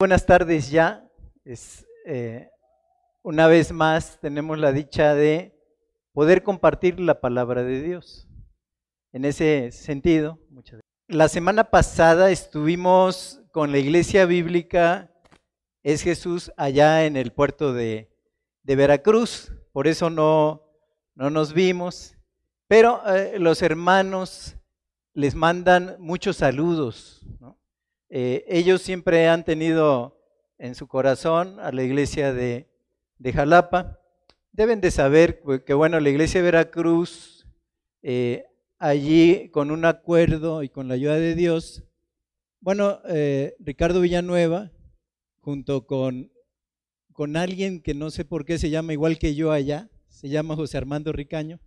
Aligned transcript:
Buenas 0.00 0.26
tardes 0.26 0.70
ya. 0.70 1.04
Es, 1.44 1.84
eh, 2.06 2.48
una 3.24 3.48
vez 3.48 3.72
más 3.72 4.20
tenemos 4.20 4.56
la 4.56 4.70
dicha 4.70 5.12
de 5.12 5.58
poder 6.12 6.44
compartir 6.44 7.00
la 7.00 7.20
palabra 7.20 7.64
de 7.64 7.82
Dios. 7.82 8.28
En 9.10 9.24
ese 9.24 9.72
sentido, 9.72 10.38
muchas 10.50 10.78
la 11.08 11.28
semana 11.28 11.64
pasada 11.64 12.30
estuvimos 12.30 13.40
con 13.50 13.72
la 13.72 13.78
iglesia 13.78 14.24
bíblica 14.24 15.10
Es 15.82 16.02
Jesús 16.02 16.52
allá 16.56 17.04
en 17.04 17.16
el 17.16 17.32
puerto 17.32 17.72
de, 17.72 18.08
de 18.62 18.76
Veracruz, 18.76 19.52
por 19.72 19.88
eso 19.88 20.10
no, 20.10 20.62
no 21.16 21.28
nos 21.28 21.52
vimos, 21.54 22.14
pero 22.68 23.02
eh, 23.12 23.40
los 23.40 23.62
hermanos 23.62 24.56
les 25.12 25.34
mandan 25.34 25.96
muchos 25.98 26.36
saludos. 26.36 27.18
Eh, 28.10 28.44
ellos 28.48 28.82
siempre 28.82 29.28
han 29.28 29.44
tenido 29.44 30.18
en 30.58 30.74
su 30.74 30.86
corazón 30.88 31.60
a 31.60 31.72
la 31.72 31.82
iglesia 31.82 32.32
de, 32.32 32.68
Jalapa. 33.32 33.98
Deben 34.52 34.80
de 34.80 34.90
saber 34.90 35.42
que, 35.64 35.74
bueno, 35.74 36.00
la 36.00 36.08
iglesia 36.08 36.40
de 36.40 36.44
Veracruz, 36.44 37.46
eh, 38.02 38.46
allí 38.78 39.50
con 39.50 39.70
un 39.70 39.84
acuerdo 39.84 40.62
y 40.62 40.68
con 40.68 40.88
la 40.88 40.94
ayuda 40.94 41.16
de 41.16 41.34
Dios, 41.34 41.84
bueno, 42.60 43.00
eh, 43.08 43.54
Ricardo 43.60 44.00
Villanueva, 44.00 44.72
junto 45.40 45.86
con, 45.86 46.32
con 47.12 47.36
alguien 47.36 47.80
que 47.80 47.94
no 47.94 48.10
sé 48.10 48.24
por 48.24 48.44
qué 48.44 48.58
se 48.58 48.70
llama 48.70 48.92
igual 48.92 49.18
que 49.18 49.34
yo 49.34 49.52
allá, 49.52 49.90
se 50.08 50.28
llama 50.28 50.56
José 50.56 50.76
Armando 50.76 51.12
Ricaño, 51.12 51.60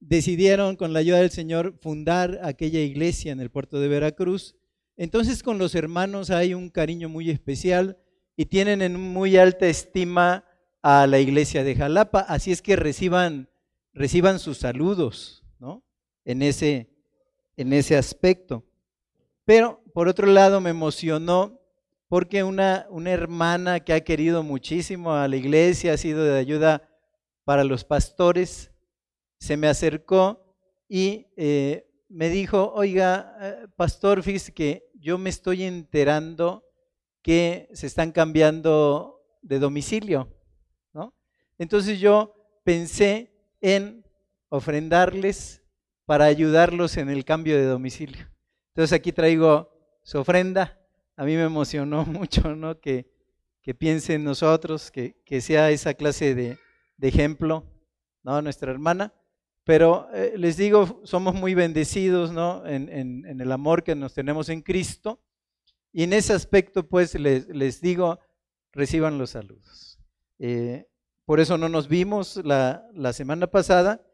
decidieron 0.00 0.76
con 0.76 0.92
la 0.92 1.00
ayuda 1.00 1.18
del 1.18 1.30
Señor 1.30 1.78
fundar 1.80 2.40
aquella 2.42 2.80
iglesia 2.80 3.32
en 3.32 3.40
el 3.40 3.50
puerto 3.50 3.78
de 3.78 3.88
Veracruz. 3.88 4.56
Entonces 5.00 5.42
con 5.42 5.56
los 5.56 5.74
hermanos 5.74 6.28
hay 6.28 6.52
un 6.52 6.68
cariño 6.68 7.08
muy 7.08 7.30
especial 7.30 7.96
y 8.36 8.44
tienen 8.44 8.82
en 8.82 9.00
muy 9.00 9.38
alta 9.38 9.66
estima 9.66 10.44
a 10.82 11.06
la 11.06 11.18
iglesia 11.18 11.64
de 11.64 11.74
Jalapa, 11.74 12.20
así 12.20 12.52
es 12.52 12.60
que 12.60 12.76
reciban, 12.76 13.48
reciban 13.94 14.38
sus 14.38 14.58
saludos, 14.58 15.42
¿no? 15.58 15.82
En 16.26 16.42
ese, 16.42 16.90
en 17.56 17.72
ese 17.72 17.96
aspecto. 17.96 18.66
Pero 19.46 19.82
por 19.94 20.06
otro 20.06 20.26
lado 20.26 20.60
me 20.60 20.68
emocionó 20.68 21.58
porque 22.06 22.44
una, 22.44 22.86
una 22.90 23.10
hermana 23.10 23.80
que 23.80 23.94
ha 23.94 24.04
querido 24.04 24.42
muchísimo 24.42 25.14
a 25.14 25.28
la 25.28 25.36
iglesia, 25.36 25.94
ha 25.94 25.96
sido 25.96 26.24
de 26.24 26.38
ayuda 26.38 26.90
para 27.44 27.64
los 27.64 27.84
pastores, 27.84 28.70
se 29.38 29.56
me 29.56 29.66
acercó 29.66 30.54
y 30.90 31.28
eh, 31.38 31.90
me 32.10 32.28
dijo, 32.28 32.72
oiga, 32.74 33.36
eh, 33.40 33.66
pastor, 33.76 34.22
fíjese 34.22 34.52
que 34.52 34.89
yo 35.00 35.18
me 35.18 35.30
estoy 35.30 35.64
enterando 35.64 36.64
que 37.22 37.68
se 37.72 37.86
están 37.86 38.12
cambiando 38.12 39.22
de 39.42 39.58
domicilio, 39.58 40.28
¿no? 40.92 41.14
Entonces 41.58 42.00
yo 42.00 42.34
pensé 42.64 43.32
en 43.60 44.04
ofrendarles 44.48 45.62
para 46.04 46.26
ayudarlos 46.26 46.96
en 46.96 47.08
el 47.08 47.24
cambio 47.24 47.56
de 47.56 47.64
domicilio. 47.64 48.28
Entonces 48.68 48.92
aquí 48.92 49.12
traigo 49.12 49.70
su 50.02 50.18
ofrenda. 50.18 50.78
A 51.16 51.24
mí 51.24 51.34
me 51.36 51.44
emocionó 51.44 52.04
mucho, 52.06 52.54
¿no? 52.54 52.78
Que, 52.80 53.10
que 53.62 53.74
piense 53.74 54.14
en 54.14 54.24
nosotros, 54.24 54.90
que, 54.90 55.22
que 55.24 55.40
sea 55.40 55.70
esa 55.70 55.94
clase 55.94 56.34
de, 56.34 56.58
de 56.96 57.08
ejemplo, 57.08 57.64
¿no? 58.22 58.40
Nuestra 58.42 58.70
hermana. 58.70 59.14
Pero 59.70 60.08
eh, 60.12 60.32
les 60.36 60.56
digo, 60.56 61.00
somos 61.04 61.32
muy 61.32 61.54
bendecidos 61.54 62.32
¿no? 62.32 62.66
En, 62.66 62.88
en, 62.88 63.40
el 63.40 63.52
amor 63.52 63.84
que 63.84 63.94
nos 63.94 64.12
tenemos 64.12 64.48
en 64.48 64.62
Cristo. 64.62 65.22
Y 65.92 66.02
en 66.02 66.12
ese 66.12 66.32
aspecto, 66.32 66.88
pues 66.88 67.14
les, 67.14 67.46
les 67.46 67.80
digo, 67.80 68.18
reciban 68.72 69.16
los 69.16 69.30
saludos. 69.30 70.00
Eh, 70.40 70.88
por 71.24 71.38
eso 71.38 71.56
no 71.56 71.68
nos 71.68 71.86
vimos 71.86 72.40
la, 72.42 72.84
la 72.94 73.12
semana 73.12 73.46
pasada. 73.46 74.04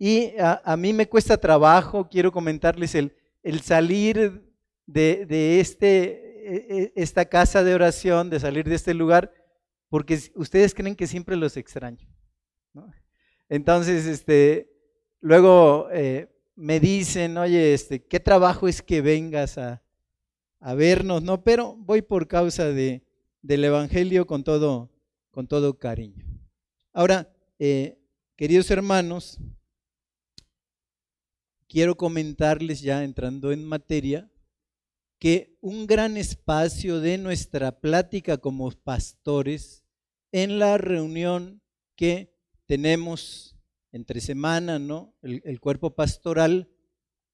Y 0.00 0.36
a, 0.36 0.60
a, 0.64 0.76
mí 0.76 0.92
me 0.92 1.08
cuesta 1.08 1.36
trabajo, 1.36 2.08
quiero 2.08 2.32
comentarles, 2.32 2.96
el, 2.96 3.14
el 3.44 3.60
salir 3.60 4.52
de, 4.84 5.26
de 5.26 5.60
este, 5.60 6.56
e, 6.56 6.82
e, 6.82 6.92
esta 6.96 7.24
casa 7.26 7.62
de 7.62 7.72
oración, 7.72 8.30
de 8.30 8.40
salir 8.40 8.68
de 8.68 8.74
este 8.74 8.94
lugar, 8.94 9.32
porque 9.90 10.18
ustedes 10.34 10.74
creen 10.74 10.96
que 10.96 11.06
siempre 11.06 11.36
los 11.36 11.56
extraño. 11.56 12.08
¿no? 12.72 12.90
Entonces, 13.48 14.04
este, 14.04 14.74
Luego 15.20 15.88
eh, 15.90 16.28
me 16.54 16.78
dicen, 16.80 17.36
oye, 17.38 17.74
este, 17.74 18.04
¿qué 18.04 18.20
trabajo 18.20 18.68
es 18.68 18.82
que 18.82 19.00
vengas 19.00 19.58
a, 19.58 19.82
vernos? 20.76 21.22
No, 21.22 21.42
pero 21.42 21.76
voy 21.76 22.02
por 22.02 22.28
causa 22.28 22.66
de, 22.66 23.02
del 23.42 23.64
Evangelio 23.64 24.26
con 24.26 24.44
todo, 24.44 24.90
con 25.30 25.48
todo 25.48 25.78
cariño. 25.78 26.24
Ahora, 26.92 27.32
eh, 27.58 27.98
queridos 28.36 28.70
hermanos, 28.70 29.38
quiero 31.68 31.96
comentarles 31.96 32.80
ya 32.80 33.02
entrando 33.02 33.52
en 33.52 33.64
materia 33.64 34.30
que 35.18 35.56
un 35.60 35.86
gran 35.86 36.16
espacio 36.16 37.00
de 37.00 37.18
nuestra 37.18 37.80
plática 37.80 38.38
como 38.38 38.70
pastores 38.70 39.84
en 40.30 40.60
la 40.60 40.78
reunión 40.78 41.60
que 41.96 42.32
tenemos 42.66 43.57
entre 43.92 44.20
semana, 44.20 44.78
¿no? 44.78 45.14
El, 45.22 45.60
cuerpo 45.60 45.94
pastoral 45.94 46.68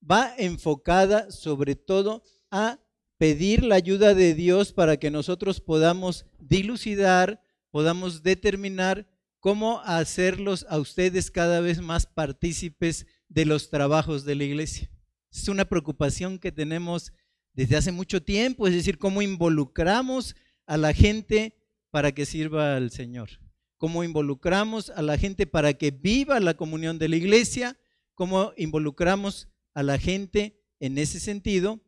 va 0.09 0.34
enfocada 0.37 1.31
sobre 1.31 1.75
todo 1.75 2.22
a 2.50 2.81
pedir 3.19 3.65
la 3.65 3.76
ayuda 3.76 4.15
de 4.15 4.34
Dios 4.34 4.72
para 4.72 4.97
que 4.97 5.10
nosotros 5.10 5.60
podamos 5.60 6.26
dilucidar, 6.38 7.41
podamos 7.70 8.22
determinar 8.22 9.09
cómo 9.41 9.81
hacerlos 9.81 10.66
a 10.69 10.78
ustedes 10.78 11.31
cada 11.31 11.60
vez 11.60 11.81
más 11.81 12.06
partícipes 12.06 13.06
de 13.28 13.44
los 13.44 13.70
trabajos 13.70 14.25
de 14.25 14.34
la 14.34 14.44
iglesia. 14.44 14.91
Es 15.32 15.48
una 15.48 15.64
preocupación 15.64 16.38
que 16.38 16.53
tenemos 16.53 17.12
desde 17.53 17.76
hace 17.76 17.93
mucho 17.93 18.22
tiempo, 18.22 18.66
es 18.66 18.75
decir, 18.75 18.98
cómo 18.98 19.22
involucramos 19.22 20.34
a 20.66 20.76
la 20.76 20.93
gente 20.93 21.56
para 21.91 22.12
que 22.12 22.26
sirva 22.26 22.76
al 22.76 22.91
Señor 22.91 23.44
cómo 23.84 24.02
involucramos 24.02 24.88
a 24.88 25.02
la 25.02 25.18
gente 25.18 25.46
para 25.46 25.74
que 25.74 25.90
viva 25.90 26.40
la 26.40 26.54
comunión 26.54 26.98
de 26.98 27.06
la 27.06 27.16
iglesia, 27.16 27.76
cómo 28.14 28.54
involucramos 28.56 29.46
a 29.74 29.82
la 29.82 29.98
gente 29.98 30.58
en 30.80 30.96
ese 30.96 31.20
sentido 31.20 31.82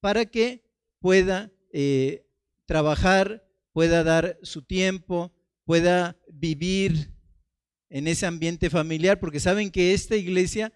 para 0.00 0.24
que 0.24 0.64
pueda 0.98 1.52
eh, 1.70 2.24
trabajar, 2.64 3.46
pueda 3.74 4.02
dar 4.02 4.38
su 4.40 4.62
tiempo, 4.62 5.30
pueda 5.66 6.16
vivir 6.26 7.12
en 7.90 8.08
ese 8.08 8.24
ambiente 8.24 8.70
familiar, 8.70 9.20
porque 9.20 9.38
saben 9.38 9.70
que 9.70 9.92
esta 9.92 10.16
iglesia, 10.16 10.72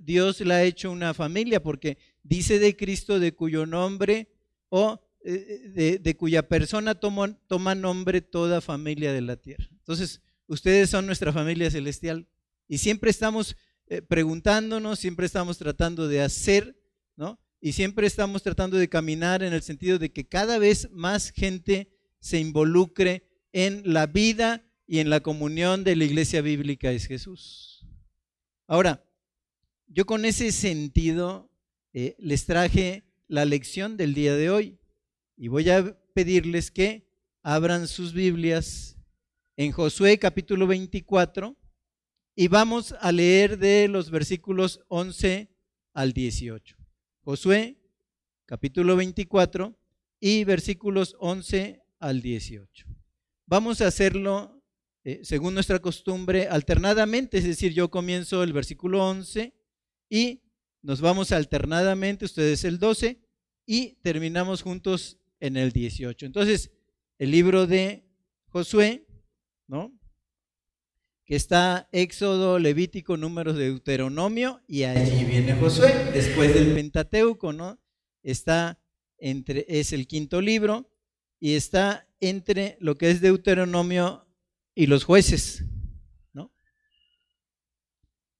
Dios 0.00 0.40
la 0.40 0.54
ha 0.54 0.62
hecho 0.62 0.90
una 0.90 1.12
familia, 1.12 1.62
porque 1.62 1.98
dice 2.22 2.58
de 2.58 2.74
Cristo 2.74 3.20
de 3.20 3.34
cuyo 3.34 3.66
nombre 3.66 4.32
o 4.70 5.02
eh, 5.30 5.98
de, 6.00 6.16
cuya 6.16 6.48
persona 6.48 6.94
toma, 6.94 7.38
toma 7.48 7.74
nombre 7.74 8.22
toda 8.22 8.62
familia 8.62 9.12
de 9.12 9.20
la 9.20 9.36
tierra. 9.36 9.68
Entonces, 9.72 10.22
ustedes 10.46 10.88
son 10.88 11.04
nuestra 11.04 11.34
familia 11.34 11.70
celestial 11.70 12.26
y 12.66 12.78
siempre 12.78 13.10
estamos 13.10 13.54
eh, 13.88 14.00
preguntándonos, 14.00 14.98
siempre 14.98 15.26
estamos 15.26 15.58
tratando 15.58 16.08
de 16.08 16.22
hacer, 16.22 16.80
¿no? 17.14 17.38
Y 17.60 17.72
siempre 17.72 18.06
estamos 18.06 18.42
tratando 18.42 18.78
de 18.78 18.88
caminar 18.88 19.42
en 19.42 19.52
el 19.52 19.60
sentido 19.60 19.98
de 19.98 20.10
que 20.12 20.26
cada 20.26 20.58
vez 20.58 20.88
más 20.92 21.30
gente 21.30 21.92
se 22.20 22.38
involucre 22.38 23.28
en 23.52 23.82
la 23.84 24.06
vida 24.06 24.64
y 24.86 25.00
en 25.00 25.10
la 25.10 25.20
comunión 25.20 25.84
de 25.84 25.94
la 25.94 26.04
iglesia 26.04 26.40
bíblica 26.40 26.90
es 26.90 27.04
Jesús. 27.04 27.86
Ahora, 28.66 29.04
yo 29.88 30.06
con 30.06 30.24
ese 30.24 30.52
sentido 30.52 31.50
eh, 31.92 32.16
les 32.18 32.46
traje 32.46 33.04
la 33.26 33.44
lección 33.44 33.98
del 33.98 34.14
día 34.14 34.34
de 34.34 34.48
hoy 34.48 34.77
y 35.38 35.46
voy 35.46 35.70
a 35.70 35.96
pedirles 36.14 36.70
que 36.72 37.06
abran 37.42 37.86
sus 37.86 38.12
Biblias 38.12 38.98
en 39.56 39.70
Josué 39.70 40.18
capítulo 40.18 40.66
24 40.66 41.56
y 42.34 42.48
vamos 42.48 42.94
a 43.00 43.12
leer 43.12 43.56
de 43.56 43.86
los 43.86 44.10
versículos 44.10 44.80
11 44.88 45.48
al 45.94 46.12
18. 46.12 46.76
Josué 47.20 47.78
capítulo 48.46 48.96
24 48.96 49.78
y 50.18 50.42
versículos 50.42 51.16
11 51.20 51.82
al 52.00 52.20
18. 52.20 52.86
Vamos 53.46 53.80
a 53.80 53.86
hacerlo 53.86 54.60
eh, 55.04 55.20
según 55.22 55.54
nuestra 55.54 55.78
costumbre 55.78 56.48
alternadamente, 56.48 57.38
es 57.38 57.44
decir, 57.44 57.72
yo 57.72 57.90
comienzo 57.90 58.42
el 58.42 58.52
versículo 58.52 59.08
11 59.08 59.54
y 60.10 60.42
nos 60.82 61.00
vamos 61.00 61.30
alternadamente, 61.30 62.24
ustedes 62.24 62.64
el 62.64 62.80
12 62.80 63.20
y 63.66 63.94
terminamos 64.02 64.62
juntos 64.62 65.18
en 65.40 65.56
el 65.56 65.72
18. 65.72 66.26
Entonces, 66.26 66.70
el 67.18 67.30
libro 67.30 67.66
de 67.66 68.04
Josué 68.46 69.08
¿no? 69.68 69.94
Que 71.24 71.36
está 71.36 71.88
Éxodo, 71.92 72.58
Levítico, 72.58 73.16
Números 73.16 73.56
de 73.56 73.66
Deuteronomio 73.66 74.62
y 74.66 74.84
allí 74.84 75.24
viene 75.24 75.54
Josué, 75.54 76.10
después 76.12 76.54
del 76.54 76.74
Pentateuco, 76.74 77.52
¿no? 77.52 77.78
Está 78.22 78.80
entre, 79.18 79.66
es 79.68 79.92
el 79.92 80.06
quinto 80.06 80.40
libro 80.40 80.90
y 81.38 81.54
está 81.54 82.08
entre 82.20 82.78
lo 82.80 82.96
que 82.96 83.10
es 83.10 83.20
Deuteronomio 83.20 84.26
y 84.74 84.86
los 84.86 85.04
jueces, 85.04 85.64
¿no? 86.32 86.50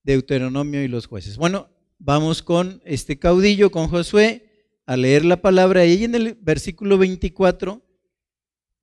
Deuteronomio 0.03 0.83
y 0.83 0.89
los 0.89 1.07
jueces. 1.07 1.37
Bueno, 1.37 1.69
vamos 1.99 2.43
con 2.43 2.81
este 2.87 3.19
caudillo, 3.19 3.71
con 3.71 3.89
Josué, 3.89 4.48
a 4.89 4.97
leer 4.97 5.23
la 5.23 5.43
palabra. 5.43 5.85
Y 5.85 6.05
en 6.05 6.15
el 6.15 6.35
versículo 6.41 6.97
24, 6.97 7.87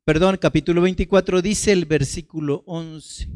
perdón, 0.03 0.37
capítulo 0.39 0.81
24, 0.81 1.41
dice 1.41 1.71
el 1.71 1.85
versículo 1.85 2.61
11. 2.67 3.27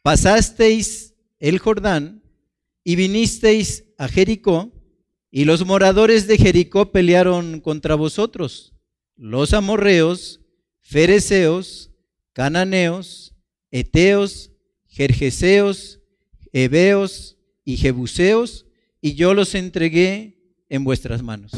Pasasteis 0.00 1.14
el 1.40 1.58
Jordán 1.58 2.22
y 2.84 2.94
vinisteis 2.94 3.84
a 3.98 4.06
Jericó, 4.06 4.70
y 5.28 5.44
los 5.44 5.66
moradores 5.66 6.28
de 6.28 6.38
Jericó 6.38 6.92
pelearon 6.92 7.58
contra 7.58 7.96
vosotros, 7.96 8.74
los 9.16 9.52
amorreos, 9.52 10.40
fereceos, 10.82 11.90
cananeos, 12.32 13.34
eteos, 13.72 14.52
jerjeseos, 14.86 16.00
heveos 16.52 17.38
y 17.64 17.76
jebuseos, 17.76 18.66
y 19.02 19.14
yo 19.14 19.34
los 19.34 19.54
entregué 19.54 20.38
en 20.70 20.84
vuestras 20.84 21.22
manos. 21.22 21.52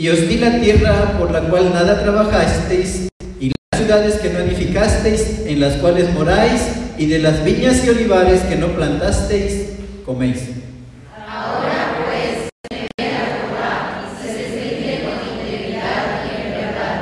y 0.00 0.08
os 0.08 0.26
di 0.26 0.38
la 0.38 0.58
tierra 0.58 1.18
por 1.18 1.30
la 1.30 1.42
cual 1.42 1.74
nada 1.74 2.02
trabajasteis, 2.02 3.08
y 3.38 3.48
las 3.50 3.82
ciudades 3.82 4.14
que 4.14 4.30
no 4.30 4.38
edificasteis, 4.38 5.40
en 5.44 5.60
las 5.60 5.76
cuales 5.76 6.10
moráis, 6.14 6.62
y 6.96 7.04
de 7.04 7.18
las 7.18 7.44
viñas 7.44 7.84
y 7.84 7.90
olivares 7.90 8.40
que 8.44 8.56
no 8.56 8.68
plantasteis, 8.68 9.72
coméis. 10.06 10.38
Ahora 11.28 11.98
pues, 12.06 12.48
a 12.72 13.02
Jehová, 13.02 14.08
y 14.08 14.26
se 14.26 14.32
servirle 14.32 15.04
con 15.04 15.16
integridad 15.36 16.24
y 16.24 16.46
en 16.46 16.50
verdad, 16.54 16.96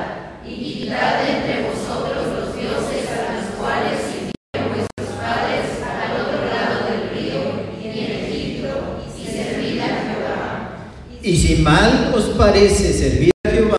y 0.44 0.50
quitad 0.56 1.14
entre 1.28 1.70
vosotros 1.70 2.26
los 2.34 2.56
dioses 2.56 3.06
a 3.14 3.32
los 3.32 3.46
cuales 3.60 3.98
sirvieron 4.10 4.74
vuestros 4.74 5.16
padres 5.22 5.66
al 5.86 6.20
otro 6.20 6.40
lado 6.50 6.76
del 6.90 7.02
río 7.14 7.40
y 7.80 7.84
en 7.96 8.10
Egipto, 8.24 8.70
y 9.16 9.30
servid 9.30 9.78
a 9.82 9.86
Jehová. 9.86 10.88
Y 11.22 11.36
si 11.36 11.62
mal 11.62 12.12
os 12.14 12.24
parece 12.58 12.92
servir 12.92 13.30
a 13.46 13.50
Jehová, 13.50 13.76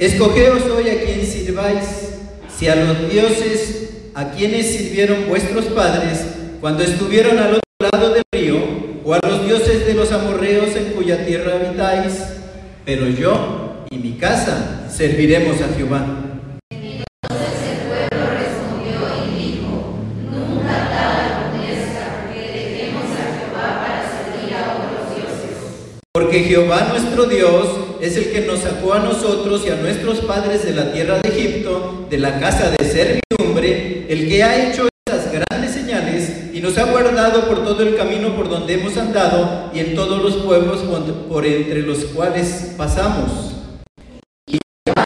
escogeos 0.00 0.64
hoy 0.64 0.90
a 0.90 1.04
quien 1.04 1.24
sirváis, 1.24 1.84
si 2.58 2.66
a 2.66 2.74
los 2.74 3.08
dioses 3.08 3.90
a 4.16 4.32
quienes 4.32 4.74
sirvieron 4.74 5.28
vuestros 5.28 5.66
padres 5.66 6.26
cuando 6.60 6.82
estuvieron 6.82 7.38
al 7.38 7.54
otro 7.54 7.60
lado 7.92 8.12
del 8.12 8.24
río, 8.34 8.56
o 9.04 9.14
a 9.14 9.20
los 9.22 9.46
dioses 9.46 9.86
de 9.86 9.94
los 9.94 10.10
amorreos 10.10 10.74
en 10.74 10.94
cuya 10.94 11.24
tierra 11.24 11.54
habitáis, 11.54 12.14
pero 12.84 13.06
yo 13.06 13.84
y 13.88 13.98
mi 13.98 14.14
casa 14.14 14.88
serviremos 14.90 15.60
a 15.60 15.68
Jehová. 15.76 16.04
Porque 26.12 26.40
Jehová 26.40 26.88
nuestro 26.90 27.26
Dios 27.26 27.81
es 28.02 28.16
el 28.16 28.32
que 28.32 28.40
nos 28.40 28.58
sacó 28.58 28.94
a 28.94 28.98
nosotros 28.98 29.62
y 29.64 29.70
a 29.70 29.76
nuestros 29.76 30.18
padres 30.22 30.64
de 30.64 30.74
la 30.74 30.92
tierra 30.92 31.20
de 31.20 31.28
Egipto, 31.28 32.04
de 32.10 32.18
la 32.18 32.40
casa 32.40 32.68
de 32.72 32.84
servidumbre, 32.84 34.06
el 34.08 34.28
que 34.28 34.42
ha 34.42 34.68
hecho 34.68 34.88
estas 35.06 35.30
grandes 35.32 35.70
señales 35.70 36.52
y 36.52 36.60
nos 36.60 36.76
ha 36.78 36.90
guardado 36.90 37.46
por 37.46 37.62
todo 37.62 37.80
el 37.84 37.96
camino 37.96 38.34
por 38.34 38.48
donde 38.48 38.74
hemos 38.74 38.96
andado 38.96 39.70
y 39.72 39.78
en 39.78 39.94
todos 39.94 40.20
los 40.20 40.38
pueblos 40.38 40.80
por 41.28 41.46
entre 41.46 41.82
los 41.82 41.98
cuales 42.06 42.74
pasamos. 42.76 43.52
Y 44.48 44.58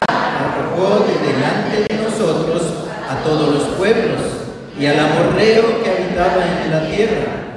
arrojó 0.09 1.05
de 1.05 1.33
delante 1.33 1.93
de 1.93 2.01
nosotros 2.01 2.63
a 3.07 3.21
todos 3.23 3.53
los 3.53 3.63
pueblos 3.77 4.21
y 4.79 4.87
al 4.87 4.99
amorreo 4.99 5.83
que 5.83 5.89
habitaba 5.91 6.43
en 6.65 6.71
la 6.71 6.89
tierra 6.89 7.47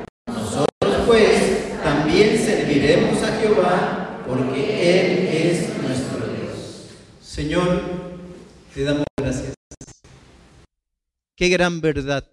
porque 4.30 4.60
Él 5.00 5.28
es 5.28 5.82
nuestro 5.82 6.26
Dios. 6.28 6.86
Señor, 7.20 7.82
te 8.72 8.84
damos 8.84 9.04
gracias. 9.16 9.54
Qué 11.34 11.48
gran 11.48 11.80
verdad. 11.80 12.30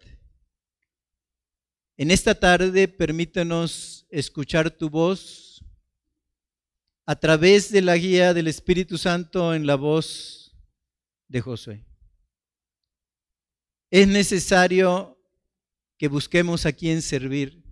En 1.97 2.11
esta 2.11 2.35
tarde 2.35 2.87
permítenos 2.87 4.05
escuchar 4.11 4.69
tu 4.69 4.89
voz 4.89 5.63
a 7.05 7.15
través 7.15 7.71
de 7.71 7.81
la 7.81 7.97
guía 7.97 8.33
del 8.33 8.47
Espíritu 8.47 8.97
Santo 8.99 9.55
en 9.55 9.65
la 9.65 9.75
voz 9.75 10.55
de 11.27 11.41
Josué. 11.41 11.83
Es 13.89 14.07
necesario 14.07 15.17
que 15.97 16.09
busquemos 16.09 16.67
a 16.67 16.73
quien 16.73 17.01
servir. 17.01 17.63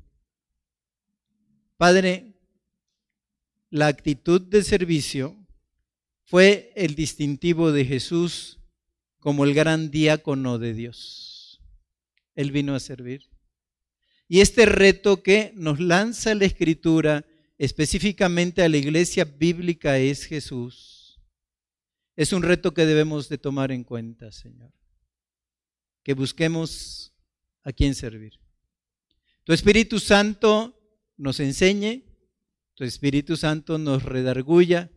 Padre, 1.77 2.34
la 3.75 3.87
actitud 3.87 4.39
de 4.39 4.63
servicio 4.63 5.35
fue 6.23 6.71
el 6.77 6.95
distintivo 6.95 7.73
de 7.73 7.83
Jesús 7.83 8.57
como 9.19 9.43
el 9.43 9.53
gran 9.53 9.91
diácono 9.91 10.57
de 10.59 10.73
Dios. 10.73 11.61
Él 12.35 12.53
vino 12.53 12.73
a 12.73 12.79
servir. 12.79 13.29
Y 14.29 14.39
este 14.39 14.65
reto 14.65 15.21
que 15.21 15.51
nos 15.55 15.81
lanza 15.81 16.33
la 16.35 16.45
Escritura 16.45 17.25
específicamente 17.57 18.63
a 18.63 18.69
la 18.69 18.77
iglesia 18.77 19.25
bíblica 19.25 19.97
es 19.97 20.23
Jesús. 20.23 21.19
Es 22.15 22.31
un 22.31 22.43
reto 22.43 22.73
que 22.73 22.85
debemos 22.85 23.27
de 23.27 23.37
tomar 23.37 23.73
en 23.73 23.83
cuenta, 23.83 24.31
Señor. 24.31 24.71
Que 26.01 26.13
busquemos 26.13 27.13
a 27.61 27.73
quién 27.73 27.93
servir. 27.93 28.39
Tu 29.43 29.51
Espíritu 29.51 29.99
Santo 29.99 30.79
nos 31.17 31.41
enseñe, 31.41 32.04
tu 32.75 32.83
Espíritu 32.83 33.37
Santo 33.37 33.77
nos 33.77 34.03
redarguya, 34.03 34.91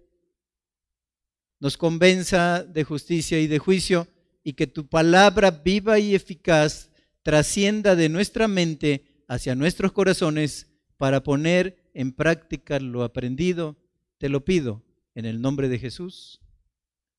nos 1.61 1.76
convenza 1.76 2.64
de 2.64 2.85
justicia 2.85 3.40
y 3.40 3.47
de 3.47 3.58
juicio, 3.58 4.08
y 4.42 4.54
que 4.54 4.66
tu 4.66 4.88
palabra 4.88 5.50
viva 5.50 5.99
y 5.99 6.14
eficaz 6.14 6.90
trascienda 7.23 7.97
de 7.97 8.08
nuestra 8.08 8.49
mente 8.49 9.25
hacia 9.28 9.54
nuestros 9.54 9.92
corazones 9.92 10.70
para 10.97 11.23
poner 11.23 11.90
en 11.94 12.12
práctica 12.12 12.80
lo 12.80 13.02
aprendido. 13.04 13.76
Te 14.18 14.28
lo 14.28 14.44
pido 14.44 14.85
en 15.14 15.26
el 15.26 15.40
nombre 15.40 15.68
de 15.68 15.78
Jesús. 15.78 16.40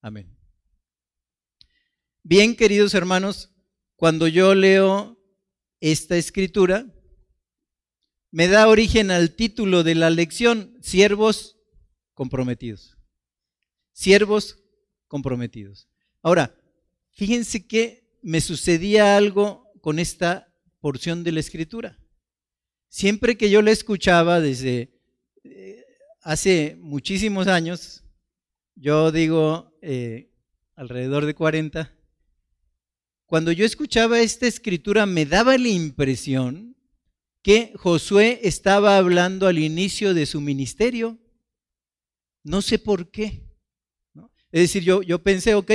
Amén. 0.02 0.36
Bien, 2.24 2.56
queridos 2.56 2.94
hermanos, 2.94 3.52
cuando 3.96 4.28
yo 4.28 4.56
leo 4.56 5.18
esta 5.80 6.18
escritura, 6.18 6.88
me 8.32 8.48
da 8.48 8.68
origen 8.68 9.12
al 9.12 9.36
título 9.36 9.84
de 9.84 9.96
la 9.96 10.10
lección, 10.10 10.78
siervos 10.82 11.58
comprometidos. 12.14 12.98
Siervos 13.92 14.64
comprometidos. 15.08 15.88
Ahora, 16.22 16.56
fíjense 17.12 17.66
que 17.66 18.08
me 18.22 18.42
sucedía 18.42 19.18
algo 19.18 19.72
con 19.82 20.00
esta 20.00 20.54
porción 20.80 21.24
de 21.24 21.32
la 21.32 21.40
escritura. 21.40 21.98
Siempre 22.90 23.38
que 23.38 23.50
yo 23.50 23.62
la 23.62 23.72
escuchaba 23.72 24.40
desde 24.40 25.00
eh, 25.44 25.86
hace 26.22 26.78
muchísimos 26.80 27.48
años, 27.48 28.04
yo 28.76 29.12
digo 29.12 29.78
eh, 29.82 30.32
alrededor 30.76 31.26
de 31.26 31.36
40, 31.36 31.94
cuando 33.26 33.52
yo 33.52 33.66
escuchaba 33.66 34.22
esta 34.22 34.48
escritura 34.48 35.06
me 35.06 35.26
daba 35.26 35.58
la 35.58 35.68
impresión 35.68 36.69
que 37.42 37.74
Josué 37.76 38.42
estaba 38.44 38.98
hablando 38.98 39.48
al 39.48 39.60
inicio 39.60 40.14
de 40.14 40.26
su 40.26 40.42
ministerio. 40.42 41.18
No 42.44 42.62
sé 42.62 42.80
por 42.80 43.12
qué. 43.12 43.44
Es 44.52 44.62
decir, 44.62 44.84
yo, 44.84 45.02
yo 45.02 45.20
pensé, 45.20 45.56
ok, 45.56 45.72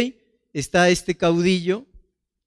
está 0.52 0.88
este 0.88 1.16
caudillo 1.16 1.87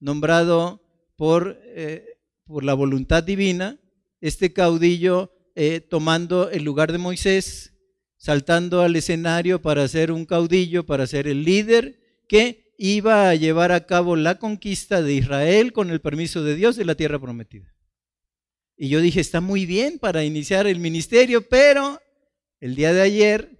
nombrado 0.00 0.82
por, 1.16 1.60
eh, 1.64 2.04
por 2.44 2.64
la 2.64 2.74
voluntad 2.74 3.22
divina, 3.24 3.80
este 4.20 4.52
caudillo 4.52 5.32
eh, 5.54 5.80
tomando 5.80 6.50
el 6.50 6.64
lugar 6.64 6.92
de 6.92 6.98
Moisés, 6.98 7.74
saltando 8.16 8.82
al 8.82 8.94
escenario 8.96 9.60
para 9.62 9.88
ser 9.88 10.12
un 10.12 10.26
caudillo, 10.26 10.84
para 10.86 11.06
ser 11.06 11.26
el 11.26 11.44
líder 11.44 11.98
que 12.28 12.74
iba 12.78 13.28
a 13.28 13.34
llevar 13.34 13.72
a 13.72 13.86
cabo 13.86 14.14
la 14.14 14.38
conquista 14.38 15.02
de 15.02 15.14
Israel 15.14 15.72
con 15.72 15.90
el 15.90 16.00
permiso 16.00 16.44
de 16.44 16.54
Dios 16.54 16.76
de 16.76 16.84
la 16.84 16.94
tierra 16.94 17.18
prometida. 17.18 17.74
Y 18.80 18.88
yo 18.88 19.00
dije, 19.00 19.20
está 19.20 19.40
muy 19.40 19.66
bien 19.66 19.98
para 19.98 20.24
iniciar 20.24 20.68
el 20.68 20.78
ministerio, 20.78 21.42
pero 21.42 22.00
el 22.60 22.76
día 22.76 22.92
de 22.92 23.02
ayer, 23.02 23.50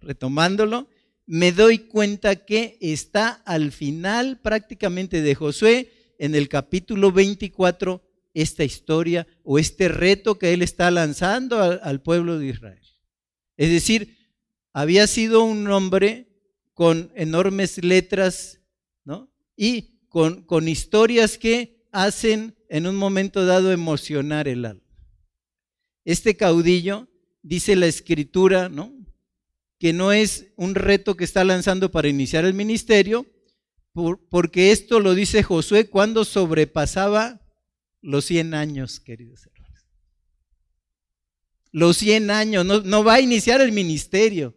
retomándolo, 0.00 0.88
me 1.26 1.50
doy 1.50 1.78
cuenta 1.78 2.36
que 2.46 2.78
está 2.80 3.42
al 3.44 3.72
final 3.72 4.40
prácticamente 4.40 5.20
de 5.20 5.34
Josué, 5.34 5.92
en 6.20 6.36
el 6.36 6.48
capítulo 6.48 7.10
24, 7.10 8.02
esta 8.34 8.62
historia 8.62 9.26
o 9.42 9.58
este 9.58 9.88
reto 9.88 10.38
que 10.38 10.52
él 10.52 10.62
está 10.62 10.92
lanzando 10.92 11.60
al, 11.60 12.00
pueblo 12.00 12.38
de 12.38 12.46
Israel. 12.46 12.86
Es 13.56 13.70
decir, 13.70 14.16
había 14.72 15.08
sido 15.08 15.42
un 15.42 15.66
hombre 15.68 16.28
con 16.72 17.10
enormes 17.16 17.82
letras, 17.82 18.60
¿no? 19.04 19.28
Y 19.56 20.06
con, 20.08 20.42
con 20.42 20.68
historias 20.68 21.36
que 21.36 21.77
hacen 21.92 22.56
en 22.68 22.86
un 22.86 22.96
momento 22.96 23.46
dado 23.46 23.72
emocionar 23.72 24.48
el 24.48 24.64
alma. 24.64 24.82
Este 26.04 26.36
caudillo, 26.36 27.08
dice 27.42 27.76
la 27.76 27.86
escritura, 27.86 28.68
¿no? 28.68 28.98
que 29.78 29.92
no 29.92 30.12
es 30.12 30.48
un 30.56 30.74
reto 30.74 31.16
que 31.16 31.24
está 31.24 31.44
lanzando 31.44 31.90
para 31.90 32.08
iniciar 32.08 32.44
el 32.44 32.54
ministerio, 32.54 33.26
porque 34.30 34.72
esto 34.72 35.00
lo 35.00 35.14
dice 35.14 35.42
Josué 35.42 35.88
cuando 35.88 36.24
sobrepasaba 36.24 37.40
los 38.00 38.24
100 38.26 38.54
años, 38.54 39.00
queridos 39.00 39.46
hermanos. 39.46 39.86
Los 41.70 41.96
100 41.98 42.30
años, 42.30 42.64
no, 42.64 43.04
va 43.04 43.14
a 43.14 43.20
iniciar 43.20 43.60
el 43.60 43.72
ministerio. 43.72 44.56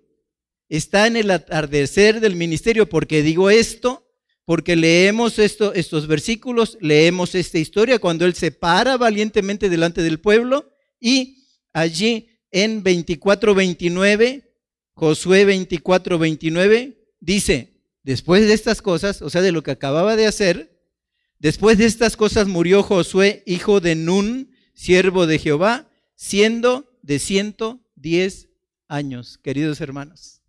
Está 0.69 1.07
en 1.07 1.17
el 1.17 1.29
atardecer 1.31 2.19
del 2.19 2.35
ministerio, 2.35 2.87
porque 2.87 3.21
digo 3.21 3.49
esto, 3.49 4.10
porque 4.51 4.75
leemos 4.75 5.39
esto, 5.39 5.73
estos 5.73 6.07
versículos, 6.07 6.77
leemos 6.81 7.35
esta 7.35 7.57
historia 7.57 7.99
cuando 7.99 8.25
él 8.25 8.33
se 8.33 8.51
para 8.51 8.97
valientemente 8.97 9.69
delante 9.69 10.01
del 10.01 10.19
pueblo 10.19 10.73
y 10.99 11.45
allí 11.71 12.27
en 12.51 12.83
24-29 12.83 14.43
Josué 14.93 15.45
24, 15.45 16.19
29 16.19 17.01
dice, 17.21 17.81
después 18.03 18.45
de 18.45 18.51
estas 18.51 18.81
cosas, 18.81 19.21
o 19.21 19.29
sea, 19.29 19.41
de 19.41 19.53
lo 19.53 19.63
que 19.63 19.71
acababa 19.71 20.17
de 20.17 20.27
hacer, 20.27 20.83
después 21.39 21.77
de 21.77 21.85
estas 21.85 22.17
cosas 22.17 22.49
murió 22.49 22.83
Josué, 22.83 23.43
hijo 23.45 23.79
de 23.79 23.95
Nun, 23.95 24.51
siervo 24.73 25.27
de 25.27 25.39
Jehová, 25.39 25.89
siendo 26.15 26.91
de 27.01 27.19
110 27.19 28.49
años, 28.89 29.37
queridos 29.37 29.79
hermanos. 29.79 30.40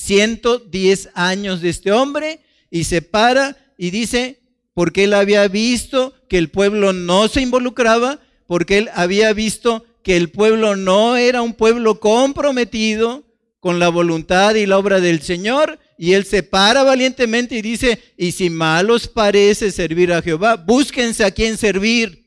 110 0.00 1.10
años 1.14 1.60
de 1.60 1.68
este 1.68 1.92
hombre 1.92 2.40
y 2.70 2.84
se 2.84 3.02
para 3.02 3.56
y 3.76 3.90
dice, 3.90 4.40
porque 4.72 5.04
él 5.04 5.12
había 5.12 5.46
visto 5.46 6.14
que 6.28 6.38
el 6.38 6.50
pueblo 6.50 6.94
no 6.94 7.28
se 7.28 7.42
involucraba, 7.42 8.18
porque 8.46 8.78
él 8.78 8.90
había 8.94 9.32
visto 9.34 9.84
que 10.02 10.16
el 10.16 10.30
pueblo 10.30 10.74
no 10.74 11.16
era 11.16 11.42
un 11.42 11.52
pueblo 11.52 12.00
comprometido 12.00 13.24
con 13.60 13.78
la 13.78 13.90
voluntad 13.90 14.54
y 14.54 14.64
la 14.64 14.78
obra 14.78 15.00
del 15.00 15.20
Señor, 15.20 15.78
y 15.98 16.14
él 16.14 16.24
se 16.24 16.42
para 16.42 16.82
valientemente 16.82 17.56
y 17.56 17.62
dice, 17.62 18.00
y 18.16 18.32
si 18.32 18.48
mal 18.48 18.90
os 18.90 19.06
parece 19.06 19.70
servir 19.70 20.14
a 20.14 20.22
Jehová, 20.22 20.56
búsquense 20.56 21.24
a 21.24 21.30
quien 21.30 21.58
servir. 21.58 22.24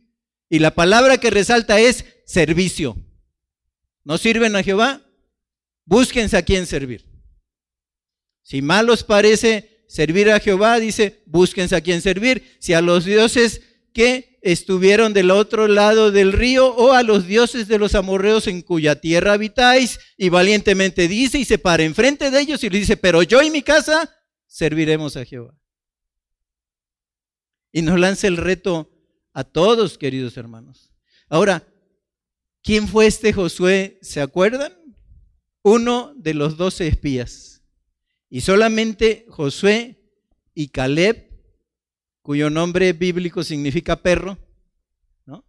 Y 0.48 0.60
la 0.60 0.76
palabra 0.76 1.18
que 1.18 1.32
resalta 1.32 1.80
es 1.80 2.06
servicio. 2.26 2.96
¿No 4.04 4.20
sirven 4.20 4.56
a 4.56 4.62
Jehová? 4.62 5.02
Búsquense 5.86 6.38
a 6.38 6.44
quien 6.44 6.68
servir. 6.68 7.13
Si 8.44 8.62
mal 8.62 8.90
os 8.90 9.04
parece 9.04 9.84
servir 9.88 10.30
a 10.30 10.40
Jehová, 10.40 10.80
dice, 10.80 11.24
búsquense 11.26 11.76
a 11.76 11.82
quien 11.82 12.02
servir. 12.02 12.56
Si 12.60 12.74
a 12.74 12.82
los 12.82 13.06
dioses 13.06 13.62
que 13.94 14.40
estuvieron 14.42 15.14
del 15.14 15.32
otro 15.32 15.68
lado 15.68 16.12
del 16.12 16.34
río 16.34 16.68
o 16.76 16.92
a 16.92 17.02
los 17.02 17.26
dioses 17.26 17.68
de 17.68 17.80
los 17.80 17.96
amorreos 17.96 18.48
en 18.48 18.62
cuya 18.62 19.00
tierra 19.00 19.34
habitáis. 19.34 20.00
Y 20.18 20.30
valientemente 20.30 21.08
dice 21.08 21.40
y 21.40 21.46
se 21.46 21.58
para 21.58 21.84
enfrente 21.84 22.30
de 22.30 22.42
ellos 22.42 22.64
y 22.64 22.70
le 22.70 22.80
dice, 22.80 22.98
pero 22.98 23.24
yo 23.24 23.42
y 23.42 23.50
mi 23.50 23.62
casa 23.62 24.14
serviremos 24.46 25.16
a 25.16 25.26
Jehová. 25.26 25.56
Y 27.72 27.82
nos 27.82 28.00
lanza 28.00 28.28
el 28.28 28.38
reto 28.38 28.92
a 29.32 29.44
todos, 29.44 29.98
queridos 29.98 30.38
hermanos. 30.38 30.92
Ahora, 31.30 31.66
¿quién 32.62 32.88
fue 32.88 33.08
este 33.08 33.34
Josué? 33.34 33.98
¿Se 34.02 34.22
acuerdan? 34.22 34.74
Uno 35.64 36.14
de 36.18 36.34
los 36.34 36.58
doce 36.58 36.88
espías. 36.88 37.53
Y 38.34 38.42
solamente 38.42 39.28
Josué 39.30 39.96
y 40.56 40.70
Caleb 40.70 41.30
cuyo 42.24 42.50
nombre 42.50 42.92
bíblico 42.94 43.44
significa 43.44 44.02
perro, 44.02 44.40
¿no? 45.28 45.46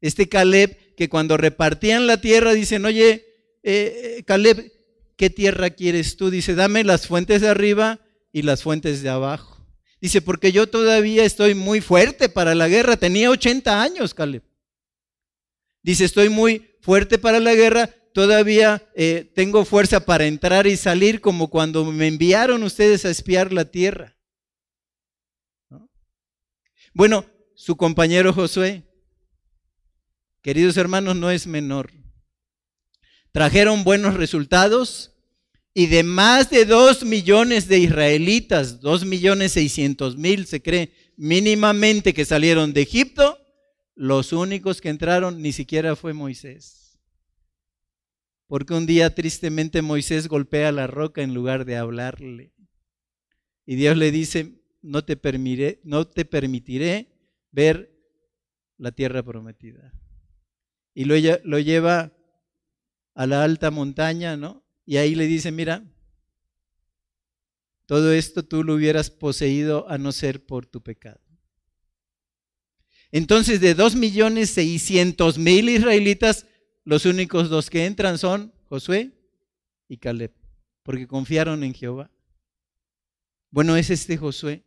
Este 0.00 0.28
Caleb, 0.28 0.96
que 0.96 1.08
cuando 1.08 1.36
repartían 1.36 2.08
la 2.08 2.20
tierra 2.20 2.52
dicen, 2.52 2.86
oye, 2.86 3.24
eh, 3.62 4.16
eh, 4.18 4.22
Caleb, 4.24 4.72
¿qué 5.16 5.30
tierra 5.30 5.70
quieres 5.70 6.16
tú? 6.16 6.28
Dice, 6.28 6.56
dame 6.56 6.82
las 6.82 7.06
fuentes 7.06 7.40
de 7.40 7.50
arriba 7.50 8.00
y 8.32 8.42
las 8.42 8.64
fuentes 8.64 9.00
de 9.00 9.10
abajo. 9.10 9.64
Dice, 10.00 10.20
porque 10.20 10.50
yo 10.50 10.66
todavía 10.66 11.24
estoy 11.24 11.54
muy 11.54 11.80
fuerte 11.80 12.28
para 12.28 12.56
la 12.56 12.66
guerra. 12.66 12.96
Tenía 12.96 13.30
80 13.30 13.80
años, 13.80 14.12
Caleb. 14.12 14.42
Dice, 15.84 16.04
estoy 16.04 16.30
muy 16.30 16.74
fuerte 16.80 17.16
para 17.16 17.38
la 17.38 17.54
guerra. 17.54 17.94
Todavía 18.14 18.88
eh, 18.94 19.28
tengo 19.34 19.64
fuerza 19.64 20.06
para 20.06 20.24
entrar 20.26 20.68
y 20.68 20.76
salir 20.76 21.20
como 21.20 21.50
cuando 21.50 21.84
me 21.84 22.06
enviaron 22.06 22.62
ustedes 22.62 23.04
a 23.04 23.10
espiar 23.10 23.52
la 23.52 23.64
tierra. 23.64 24.16
Bueno, 26.92 27.26
su 27.56 27.76
compañero 27.76 28.32
Josué, 28.32 28.84
queridos 30.42 30.76
hermanos, 30.76 31.16
no 31.16 31.32
es 31.32 31.48
menor. 31.48 31.90
Trajeron 33.32 33.82
buenos 33.82 34.14
resultados 34.14 35.12
y 35.74 35.86
de 35.86 36.04
más 36.04 36.50
de 36.50 36.66
dos 36.66 37.02
millones 37.02 37.66
de 37.66 37.80
israelitas, 37.80 38.80
dos 38.80 39.04
millones 39.04 39.50
seiscientos 39.50 40.16
mil 40.16 40.46
se 40.46 40.62
cree 40.62 41.12
mínimamente 41.16 42.14
que 42.14 42.24
salieron 42.24 42.74
de 42.74 42.82
Egipto, 42.82 43.40
los 43.96 44.32
únicos 44.32 44.80
que 44.80 44.90
entraron 44.90 45.42
ni 45.42 45.50
siquiera 45.50 45.96
fue 45.96 46.12
Moisés. 46.12 46.83
Porque 48.46 48.74
un 48.74 48.86
día 48.86 49.14
tristemente 49.14 49.82
Moisés 49.82 50.28
golpea 50.28 50.70
la 50.72 50.86
roca 50.86 51.22
en 51.22 51.34
lugar 51.34 51.64
de 51.64 51.76
hablarle. 51.76 52.52
Y 53.66 53.76
Dios 53.76 53.96
le 53.96 54.10
dice, 54.10 54.62
no 54.82 55.04
te 55.04 55.16
permitiré, 55.16 55.80
no 55.84 56.06
te 56.06 56.24
permitiré 56.24 57.08
ver 57.50 57.90
la 58.76 58.92
tierra 58.92 59.22
prometida. 59.22 59.92
Y 60.92 61.06
lo, 61.06 61.14
lo 61.44 61.58
lleva 61.58 62.12
a 63.14 63.26
la 63.26 63.44
alta 63.44 63.70
montaña, 63.70 64.36
¿no? 64.36 64.64
Y 64.84 64.98
ahí 64.98 65.14
le 65.14 65.26
dice, 65.26 65.50
mira, 65.50 65.84
todo 67.86 68.12
esto 68.12 68.44
tú 68.44 68.64
lo 68.64 68.74
hubieras 68.74 69.10
poseído 69.10 69.88
a 69.88 69.98
no 69.98 70.12
ser 70.12 70.44
por 70.44 70.66
tu 70.66 70.82
pecado. 70.82 71.20
Entonces, 73.12 73.60
de 73.60 73.74
dos 73.74 73.94
millones 73.94 74.50
seiscientos 74.50 75.38
mil 75.38 75.68
israelitas, 75.68 76.46
los 76.84 77.06
únicos 77.06 77.48
dos 77.48 77.70
que 77.70 77.86
entran 77.86 78.18
son 78.18 78.52
Josué 78.68 79.12
y 79.88 79.96
Caleb, 79.98 80.32
porque 80.82 81.06
confiaron 81.06 81.64
en 81.64 81.74
Jehová. 81.74 82.10
Bueno, 83.50 83.76
es 83.76 83.90
este 83.90 84.16
Josué 84.16 84.64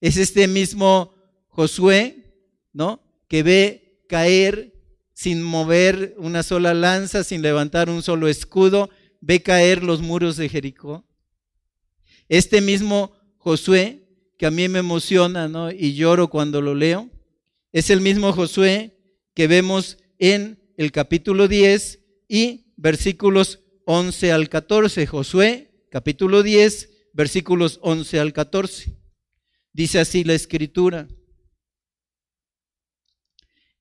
es 0.00 0.16
este 0.16 0.48
mismo 0.48 1.14
Josué, 1.48 2.32
¿no? 2.72 3.02
Que 3.28 3.42
ve 3.42 4.02
caer 4.08 4.72
sin 5.12 5.42
mover 5.42 6.14
una 6.16 6.42
sola 6.42 6.72
lanza, 6.72 7.22
sin 7.22 7.42
levantar 7.42 7.90
un 7.90 8.02
solo 8.02 8.28
escudo, 8.28 8.88
ve 9.20 9.42
caer 9.42 9.82
los 9.82 10.00
muros 10.00 10.36
de 10.36 10.48
Jericó. 10.48 11.04
Este 12.28 12.60
mismo 12.60 13.12
Josué, 13.36 14.06
que 14.38 14.46
a 14.46 14.50
mí 14.50 14.68
me 14.68 14.78
emociona, 14.78 15.48
¿no? 15.48 15.70
Y 15.70 15.94
lloro 15.94 16.28
cuando 16.28 16.62
lo 16.62 16.74
leo, 16.74 17.10
es 17.72 17.90
el 17.90 18.00
mismo 18.00 18.32
Josué 18.32 18.96
que 19.34 19.46
vemos 19.46 19.98
en 20.18 20.58
el 20.80 20.92
capítulo 20.92 21.46
10 21.46 22.00
y 22.26 22.72
versículos 22.78 23.60
11 23.84 24.32
al 24.32 24.48
14. 24.48 25.06
Josué, 25.06 25.84
capítulo 25.90 26.42
10, 26.42 26.88
versículos 27.12 27.78
11 27.82 28.18
al 28.18 28.32
14. 28.32 28.96
Dice 29.74 29.98
así 29.98 30.24
la 30.24 30.32
escritura. 30.32 31.06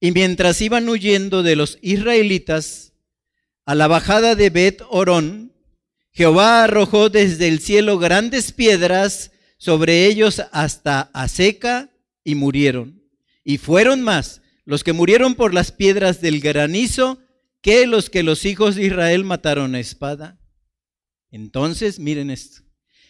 Y 0.01 0.11
mientras 0.11 0.59
iban 0.59 0.89
huyendo 0.89 1.41
de 1.41 1.55
los 1.55 1.77
israelitas 1.81 2.91
a 3.63 3.75
la 3.75 3.87
bajada 3.87 4.35
de 4.35 4.49
Bet 4.49 4.81
Orón, 4.89 5.53
Jehová 6.11 6.65
arrojó 6.65 7.09
desde 7.09 7.47
el 7.47 7.61
cielo 7.61 7.97
grandes 7.97 8.51
piedras 8.51 9.31
sobre 9.57 10.05
ellos 10.05 10.41
hasta 10.51 11.09
a 11.13 11.29
seca 11.29 11.91
y 12.25 12.35
murieron. 12.35 13.01
Y 13.45 13.57
fueron 13.57 14.01
más 14.01 14.38
los 14.69 14.83
que 14.83 14.93
murieron 14.93 15.33
por 15.33 15.55
las 15.55 15.71
piedras 15.71 16.21
del 16.21 16.41
granizo 16.41 17.17
que 17.59 17.87
los 17.87 18.11
que 18.11 18.21
los 18.21 18.45
hijos 18.45 18.75
de 18.75 18.85
Israel 18.85 19.23
mataron 19.23 19.73
a 19.73 19.79
espada. 19.79 20.39
Entonces, 21.31 21.97
miren 21.97 22.29
esto. 22.29 22.61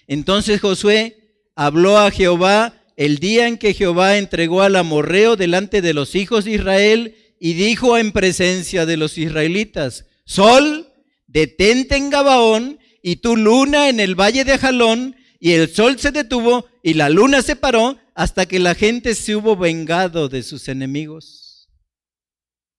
Entonces 0.08 0.62
Josué 0.62 1.44
habló 1.58 1.98
a 1.98 2.12
Jehová 2.12 2.82
el 2.96 3.18
día 3.18 3.46
en 3.50 3.58
que 3.58 3.74
Jehová 3.74 4.18
entregó 4.18 4.62
al 4.62 4.78
amorreo 4.78 5.36
delante 5.36 5.82
de 5.82 5.94
los 5.94 6.16
hijos 6.16 6.46
de 6.46 6.51
Israel 6.51 7.18
y 7.42 7.56
dijo 7.56 7.98
en 7.98 8.13
presencia 8.13 8.86
de 8.86 8.96
los 8.96 9.18
israelitas, 9.18 10.06
Sol, 10.24 10.94
detente 11.28 11.98
en 11.98 12.10
Gabaón 12.10 12.80
y 13.04 13.18
tu 13.18 13.36
luna 13.36 13.89
en 13.89 14.00
el 14.00 14.16
valle 14.16 14.46
de 14.46 14.58
Jalón, 14.58 15.18
y 15.42 15.51
el 15.51 15.68
sol 15.68 16.00
se 16.00 16.12
detuvo 16.12 16.68
y 16.84 16.94
la 16.94 17.10
luna 17.10 17.42
se 17.42 17.58
paró 17.58 17.98
hasta 18.16 18.46
que 18.46 18.60
la 18.60 18.75
gente 18.75 19.13
se 19.13 19.36
hubo 19.36 19.58
vengado 19.58 20.30
de 20.30 20.42
sus 20.42 20.70
enemigos. 20.70 21.49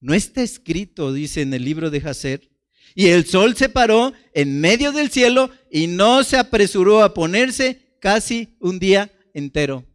No 0.00 0.14
está 0.14 0.42
escrito, 0.42 1.12
dice 1.12 1.42
en 1.42 1.52
el 1.52 1.64
libro 1.64 1.90
de 1.90 2.00
Jacer, 2.00 2.50
y 2.94 3.08
el 3.08 3.26
sol 3.26 3.54
se 3.56 3.68
paró 3.68 4.12
en 4.34 4.60
medio 4.60 4.92
del 4.92 5.10
cielo 5.10 5.50
y 5.70 5.86
no 5.86 6.24
se 6.24 6.36
apresuró 6.36 7.02
a 7.02 7.14
ponerse 7.14 7.96
casi 8.00 8.56
un 8.58 8.78
día 8.78 9.12
entero. 9.34 9.86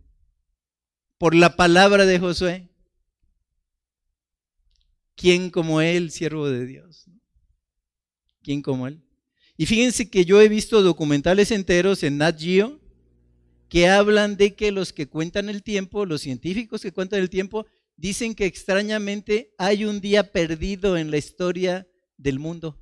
Por 1.18 1.36
la 1.36 1.56
palabra 1.56 2.06
de 2.06 2.20
Josué. 2.20 2.70
¿Quién 5.16 5.50
como 5.50 5.82
él, 5.82 6.12
siervo 6.12 6.50
de 6.50 6.66
Dios? 6.66 7.06
¿Quién 8.44 8.62
como 8.62 8.88
él? 8.88 9.02
Y 9.58 9.66
fíjense 9.66 10.10
que 10.10 10.26
yo 10.26 10.42
he 10.42 10.50
visto 10.50 10.82
documentales 10.82 11.52
enteros 11.52 12.04
en 12.04 12.18
Nat 12.18 12.40
Geo 12.40 12.80
que 13.70 13.88
hablan 13.88 14.38
de 14.38 14.56
que 14.56 14.72
los 14.72 14.94
que 14.94 15.08
cuentan 15.08 15.50
el 15.50 15.64
tiempo, 15.64 16.06
los 16.06 16.22
científicos 16.22 16.82
que 16.82 16.92
cuentan 16.92 17.22
el 17.22 17.30
tiempo, 17.30 17.66
dicen 17.98 18.36
que 18.36 18.46
extrañamente 18.46 19.54
hay 19.58 19.86
un 19.86 20.02
día 20.02 20.32
perdido 20.32 20.98
en 20.98 21.12
la 21.12 21.18
historia 21.18 21.88
del 22.18 22.40
mundo. 22.40 22.82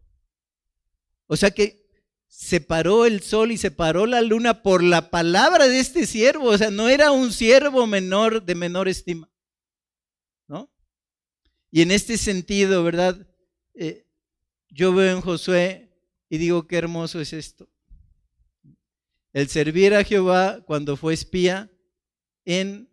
O 1.27 1.38
sea 1.38 1.51
que 1.51 1.84
se 2.27 2.62
paró 2.62 3.05
el 3.05 3.22
sol 3.22 3.51
y 3.51 3.58
se 3.58 3.70
paró 3.70 4.05
la 4.05 4.22
luna 4.22 4.63
por 4.63 4.84
la 4.84 5.12
palabra 5.12 5.67
de 5.67 5.79
este 5.79 6.08
siervo. 6.08 6.50
O 6.50 6.58
sea, 6.58 6.72
no 6.72 6.89
era 6.89 7.12
un 7.12 7.32
siervo 7.32 7.86
menor 7.86 8.43
de 8.43 8.55
menor 8.55 8.88
estima. 8.88 9.32
¿No? 10.48 10.72
Y 11.70 11.82
en 11.82 11.91
este 11.91 12.17
sentido, 12.17 12.84
¿verdad? 12.84 13.27
Eh, 13.75 14.08
yo 14.70 14.93
veo 14.93 15.15
en 15.15 15.22
Josué 15.22 15.91
y 16.27 16.39
digo, 16.39 16.67
qué 16.67 16.77
hermoso 16.77 17.22
es 17.22 17.34
esto. 17.34 17.70
El 19.32 19.48
servir 19.50 19.93
a 19.93 20.03
Jehová 20.03 20.63
cuando 20.65 20.98
fue 20.98 21.13
espía 21.13 21.72
en 22.46 22.89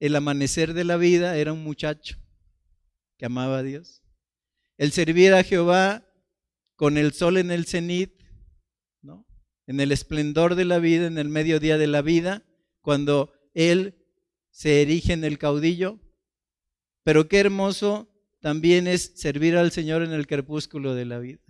el 0.00 0.16
amanecer 0.16 0.74
de 0.74 0.84
la 0.84 0.96
vida 0.96 1.36
era 1.36 1.52
un 1.52 1.62
muchacho 1.62 2.18
que 3.16 3.26
amaba 3.26 3.58
a 3.58 3.62
Dios. 3.62 4.02
El 4.76 4.92
servir 4.92 5.34
a 5.34 5.42
Jehová 5.42 6.06
con 6.76 6.96
el 6.96 7.12
sol 7.12 7.36
en 7.36 7.50
el 7.50 7.66
cenit, 7.66 8.22
¿no? 9.02 9.26
en 9.66 9.80
el 9.80 9.90
esplendor 9.90 10.54
de 10.54 10.64
la 10.64 10.78
vida, 10.78 11.06
en 11.06 11.18
el 11.18 11.28
mediodía 11.28 11.78
de 11.78 11.88
la 11.88 12.02
vida, 12.02 12.44
cuando 12.80 13.32
Él 13.54 13.96
se 14.50 14.82
erige 14.82 15.12
en 15.12 15.24
el 15.24 15.38
caudillo. 15.38 15.98
Pero 17.02 17.28
qué 17.28 17.40
hermoso 17.40 18.08
también 18.40 18.86
es 18.86 19.12
servir 19.16 19.56
al 19.56 19.72
Señor 19.72 20.02
en 20.02 20.12
el 20.12 20.26
crepúsculo 20.26 20.94
de 20.94 21.04
la 21.04 21.18
vida. 21.18 21.42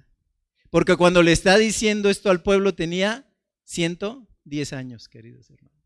Porque 0.70 0.96
cuando 0.96 1.22
le 1.22 1.32
está 1.32 1.58
diciendo 1.58 2.08
esto 2.08 2.30
al 2.30 2.42
pueblo 2.42 2.74
tenía 2.74 3.30
110 3.64 4.72
años, 4.72 5.08
queridos 5.08 5.50
hermanos. 5.50 5.77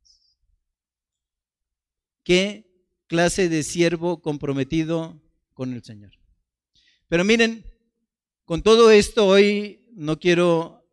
¿Qué 2.25 2.71
clase 3.07 3.49
de 3.49 3.63
siervo 3.63 4.23
comprometido 4.23 5.21
con 5.55 5.73
el 5.73 5.83
Señor? 5.83 6.13
Pero 7.09 7.25
miren, 7.25 7.65
con 8.45 8.63
todo 8.63 8.91
esto 8.91 9.27
hoy 9.27 9.85
no 9.93 10.19
quiero 10.19 10.87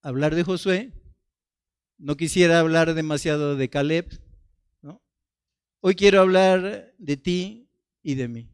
hablar 0.00 0.34
de 0.34 0.44
Josué, 0.44 0.92
no 1.98 2.16
quisiera 2.16 2.58
hablar 2.58 2.94
demasiado 2.94 3.54
de 3.56 3.68
Caleb, 3.68 4.20
¿no? 4.80 5.02
Hoy 5.80 5.94
quiero 5.94 6.20
hablar 6.20 6.94
de 6.98 7.16
ti 7.16 7.68
y 8.02 8.14
de 8.14 8.28
mí. 8.28 8.48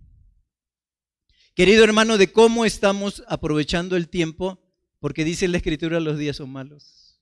Querido 1.54 1.83
hermano, 1.83 2.19
de 2.19 2.31
cómo 2.31 2.65
estamos 2.65 3.23
aprovechando 3.26 3.97
el 3.97 4.09
tiempo 4.09 4.61
porque 5.00 5.25
dice 5.25 5.49
la 5.49 5.57
escritura 5.57 6.00
los 6.00 6.19
días 6.19 6.37
son 6.37 6.50
malos. 6.50 7.21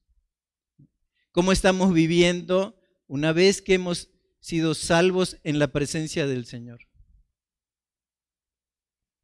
¿Cómo 1.32 1.52
estamos 1.52 1.92
viviendo 1.92 2.78
una 3.06 3.32
vez 3.32 3.62
que 3.62 3.74
hemos 3.74 4.10
sido 4.46 4.74
salvos 4.74 5.38
en 5.42 5.58
la 5.58 5.72
presencia 5.72 6.28
del 6.28 6.46
Señor? 6.46 6.78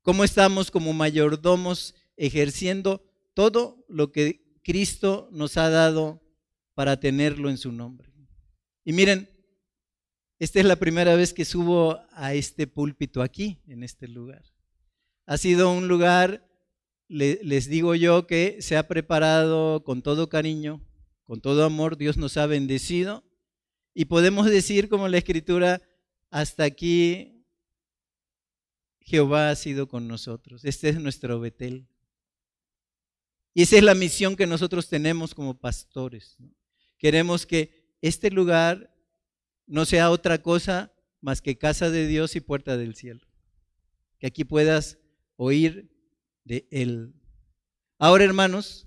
¿Cómo 0.03 0.25
estamos 0.25 0.73
como 0.73 0.93
mayordomos 0.93 1.95
ejerciendo 2.17 3.09
todo 3.35 3.85
lo 3.89 4.11
que 4.11 4.59
Cristo 4.65 5.29
nos 5.31 5.57
ha 5.57 5.71
dado 5.71 6.21
para 6.75 6.99
tenerlo 6.99 7.51
en 7.51 7.57
su 7.57 7.71
nombre? 7.71 8.13
Y 8.85 8.93
miren, 8.93 9.31
esta 10.41 10.59
es 10.59 10.67
la 10.67 10.75
primera 10.75 11.15
vez 11.15 11.33
que 11.33 11.45
subo 11.45 12.01
a 12.11 12.35
este 12.35 12.67
púlpito 12.67 13.23
aquí, 13.23 13.63
en 13.69 13.85
este 13.85 14.09
lugar. 14.09 14.43
Ha 15.27 15.39
sido 15.39 15.71
un 15.71 15.87
lugar 15.87 16.49
les 17.07 17.69
digo 17.69 17.95
yo 17.95 18.27
que 18.27 18.57
se 18.61 18.77
ha 18.77 18.89
preparado 18.89 19.85
con 19.85 20.03
todo 20.03 20.29
cariño, 20.29 20.81
con 21.23 21.41
todo 21.41 21.65
amor, 21.65 21.97
Dios 21.97 22.17
nos 22.17 22.39
ha 22.39 22.47
bendecido 22.47 23.23
y 23.95 24.07
podemos 24.07 24.47
decir 24.47 24.89
como 24.89 25.09
la 25.09 25.19
escritura, 25.19 25.83
hasta 26.31 26.65
aquí 26.65 27.45
Jehová 29.01 29.51
ha 29.51 29.57
sido 29.57 29.89
con 29.89 30.09
nosotros, 30.09 30.65
este 30.65 30.89
es 30.89 31.01
nuestro 31.01 31.41
Betel. 31.41 31.87
Y 33.55 33.63
esa 33.63 33.77
es 33.77 33.83
la 33.83 33.95
misión 33.95 34.35
que 34.35 34.47
nosotros 34.47 34.89
tenemos 34.89 35.35
como 35.35 35.61
pastores. 35.61 36.39
Queremos 36.97 37.45
que 37.45 37.97
este 38.01 38.31
lugar 38.31 38.95
no 39.67 39.85
sea 39.85 40.11
otra 40.11 40.41
cosa 40.41 40.93
más 41.21 41.43
que 41.43 41.59
casa 41.59 41.91
de 41.91 42.07
Dios 42.07 42.35
y 42.35 42.41
puerta 42.41 42.77
del 42.77 42.95
cielo. 42.95 43.27
Que 44.19 44.27
aquí 44.27 44.45
puedas 44.45 44.99
oír 45.37 45.91
de 46.45 46.67
Él. 46.71 47.15
Ahora, 47.99 48.25
hermanos, 48.25 48.87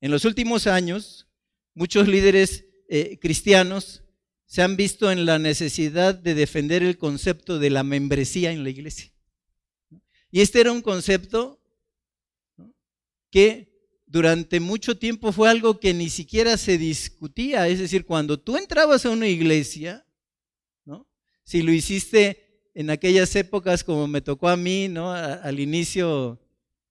en 0.00 0.10
los 0.10 0.24
últimos 0.24 0.66
años, 0.66 1.28
muchos 1.74 2.08
líderes 2.08 2.66
eh, 2.88 3.18
cristianos 3.20 4.02
se 4.46 4.62
han 4.62 4.76
visto 4.76 5.10
en 5.10 5.26
la 5.26 5.38
necesidad 5.38 6.14
de 6.14 6.34
defender 6.34 6.82
el 6.82 6.98
concepto 6.98 7.58
de 7.58 7.70
la 7.70 7.82
membresía 7.82 8.52
en 8.52 8.62
la 8.62 8.70
iglesia. 8.70 9.12
Y 10.30 10.40
este 10.40 10.60
era 10.60 10.72
un 10.72 10.82
concepto 10.82 11.60
que 13.30 13.72
durante 14.06 14.60
mucho 14.60 14.96
tiempo 14.96 15.32
fue 15.32 15.48
algo 15.48 15.80
que 15.80 15.92
ni 15.94 16.08
siquiera 16.08 16.56
se 16.56 16.78
discutía. 16.78 17.66
Es 17.68 17.80
decir, 17.80 18.04
cuando 18.04 18.38
tú 18.38 18.56
entrabas 18.56 19.06
a 19.06 19.10
una 19.10 19.26
iglesia, 19.26 20.06
si 21.44 21.62
lo 21.62 21.72
hiciste 21.72 22.70
en 22.74 22.90
aquellas 22.90 23.34
épocas 23.36 23.84
como 23.84 24.06
me 24.06 24.20
tocó 24.20 24.48
a 24.48 24.56
mí, 24.56 24.88
¿no? 24.88 25.12
al 25.12 25.60
inicio 25.60 26.40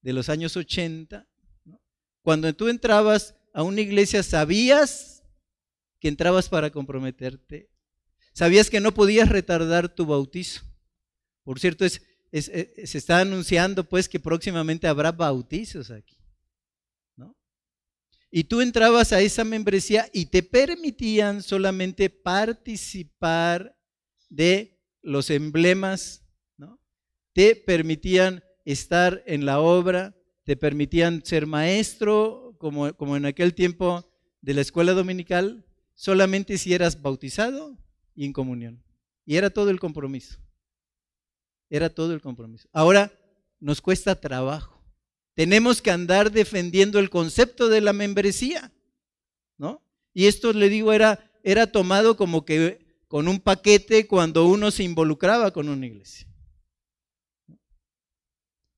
de 0.02 0.14
los 0.14 0.30
años 0.30 0.56
80, 0.56 1.28
cuando 2.22 2.54
tú 2.54 2.68
entrabas 2.70 3.36
a 3.54 3.64
una 3.64 3.82
iglesia 3.82 4.24
sabías 4.24 5.13
que 6.04 6.10
entrabas 6.10 6.50
para 6.50 6.70
comprometerte, 6.70 7.70
sabías 8.34 8.70
que 8.70 8.82
no 8.82 8.94
podías 8.94 9.30
retardar 9.30 9.88
tu 9.88 10.06
bautizo. 10.06 10.62
Por 11.46 11.62
cierto, 11.62 11.86
es, 11.86 12.02
se 12.30 12.98
está 12.98 13.22
anunciando 13.22 13.88
pues 13.88 14.10
que 14.10 14.20
próximamente 14.20 14.86
habrá 14.86 15.14
bautizos 15.14 15.92
aquí. 15.92 16.18
¿no? 17.16 17.38
Y 18.30 18.44
tú 18.44 18.60
entrabas 18.60 19.14
a 19.14 19.22
esa 19.22 19.46
membresía 19.46 20.10
y 20.12 20.26
te 20.26 20.44
permitían 20.44 21.42
solamente 21.42 22.10
participar 22.10 23.74
de 24.28 24.78
los 25.02 25.30
emblemas, 25.30 26.26
¿no? 26.58 26.82
te 27.32 27.56
permitían 27.56 28.44
estar 28.66 29.24
en 29.26 29.46
la 29.46 29.62
obra, 29.62 30.18
te 30.44 30.58
permitían 30.58 31.24
ser 31.24 31.48
maestro, 31.48 32.58
como, 32.60 32.94
como 32.94 33.16
en 33.16 33.26
aquel 33.26 33.54
tiempo 33.54 34.06
de 34.42 34.54
la 34.54 34.60
escuela 34.60 34.92
dominical, 34.92 35.66
solamente 35.96 36.58
si 36.58 36.74
eras 36.74 37.02
bautizado 37.02 37.78
y 38.16 38.26
en 38.26 38.34
comunión. 38.34 38.84
Y 39.26 39.36
era 39.36 39.50
todo 39.50 39.70
el 39.70 39.80
compromiso. 39.80 40.40
Era 41.70 41.90
todo 41.90 42.14
el 42.14 42.22
compromiso. 42.22 42.68
Ahora 42.72 43.12
nos 43.60 43.82
cuesta 43.82 44.20
trabajo. 44.20 44.84
Tenemos 45.34 45.82
que 45.82 45.92
andar 45.92 46.32
defendiendo 46.32 47.00
el 47.00 47.10
concepto 47.10 47.70
de 47.70 47.82
la 47.82 47.94
membresía, 47.94 48.72
¿no? 49.58 49.84
Y 50.14 50.28
esto 50.28 50.54
le 50.54 50.70
digo 50.70 50.94
era 50.94 51.32
era 51.44 51.68
tomado 51.68 52.16
como 52.16 52.46
que 52.46 52.80
con 53.08 53.28
un 53.28 53.40
paquete 53.40 54.08
cuando 54.08 54.48
uno 54.48 54.72
se 54.72 54.84
involucraba 54.84 55.52
con 55.52 55.70
una 55.70 55.86
iglesia. 55.86 56.28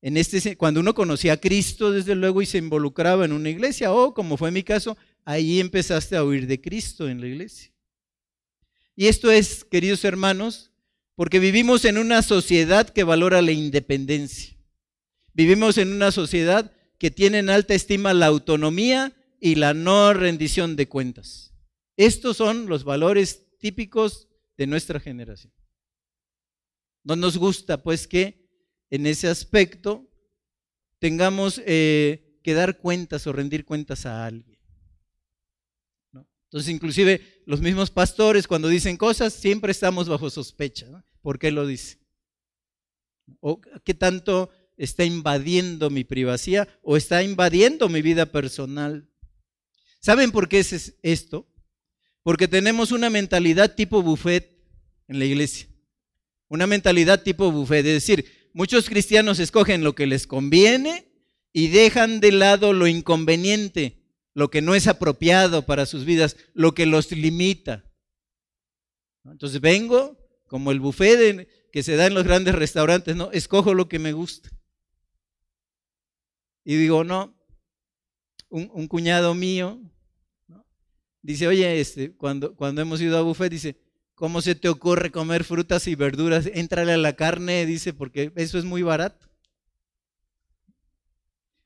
En 0.02 0.18
este, 0.18 0.58
cuando 0.58 0.82
uno 0.82 0.94
conocía 0.94 1.34
a 1.34 1.38
Cristo, 1.38 1.92
desde 1.92 2.16
luego, 2.16 2.42
y 2.42 2.46
se 2.46 2.58
involucraba 2.58 3.26
en 3.26 3.32
una 3.32 3.50
iglesia, 3.50 3.92
o 3.92 4.14
como 4.14 4.38
fue 4.38 4.52
mi 4.52 4.62
caso, 4.62 4.98
ahí 5.26 5.60
empezaste 5.60 6.16
a 6.16 6.24
oír 6.24 6.48
de 6.48 6.62
Cristo 6.62 7.10
en 7.10 7.20
la 7.20 7.28
iglesia. 7.28 7.74
Y 8.96 9.08
esto 9.08 9.30
es, 9.30 9.66
queridos 9.66 10.06
hermanos, 10.06 10.72
porque 11.16 11.40
vivimos 11.40 11.84
en 11.84 11.98
una 11.98 12.22
sociedad 12.22 12.88
que 12.90 13.04
valora 13.04 13.42
la 13.42 13.52
independencia. 13.52 14.56
Vivimos 15.34 15.78
en 15.78 15.92
una 15.92 16.12
sociedad 16.12 16.72
que 16.98 17.12
tiene 17.12 17.40
en 17.40 17.50
alta 17.50 17.74
estima 17.74 18.14
la 18.14 18.28
autonomía 18.28 19.14
y 19.42 19.56
la 19.56 19.74
no 19.74 20.14
rendición 20.14 20.76
de 20.76 20.88
cuentas. 20.88 21.54
Estos 21.98 22.38
son 22.38 22.68
los 22.68 22.84
valores 22.84 23.46
típicos 23.60 24.30
de 24.58 24.68
nuestra 24.68 25.00
generación. 25.00 25.54
No 27.04 27.16
nos 27.16 27.38
gusta 27.38 27.84
pues 27.84 28.08
que 28.08 28.50
en 28.90 29.06
ese 29.06 29.28
aspecto 29.28 30.10
tengamos 31.00 31.62
eh, 31.66 32.40
que 32.44 32.54
dar 32.54 32.78
cuentas 32.78 33.28
o 33.28 33.34
rendir 33.34 33.66
cuentas 33.66 34.06
a 34.06 34.26
alguien. 34.26 34.55
Entonces, 36.56 36.74
inclusive 36.74 37.42
los 37.46 37.60
mismos 37.60 37.92
pastores 37.92 38.48
cuando 38.48 38.70
dicen 38.70 38.96
cosas, 38.96 39.34
siempre 39.34 39.74
estamos 39.74 40.08
bajo 40.08 40.30
sospecha. 40.30 41.04
¿Por 41.22 41.38
qué 41.38 41.52
lo 41.52 41.68
dice? 41.68 42.00
¿O 43.42 43.60
qué 43.84 43.94
tanto 43.94 44.50
está 44.78 45.04
invadiendo 45.04 45.90
mi 45.90 46.06
privacidad 46.06 46.70
o 46.82 46.96
está 46.96 47.22
invadiendo 47.24 47.90
mi 47.90 48.02
vida 48.02 48.28
personal? 48.28 49.06
¿Saben 50.00 50.32
por 50.32 50.48
qué 50.48 50.60
es 50.60 50.96
esto? 51.04 51.46
Porque 52.24 52.48
tenemos 52.48 52.94
una 52.94 53.10
mentalidad 53.10 53.76
tipo 53.76 54.02
buffet 54.02 54.58
en 55.10 55.20
la 55.20 55.26
iglesia. 55.26 55.68
Una 56.48 56.68
mentalidad 56.68 57.22
tipo 57.22 57.52
buffet. 57.52 57.86
Es 57.86 58.08
decir, 58.08 58.50
muchos 58.54 58.88
cristianos 58.88 59.40
escogen 59.40 59.84
lo 59.84 59.94
que 59.94 60.08
les 60.08 60.26
conviene 60.26 61.12
y 61.52 61.68
dejan 61.68 62.22
de 62.22 62.32
lado 62.32 62.72
lo 62.72 62.88
inconveniente, 62.88 64.05
lo 64.36 64.52
que 64.52 64.62
no 64.62 64.76
es 64.76 64.88
apropiado 64.88 65.66
para 65.66 65.88
sus 65.88 66.06
vidas, 66.06 66.38
lo 66.54 66.76
que 66.76 66.86
los 66.86 67.12
limita. 67.12 67.84
Entonces 69.24 69.60
vengo 69.60 70.20
como 70.46 70.72
el 70.72 70.80
buffet 70.80 71.50
que 71.72 71.82
se 71.82 71.96
da 71.96 72.06
en 72.06 72.14
los 72.14 72.24
grandes 72.24 72.54
restaurantes, 72.54 73.16
¿no? 73.16 73.32
Escojo 73.32 73.74
lo 73.74 73.90
que 73.90 73.98
me 73.98 74.14
gusta. 74.14 74.52
Y 76.64 76.76
digo, 76.76 77.04
no, 77.04 77.36
un, 78.50 78.88
cuñado 78.88 79.34
mío 79.34 79.82
dice, 81.24 81.48
oye, 81.48 81.80
este, 81.80 82.16
cuando, 82.16 82.56
cuando 82.56 82.82
hemos 82.82 83.02
ido 83.02 83.18
a 83.18 83.22
buffet, 83.22 83.52
dice, 83.52 83.78
¿Cómo 84.16 84.42
se 84.42 84.56
te 84.56 84.70
ocurre 84.70 85.12
comer 85.12 85.44
frutas 85.44 85.88
y 85.88 85.96
verduras? 85.96 86.50
Éntrale 86.54 86.94
a 86.94 86.98
la 86.98 87.18
carne, 87.18 87.66
dice, 87.66 87.94
porque 87.94 88.32
eso 88.36 88.58
es 88.58 88.64
muy 88.64 88.82
barato. 88.82 89.28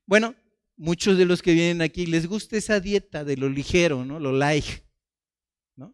Bueno, 0.08 0.34
muchos 0.80 1.18
de 1.18 1.26
los 1.26 1.42
que 1.42 1.54
vienen 1.54 1.82
aquí 1.82 2.06
les 2.06 2.26
gusta 2.26 2.58
esa 2.58 2.80
dieta 2.80 3.24
de 3.24 3.38
lo 3.38 3.50
ligero, 3.50 4.06
¿no? 4.06 4.18
Lo 4.20 4.32
light, 4.32 4.66
¿no? 5.76 5.94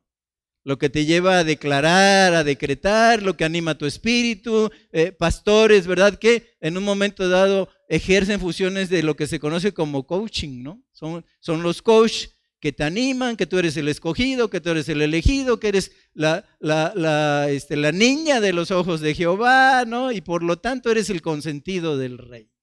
Lo 0.64 0.78
que 0.78 0.90
te 0.90 1.06
lleva 1.06 1.40
a 1.40 1.44
declarar, 1.44 2.36
a 2.36 2.44
decretar, 2.44 3.24
lo 3.24 3.36
que 3.36 3.44
anima 3.44 3.78
tu 3.78 3.88
espíritu. 3.88 4.70
Eh, 4.92 5.12
pastores, 5.12 5.88
¿verdad? 5.88 6.18
Que 6.18 6.56
en 6.62 6.78
un 6.78 6.84
momento 6.84 7.28
dado 7.28 7.68
ejercen 7.90 8.40
funciones 8.40 8.90
de 8.90 9.02
lo 9.04 9.16
que 9.16 9.28
se 9.28 9.40
conoce 9.40 9.74
como 9.74 10.06
coaching, 10.06 10.62
¿no? 10.62 10.84
Son, 10.92 11.24
los 11.64 11.82
coach 11.82 12.28
que 12.60 12.72
te 12.72 12.84
animan, 12.84 13.38
que 13.38 13.48
tú 13.48 13.58
eres 13.58 13.76
el 13.78 13.88
escogido, 13.88 14.50
que 14.50 14.62
tú 14.62 14.70
eres 14.70 14.88
el 14.88 15.02
elegido, 15.02 15.60
que 15.60 15.68
eres 15.70 15.92
este, 16.16 17.76
la 17.76 17.92
niña 17.92 18.40
de 18.40 18.54
los 18.54 18.70
ojos 18.70 19.02
de 19.02 19.16
Jehová, 19.16 19.84
¿no? 19.86 20.12
Y 20.12 20.22
por 20.22 20.44
lo 20.44 20.60
tanto 20.60 20.92
eres 20.92 21.10
el 21.10 21.22
consentido 21.24 21.98
del 21.98 22.20
rey. 22.20 22.55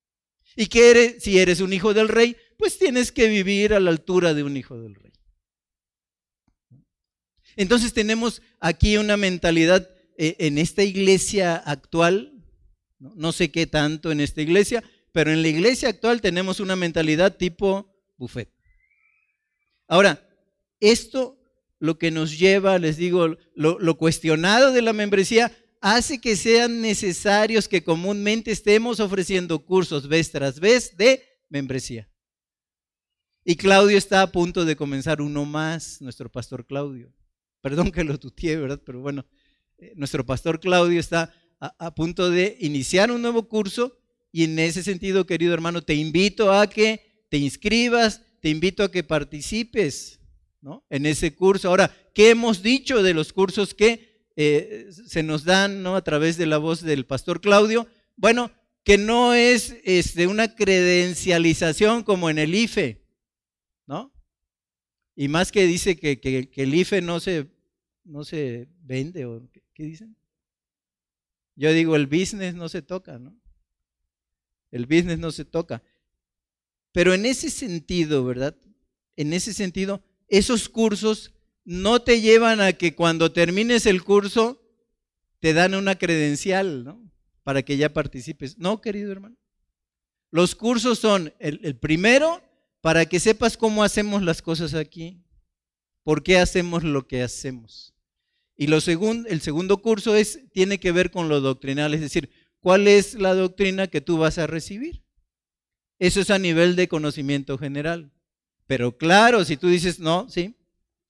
Y 0.57 0.67
que 0.67 0.91
eres, 0.91 1.23
si 1.23 1.39
eres 1.39 1.61
un 1.61 1.73
hijo 1.73 1.95
del 1.95 2.09
rey, 2.09 2.37
pues 2.57 2.79
tienes 2.79 3.13
que 3.13 3.29
vivir 3.29 3.75
a 3.75 3.81
la 3.81 3.91
altura 3.91 4.35
de 4.35 4.43
un 4.43 4.57
hijo 4.57 4.79
del 4.79 4.95
rey. 4.95 5.13
Entonces 7.57 7.93
tenemos 7.93 8.43
aquí 8.61 8.97
una 8.97 9.17
mentalidad 9.17 9.89
eh, 10.17 10.37
en 10.39 10.59
esta 10.59 10.83
iglesia 10.83 11.57
actual, 11.57 12.33
no 12.99 13.33
sé 13.33 13.51
qué 13.51 13.67
tanto 13.67 14.13
en 14.13 14.21
esta 14.21 14.41
iglesia, 14.43 14.83
pero 15.13 15.31
en 15.31 15.43
la 15.43 15.49
iglesia 15.49 15.89
actual 15.89 16.21
tenemos 16.21 16.61
una 16.61 16.77
mentalidad 16.77 17.37
tipo 17.37 17.95
buffet. 18.17 18.51
Ahora, 19.89 20.27
esto 20.81 21.39
lo 21.79 21.99
que 21.99 22.11
nos 22.11 22.39
lleva, 22.39 22.79
les 22.79 22.97
digo, 22.97 23.37
lo, 23.55 23.99
cuestionado 23.99 24.73
de 24.73 24.83
la 24.83 24.93
membresía, 24.93 25.51
hace 25.83 26.21
que 26.21 26.37
sean 26.37 26.81
necesarios 26.81 27.69
que 27.69 27.83
comúnmente 27.83 28.53
estemos 28.53 29.01
ofreciendo 29.01 29.59
cursos 29.67 30.09
vez 30.09 30.31
tras 30.31 30.61
vez 30.61 30.97
de 30.97 31.23
membresía. 31.51 32.09
Y 33.45 33.57
Claudio 33.57 33.99
está 33.99 34.23
a 34.23 34.31
punto 34.31 34.65
de 34.65 34.77
comenzar 34.77 35.21
uno 35.21 35.45
más, 35.45 36.01
nuestro 36.01 36.31
pastor 36.31 36.65
Claudio. 36.65 37.13
Perdón 37.61 37.91
que 37.91 38.05
lo 38.05 38.19
tutié, 38.19 38.57
¿verdad? 38.57 38.81
Pero 38.87 39.01
bueno, 39.01 39.27
eh, 39.79 39.93
nuestro 39.97 40.25
pastor 40.25 40.61
Claudio 40.61 41.01
está 41.01 41.35
a 41.59 41.95
punto 41.95 42.31
de 42.31 42.57
iniciar 42.61 43.11
un 43.11 43.21
nuevo 43.21 43.49
curso 43.49 43.99
y 44.31 44.45
en 44.45 44.59
ese 44.59 44.83
sentido, 44.83 45.27
querido 45.27 45.53
hermano, 45.53 45.83
te 45.83 45.95
invito 45.95 46.53
a 46.53 46.69
que 46.69 47.25
te 47.29 47.39
inscribas, 47.39 48.23
te 48.41 48.49
invito 48.49 48.85
a 48.85 48.91
que 48.91 49.03
participes 49.03 50.21
¿no? 50.61 50.85
en 50.91 51.07
ese 51.07 51.35
curso. 51.35 51.69
Ahora, 51.69 51.95
¿qué 52.15 52.31
hemos 52.31 52.63
dicho 52.63 53.03
de 53.03 53.15
los 53.15 53.33
cursos 53.33 53.75
que 53.75 54.12
eh, 54.37 54.89
se 54.91 55.23
nos 55.23 55.45
dan 55.45 55.83
¿no? 55.83 55.97
a 55.97 56.05
través 56.05 56.37
de 56.37 56.47
la 56.47 56.59
voz 56.59 56.83
del 56.83 57.07
pastor 57.07 57.41
Claudio? 57.41 57.87
Bueno, 58.17 58.51
que 58.85 58.99
no 58.99 59.35
es 59.35 59.77
este, 59.85 60.27
una 60.27 60.55
credencialización 60.55 62.03
como 62.03 62.31
en 62.31 62.39
el 62.39 62.55
IFE, 62.55 63.05
¿no? 63.87 64.13
Y 65.15 65.29
más 65.29 65.53
que 65.53 65.67
dice 65.67 65.97
que, 65.97 66.21
que, 66.21 66.51
el 66.55 66.75
IFE 66.75 67.03
no 67.03 67.21
se, 67.21 67.49
no 68.05 68.25
se 68.25 68.69
vende, 68.83 69.27
o 69.27 69.49
¿qué 69.75 69.85
dicen? 69.85 70.17
Yo 71.55 71.73
digo, 71.73 71.97
el 71.97 72.07
business 72.07 72.55
no 72.55 72.69
se 72.69 72.83
toca, 72.83 73.19
¿no? 73.19 73.37
El 74.71 74.87
business 74.87 75.19
no 75.19 75.31
se 75.31 75.45
toca. 75.45 75.83
Pero 76.93 77.15
en 77.15 77.27
ese 77.27 77.51
sentido, 77.51 78.25
¿verdad? 78.25 78.57
En 79.17 79.33
ese 79.33 79.53
sentido, 79.53 80.03
esos 80.29 80.69
cursos 80.69 81.35
no 81.65 82.03
te 82.03 82.21
llevan 82.21 82.61
a 82.61 82.73
que 82.73 82.95
cuando 82.95 83.33
termines 83.33 83.87
el 83.87 84.03
curso 84.03 84.61
te 85.41 85.53
dan 85.53 85.75
una 85.75 85.97
credencial, 85.97 86.85
¿no? 86.85 87.03
Para 87.43 87.63
que 87.63 87.77
ya 87.77 87.93
participes. 87.93 88.59
No, 88.59 88.81
querido 88.81 89.11
hermano. 89.11 89.37
Los 90.31 90.55
cursos 90.55 90.99
son 90.99 91.35
el, 91.39 91.77
primero 91.77 92.43
para 92.81 93.07
que 93.07 93.21
sepas 93.21 93.57
cómo 93.57 93.83
hacemos 93.83 94.23
las 94.23 94.41
cosas 94.41 94.75
aquí, 94.75 95.23
por 96.05 96.23
qué 96.23 96.39
hacemos 96.39 96.85
lo 96.85 97.07
que 97.07 97.23
hacemos. 97.23 97.95
Y 98.57 98.67
lo 98.67 98.77
el 98.77 99.41
segundo 99.41 99.83
curso 99.83 100.15
es, 100.15 100.41
tiene 100.53 100.79
que 100.79 100.93
ver 100.93 101.11
con 101.11 101.29
lo 101.29 101.41
doctrinal, 101.41 101.95
es 101.95 102.01
decir, 102.01 102.31
cuál 102.61 102.89
es 102.89 103.15
la 103.15 103.35
doctrina 103.35 103.89
que 103.89 104.01
tú 104.01 104.19
vas 104.19 104.39
a 104.39 104.47
recibir. 104.47 105.03
Eso 105.99 106.21
es 106.21 106.31
a 106.31 106.39
nivel 106.39 106.77
de 106.77 106.89
conocimiento 106.89 107.59
general. 107.59 108.11
Pero 108.67 108.97
claro, 108.97 109.45
si 109.45 109.57
tú 109.57 109.69
dices, 109.69 109.99
no, 109.99 110.29
sí, 110.29 110.57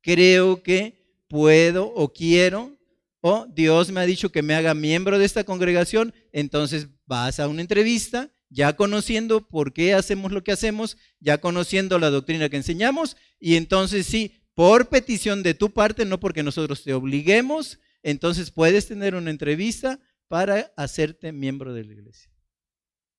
creo 0.02 0.62
que 0.62 1.02
puedo 1.28 1.86
o 1.86 2.12
quiero, 2.12 2.76
o 3.20 3.46
Dios 3.46 3.90
me 3.90 4.00
ha 4.00 4.06
dicho 4.06 4.30
que 4.30 4.42
me 4.42 4.54
haga 4.54 4.74
miembro 4.74 5.18
de 5.18 5.24
esta 5.24 5.44
congregación, 5.44 6.12
entonces 6.32 6.88
vas 7.06 7.40
a 7.40 7.48
una 7.48 7.62
entrevista, 7.62 8.30
ya 8.50 8.76
conociendo 8.76 9.48
por 9.48 9.72
qué 9.72 9.94
hacemos 9.94 10.32
lo 10.32 10.44
que 10.44 10.52
hacemos, 10.52 10.98
ya 11.20 11.38
conociendo 11.38 11.98
la 11.98 12.10
doctrina 12.10 12.48
que 12.48 12.56
enseñamos, 12.56 13.16
y 13.40 13.56
entonces 13.56 14.06
sí, 14.06 14.42
por 14.54 14.88
petición 14.88 15.42
de 15.42 15.54
tu 15.54 15.70
parte, 15.70 16.04
no 16.04 16.20
porque 16.20 16.42
nosotros 16.42 16.82
te 16.82 16.92
obliguemos, 16.92 17.78
entonces 18.02 18.50
puedes 18.50 18.88
tener 18.88 19.14
una 19.14 19.30
entrevista 19.30 20.00
para 20.28 20.72
hacerte 20.76 21.32
miembro 21.32 21.72
de 21.72 21.84
la 21.84 21.92
iglesia. 21.92 22.30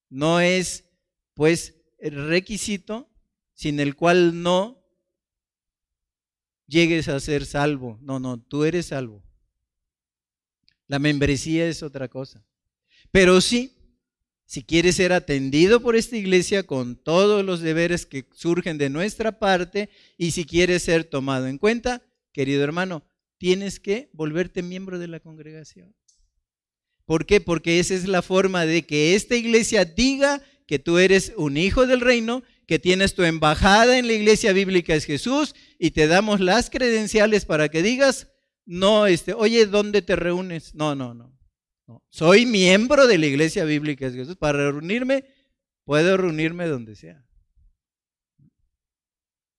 No 0.10 0.39
es 0.39 0.86
pues 1.34 1.82
el 1.98 2.28
requisito 2.28 3.10
sin 3.54 3.80
el 3.80 3.96
cual 3.96 4.43
no 4.43 4.83
llegues 6.67 7.08
a 7.08 7.19
ser 7.19 7.45
salvo. 7.45 7.99
No, 8.02 8.19
no, 8.19 8.39
tú 8.39 8.63
eres 8.63 8.88
salvo. 8.88 9.23
La 10.88 10.99
membresía 10.99 11.67
es 11.67 11.84
otra 11.84 12.08
cosa. 12.08 12.45
Pero 13.12 13.41
sí, 13.41 13.73
si 14.45 14.63
quieres 14.63 14.97
ser 14.97 15.13
atendido 15.13 15.82
por 15.82 15.95
esta 15.95 16.17
iglesia 16.17 16.63
con 16.63 16.95
todos 16.95 17.43
los 17.43 17.62
deberes 17.62 18.06
que 18.06 18.26
surgen 18.34 18.78
de 18.78 18.89
nuestra 18.89 19.39
parte 19.39 19.89
y 20.17 20.32
si 20.32 20.45
quieres 20.45 20.84
ser 20.84 21.04
tomado 21.06 21.47
en 21.47 21.58
cuenta, 21.58 22.04
querido 22.32 22.63
hermano, 22.63 23.04
tienes 23.38 23.80
que 23.80 24.10
volverte 24.13 24.62
miembro 24.62 24.99
de 24.99 25.08
la 25.08 25.19
congregación. 25.19 25.95
¿Por 27.06 27.26
qué? 27.26 27.41
Porque 27.41 27.80
esa 27.80 27.93
es 27.95 28.08
la 28.08 28.21
forma 28.21 28.65
de 28.65 28.86
que 28.86 29.15
esta 29.15 29.36
iglesia 29.36 29.86
diga 29.86 30.41
que 30.67 30.80
tú 30.80 30.97
eres 30.97 31.34
un 31.36 31.58
hijo 31.58 31.86
del 31.86 32.02
reino, 32.02 32.43
que 32.65 32.80
tienes 32.80 33.13
tu 33.13 33.23
embajada 33.23 33.97
en 33.97 34.08
la 34.08 34.13
iglesia 34.13 34.54
bíblica 34.54 34.95
es 34.95 35.06
Jesús 35.06 35.54
y 35.84 35.91
te 35.91 36.08
damos 36.08 36.39
las 36.39 36.69
credenciales 36.69 37.43
para 37.43 37.67
que 37.67 37.84
digas, 37.84 38.30
no, 38.65 39.06
este, 39.06 39.34
oye, 39.34 39.65
¿dónde 39.65 40.02
te 40.02 40.15
reúnes? 40.15 40.74
No, 40.76 40.96
no, 40.96 41.13
no, 41.13 41.38
no. 41.88 42.02
Soy 42.10 42.46
miembro 42.46 43.06
de 43.06 43.17
la 43.17 43.26
iglesia 43.26 43.65
bíblica 43.65 44.08
es 44.08 44.13
Jesús. 44.13 44.38
Para 44.38 44.72
reunirme, 44.72 45.26
puedo 45.84 46.15
reunirme 46.15 46.67
donde 46.67 46.96
sea. 46.96 47.28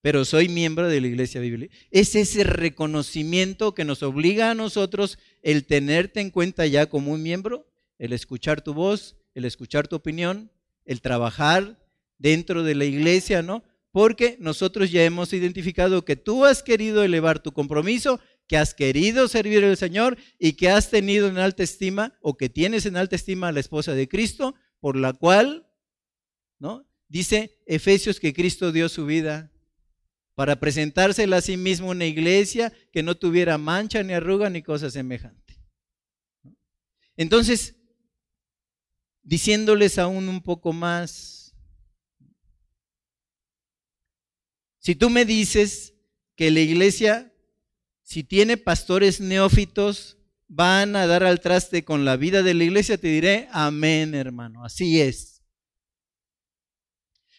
Pero 0.01 0.25
soy 0.25 0.49
miembro 0.49 0.89
de 0.89 1.03
la 1.03 1.09
iglesia 1.09 1.43
bíblica. 1.43 1.75
Es 1.91 2.15
ese 2.15 2.43
reconocimiento 2.43 3.75
que 3.75 3.85
nos 3.85 4.03
obliga 4.03 4.51
a 4.51 4.55
nosotros 4.55 5.19
el 5.43 5.67
tenerte 5.67 6.23
en 6.23 6.31
cuenta 6.31 6.65
ya 6.65 6.87
como 6.87 7.13
un 7.13 7.23
miembro, 7.23 7.71
el 7.99 8.15
escuchar 8.15 8.63
tu 8.63 8.73
voz, 8.73 9.19
el 9.35 9.45
escuchar 9.45 9.89
tu 9.89 9.97
opinión, 9.97 10.51
el 10.87 11.03
trabajar 11.03 11.87
dentro 12.17 12.63
de 12.63 12.77
la 12.77 12.87
iglesia, 12.87 13.43
¿no? 13.43 13.63
Porque 13.95 14.37
nosotros 14.41 14.91
ya 14.91 15.05
hemos 15.05 15.33
identificado 15.33 16.05
que 16.05 16.17
tú 16.17 16.45
has 16.45 16.65
querido 16.65 17.05
elevar 17.05 17.39
tu 17.39 17.53
compromiso, 17.53 18.19
que 18.49 18.57
has 18.57 18.75
querido 18.75 19.29
servir 19.29 19.65
al 19.65 19.77
Señor 19.77 20.19
y 20.37 20.55
que 20.55 20.69
has 20.69 20.91
tenido 20.91 21.29
en 21.29 21.39
alta 21.39 21.63
estima 21.63 22.19
o 22.21 22.37
que 22.37 22.49
tienes 22.49 22.87
en 22.87 22.97
alta 22.97 23.15
estima 23.15 23.47
a 23.47 23.53
la 23.53 23.61
esposa 23.61 23.95
de 23.95 24.09
Cristo, 24.09 24.57
por 24.81 24.97
la 24.97 25.13
cual, 25.13 25.71
¿no? 26.59 26.89
Dice 27.07 27.63
Efesios 27.67 28.19
que 28.19 28.35
Cristo 28.35 28.73
dio 28.73 28.89
su 28.89 29.07
vida 29.07 29.53
para 30.35 30.59
presentársela 30.59 31.37
a 31.37 31.41
sí 31.41 31.57
mismo 31.57 31.91
una 31.91 32.07
iglesia 32.07 32.73
que 32.93 33.05
no 33.05 33.15
tuviera 33.15 33.59
mancha 33.59 34.03
ni 34.03 34.13
arruga 34.13 34.51
ni 34.51 34.61
cosa 34.61 34.91
semejante. 34.91 35.61
Entonces, 37.17 37.77
diciéndoles 39.23 40.01
aún 40.01 40.29
un 40.29 40.43
poco 40.43 40.73
más, 40.73 41.44
si 44.85 44.95
tú 44.95 45.09
me 45.09 45.25
dices 45.25 45.95
que 46.37 46.51
la 46.51 46.61
iglesia, 46.61 47.33
si 48.03 48.23
tiene 48.23 48.59
pastores 48.59 49.19
neófitos, 49.19 50.19
van 50.47 50.95
a 50.95 51.07
dar 51.07 51.25
al 51.25 51.41
traste 51.41 51.87
con 51.87 52.05
la 52.05 52.19
vida 52.19 52.43
de 52.43 52.53
la 52.53 52.65
iglesia, 52.65 52.99
te 52.99 53.09
diré, 53.09 53.49
amén, 53.51 54.15
hermano, 54.15 54.63
así 54.63 55.01
es. 55.01 55.43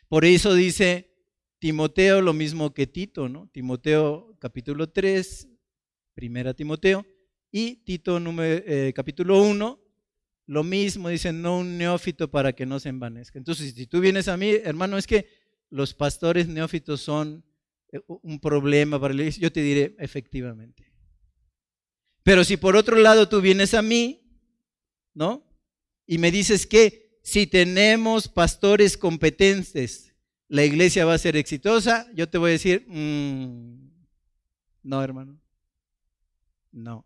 Por 0.07 0.25
eso 0.25 0.55
dice 0.55 1.13
Timoteo 1.59 2.19
lo 2.23 2.33
mismo 2.33 2.73
que 2.73 2.87
Tito, 2.87 3.29
¿no? 3.29 3.47
Timoteo 3.53 4.35
capítulo 4.39 4.89
3, 4.89 5.47
primera 6.15 6.55
Timoteo, 6.55 7.05
y 7.51 7.75
Tito 7.83 8.19
número, 8.19 8.63
eh, 8.65 8.91
capítulo 8.95 9.43
1, 9.43 9.79
lo 10.47 10.63
mismo, 10.63 11.09
dice, 11.09 11.31
no 11.31 11.59
un 11.59 11.77
neófito 11.77 12.31
para 12.31 12.53
que 12.53 12.65
no 12.65 12.79
se 12.79 12.89
envanezca. 12.89 13.37
Entonces, 13.37 13.75
si 13.75 13.85
tú 13.85 13.99
vienes 13.99 14.27
a 14.29 14.35
mí, 14.35 14.49
hermano, 14.49 14.97
es 14.97 15.05
que 15.05 15.44
los 15.69 15.93
pastores 15.93 16.47
neófitos 16.47 17.01
son 17.01 17.43
eh, 17.91 17.99
un 18.07 18.39
problema 18.39 18.99
para 18.99 19.13
la 19.13 19.21
iglesia, 19.21 19.41
yo 19.41 19.51
te 19.51 19.61
diré, 19.61 19.95
efectivamente. 19.99 20.91
Pero 22.23 22.43
si 22.43 22.57
por 22.57 22.75
otro 22.75 22.97
lado 22.97 23.29
tú 23.29 23.41
vienes 23.41 23.73
a 23.73 23.81
mí, 23.81 24.21
¿no? 25.13 25.45
Y 26.07 26.17
me 26.17 26.31
dices 26.31 26.65
que 26.65 27.19
si 27.23 27.47
tenemos 27.47 28.27
pastores 28.27 28.97
competentes, 28.97 30.15
la 30.47 30.63
iglesia 30.63 31.05
va 31.05 31.13
a 31.13 31.19
ser 31.19 31.35
exitosa, 31.35 32.07
yo 32.13 32.29
te 32.29 32.37
voy 32.37 32.49
a 32.49 32.53
decir, 32.53 32.85
mm, 32.87 33.89
no, 34.83 35.03
hermano, 35.03 35.39
no. 36.71 37.05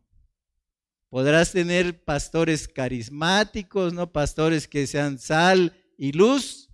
Podrás 1.09 1.51
tener 1.51 2.03
pastores 2.03 2.67
carismáticos, 2.67 3.93
¿no? 3.93 4.11
Pastores 4.11 4.67
que 4.67 4.85
sean 4.87 5.17
sal 5.17 5.73
y 5.97 6.11
luz, 6.11 6.68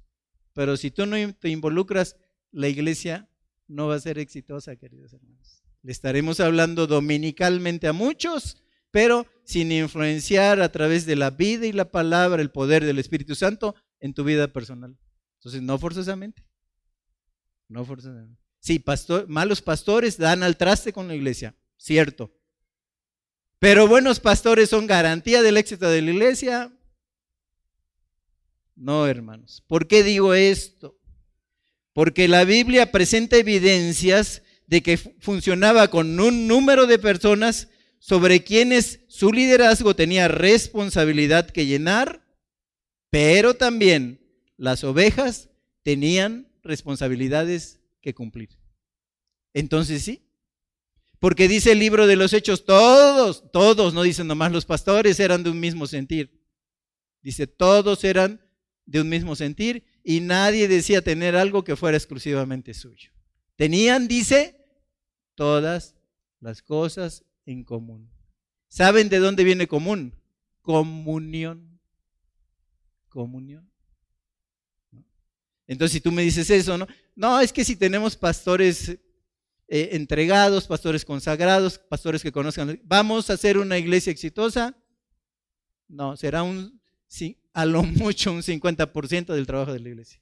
pero 0.56 0.78
si 0.78 0.90
tú 0.90 1.06
no 1.06 1.18
te 1.36 1.50
involucras, 1.50 2.16
la 2.52 2.70
iglesia 2.70 3.30
no 3.68 3.88
va 3.88 3.96
a 3.96 4.00
ser 4.00 4.18
exitosa, 4.18 4.78
queridos 4.78 5.14
hermanos. 5.14 5.62
Le 5.84 5.92
estaremos 5.92 6.40
hablando 6.40 6.88
dominicalmente 6.88 7.88
a 7.88 7.94
muchos, 7.94 8.64
pero 8.90 9.28
sin 9.44 9.72
influenciar 9.72 10.62
a 10.62 10.72
través 10.72 11.06
de 11.06 11.18
la 11.18 11.30
vida 11.30 11.68
y 11.68 11.74
la 11.74 11.92
palabra 11.92 12.42
el 12.42 12.52
poder 12.52 12.86
del 12.86 13.00
Espíritu 13.00 13.36
Santo 13.36 13.76
en 14.00 14.14
tu 14.14 14.24
vida 14.24 14.48
personal. 14.48 14.98
Entonces, 15.40 15.62
no 15.62 15.78
forzosamente. 15.78 16.48
No 17.68 17.84
forzosamente. 17.84 18.42
Sí, 18.60 18.80
pastor, 18.80 19.28
malos 19.28 19.62
pastores 19.62 20.18
dan 20.18 20.42
al 20.42 20.56
traste 20.56 20.94
con 20.94 21.10
la 21.10 21.16
iglesia, 21.16 21.54
cierto. 21.78 22.34
Pero 23.60 23.88
buenos 23.88 24.22
pastores 24.22 24.70
son 24.70 24.88
garantía 24.88 25.44
del 25.44 25.58
éxito 25.58 25.90
de 25.90 26.02
la 26.02 26.12
iglesia. 26.12 26.75
No, 28.76 29.08
hermanos. 29.08 29.64
¿Por 29.68 29.88
qué 29.88 30.04
digo 30.04 30.34
esto? 30.34 31.00
Porque 31.94 32.28
la 32.28 32.44
Biblia 32.44 32.92
presenta 32.92 33.38
evidencias 33.38 34.42
de 34.68 34.84
que 34.84 34.98
funcionaba 34.98 35.88
con 35.90 36.20
un 36.20 36.48
número 36.48 36.88
de 36.88 37.00
personas 37.00 37.70
sobre 38.00 38.44
quienes 38.44 39.00
su 39.08 39.32
liderazgo 39.32 39.96
tenía 39.96 40.28
responsabilidad 40.28 41.50
que 41.50 41.66
llenar, 41.66 42.24
pero 43.10 43.54
también 43.54 44.20
las 44.58 44.84
ovejas 44.84 45.50
tenían 45.84 46.52
responsabilidades 46.64 47.80
que 48.02 48.14
cumplir. 48.14 48.50
Entonces 49.54 50.04
sí, 50.04 50.26
porque 51.20 51.48
dice 51.48 51.72
el 51.72 51.80
libro 51.80 52.08
de 52.08 52.18
los 52.18 52.34
hechos, 52.34 52.66
todos, 52.66 53.50
todos, 53.52 53.94
no 53.94 54.04
dicen 54.04 54.28
nomás 54.28 54.52
los 54.52 54.66
pastores 54.66 55.20
eran 55.20 55.44
de 55.44 55.50
un 55.50 55.60
mismo 55.60 55.88
sentir. 55.88 56.44
Dice, 57.22 57.48
todos 57.48 58.04
eran 58.04 58.45
de 58.86 59.02
un 59.02 59.10
mismo 59.10 59.36
sentir 59.36 59.84
y 60.04 60.22
nadie 60.22 60.68
decía 60.68 61.02
tener 61.02 61.36
algo 61.36 61.64
que 61.64 61.76
fuera 61.76 61.98
exclusivamente 61.98 62.74
suyo. 62.74 63.12
Tenían, 63.56 64.08
dice, 64.08 64.66
todas 65.36 65.96
las 66.40 66.62
cosas 66.62 67.24
en 67.46 67.64
común. 67.64 68.12
¿Saben 68.68 69.10
de 69.10 69.20
dónde 69.20 69.44
viene 69.44 69.68
común? 69.68 70.14
Comunión. 70.62 71.80
Comunión. 73.10 73.70
Entonces, 75.68 75.94
si 75.94 76.02
tú 76.02 76.12
me 76.12 76.22
dices 76.22 76.50
eso, 76.50 76.78
¿no? 76.78 76.88
No, 77.16 77.40
es 77.40 77.52
que 77.52 77.66
si 77.66 77.76
tenemos 77.76 78.16
pastores 78.16 78.90
eh, 79.68 79.90
entregados, 79.94 80.68
pastores 80.68 81.06
consagrados, 81.06 81.80
pastores 81.80 82.22
que 82.22 82.32
conozcan, 82.32 82.80
¿vamos 82.84 83.30
a 83.30 83.34
hacer 83.34 83.58
una 83.58 83.78
iglesia 83.78 84.12
exitosa? 84.12 84.78
No, 85.88 86.18
será 86.18 86.44
un, 86.44 86.82
sí, 87.08 87.40
a 87.56 87.66
lo 87.66 87.84
mucho 87.84 88.34
un 88.34 88.44
50% 88.44 89.34
del 89.34 89.48
trabajo 89.48 89.72
de 89.72 89.80
la 89.80 89.90
iglesia. 89.90 90.22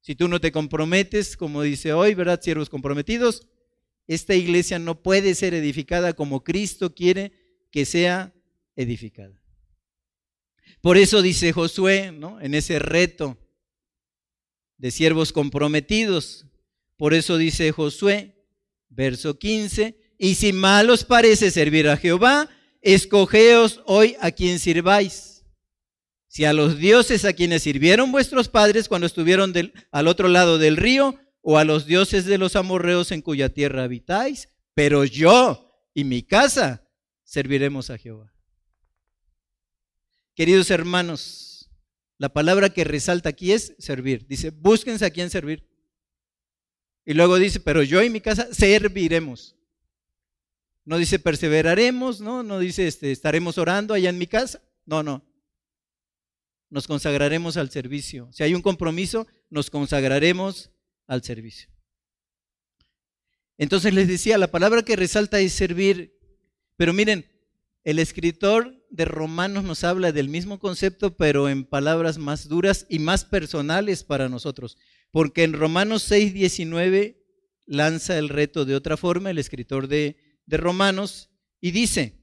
Si 0.00 0.16
tú 0.16 0.28
no 0.28 0.40
te 0.40 0.50
comprometes, 0.50 1.36
como 1.36 1.60
dice 1.60 1.92
hoy, 1.92 2.14
¿verdad? 2.14 2.40
Siervos 2.42 2.70
comprometidos, 2.70 3.46
esta 4.06 4.34
iglesia 4.34 4.78
no 4.78 5.02
puede 5.02 5.34
ser 5.34 5.52
edificada 5.52 6.14
como 6.14 6.42
Cristo 6.42 6.94
quiere 6.94 7.32
que 7.70 7.84
sea 7.84 8.34
edificada. 8.76 9.42
Por 10.80 10.96
eso 10.96 11.20
dice 11.20 11.52
Josué, 11.52 12.12
¿no? 12.12 12.40
En 12.40 12.54
ese 12.54 12.78
reto 12.78 13.36
de 14.78 14.90
siervos 14.90 15.34
comprometidos. 15.34 16.46
Por 16.96 17.12
eso 17.12 17.36
dice 17.36 17.72
Josué, 17.72 18.34
verso 18.88 19.38
15, 19.38 19.98
y 20.18 20.34
si 20.36 20.54
mal 20.54 20.88
os 20.88 21.04
parece 21.04 21.50
servir 21.50 21.88
a 21.88 21.98
Jehová, 21.98 22.48
escogeos 22.80 23.82
hoy 23.84 24.16
a 24.20 24.30
quien 24.30 24.58
sirváis. 24.58 25.29
Si 26.30 26.44
a 26.44 26.52
los 26.52 26.78
dioses 26.78 27.24
a 27.24 27.32
quienes 27.32 27.64
sirvieron 27.64 28.12
vuestros 28.12 28.48
padres 28.48 28.86
cuando 28.86 29.08
estuvieron 29.08 29.52
al 29.90 30.06
otro 30.06 30.28
lado 30.28 30.58
del 30.58 30.76
río, 30.76 31.18
o 31.42 31.58
a 31.58 31.64
los 31.64 31.86
dioses 31.86 32.24
de 32.24 32.38
los 32.38 32.54
amorreos 32.54 33.10
en 33.10 33.20
cuya 33.20 33.48
tierra 33.48 33.82
habitáis, 33.82 34.48
pero 34.74 35.04
yo 35.04 35.90
y 35.92 36.04
mi 36.04 36.22
casa 36.22 36.88
serviremos 37.24 37.90
a 37.90 37.98
Jehová. 37.98 38.32
Queridos 40.36 40.70
hermanos, 40.70 41.68
la 42.16 42.28
palabra 42.28 42.70
que 42.70 42.84
resalta 42.84 43.30
aquí 43.30 43.50
es 43.50 43.74
servir. 43.80 44.28
Dice, 44.28 44.50
búsquense 44.50 45.04
a 45.04 45.10
quién 45.10 45.30
servir. 45.30 45.68
Y 47.04 47.14
luego 47.14 47.38
dice, 47.38 47.58
pero 47.58 47.82
yo 47.82 48.00
y 48.04 48.10
mi 48.10 48.20
casa 48.20 48.46
serviremos. 48.52 49.56
No 50.84 50.96
dice 50.96 51.18
perseveraremos, 51.18 52.20
no, 52.20 52.44
no 52.44 52.60
dice 52.60 52.86
este, 52.86 53.10
estaremos 53.10 53.58
orando 53.58 53.94
allá 53.94 54.10
en 54.10 54.18
mi 54.18 54.28
casa. 54.28 54.62
No, 54.86 55.02
no. 55.02 55.29
Nos 56.70 56.86
consagraremos 56.86 57.56
al 57.56 57.70
servicio. 57.70 58.28
Si 58.32 58.42
hay 58.42 58.54
un 58.54 58.62
compromiso, 58.62 59.26
nos 59.50 59.70
consagraremos 59.70 60.70
al 61.06 61.22
servicio. 61.22 61.68
Entonces 63.58 63.92
les 63.92 64.08
decía, 64.08 64.38
la 64.38 64.50
palabra 64.50 64.82
que 64.82 64.96
resalta 64.96 65.38
es 65.40 65.52
servir. 65.52 66.18
Pero 66.76 66.94
miren, 66.94 67.26
el 67.84 67.98
escritor 67.98 68.86
de 68.88 69.04
Romanos 69.04 69.64
nos 69.64 69.84
habla 69.84 70.12
del 70.12 70.28
mismo 70.28 70.58
concepto, 70.58 71.16
pero 71.16 71.48
en 71.48 71.64
palabras 71.64 72.18
más 72.18 72.48
duras 72.48 72.86
y 72.88 73.00
más 73.00 73.24
personales 73.24 74.04
para 74.04 74.28
nosotros. 74.28 74.78
Porque 75.10 75.42
en 75.42 75.52
Romanos 75.52 76.02
6, 76.04 76.32
19 76.32 77.22
lanza 77.66 78.16
el 78.16 78.28
reto 78.28 78.64
de 78.64 78.74
otra 78.74 78.96
forma, 78.96 79.30
el 79.30 79.38
escritor 79.38 79.88
de, 79.88 80.16
de 80.46 80.56
Romanos, 80.56 81.30
y 81.60 81.72
dice, 81.72 82.14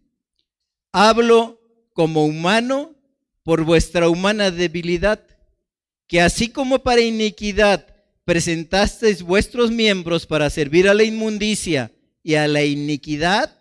hablo 0.91 1.61
como 1.93 2.25
humano 2.25 2.96
por 3.47 3.63
vuestra 3.63 4.09
humana 4.09 4.51
debilidad, 4.51 5.25
que 6.05 6.19
así 6.19 6.49
como 6.49 6.79
para 6.79 6.99
iniquidad 6.99 7.95
presentasteis 8.25 9.23
vuestros 9.23 9.71
miembros 9.71 10.25
para 10.25 10.49
servir 10.49 10.89
a 10.89 10.93
la 10.93 11.05
inmundicia 11.05 11.93
y 12.21 12.35
a 12.35 12.45
la 12.45 12.65
iniquidad, 12.65 13.57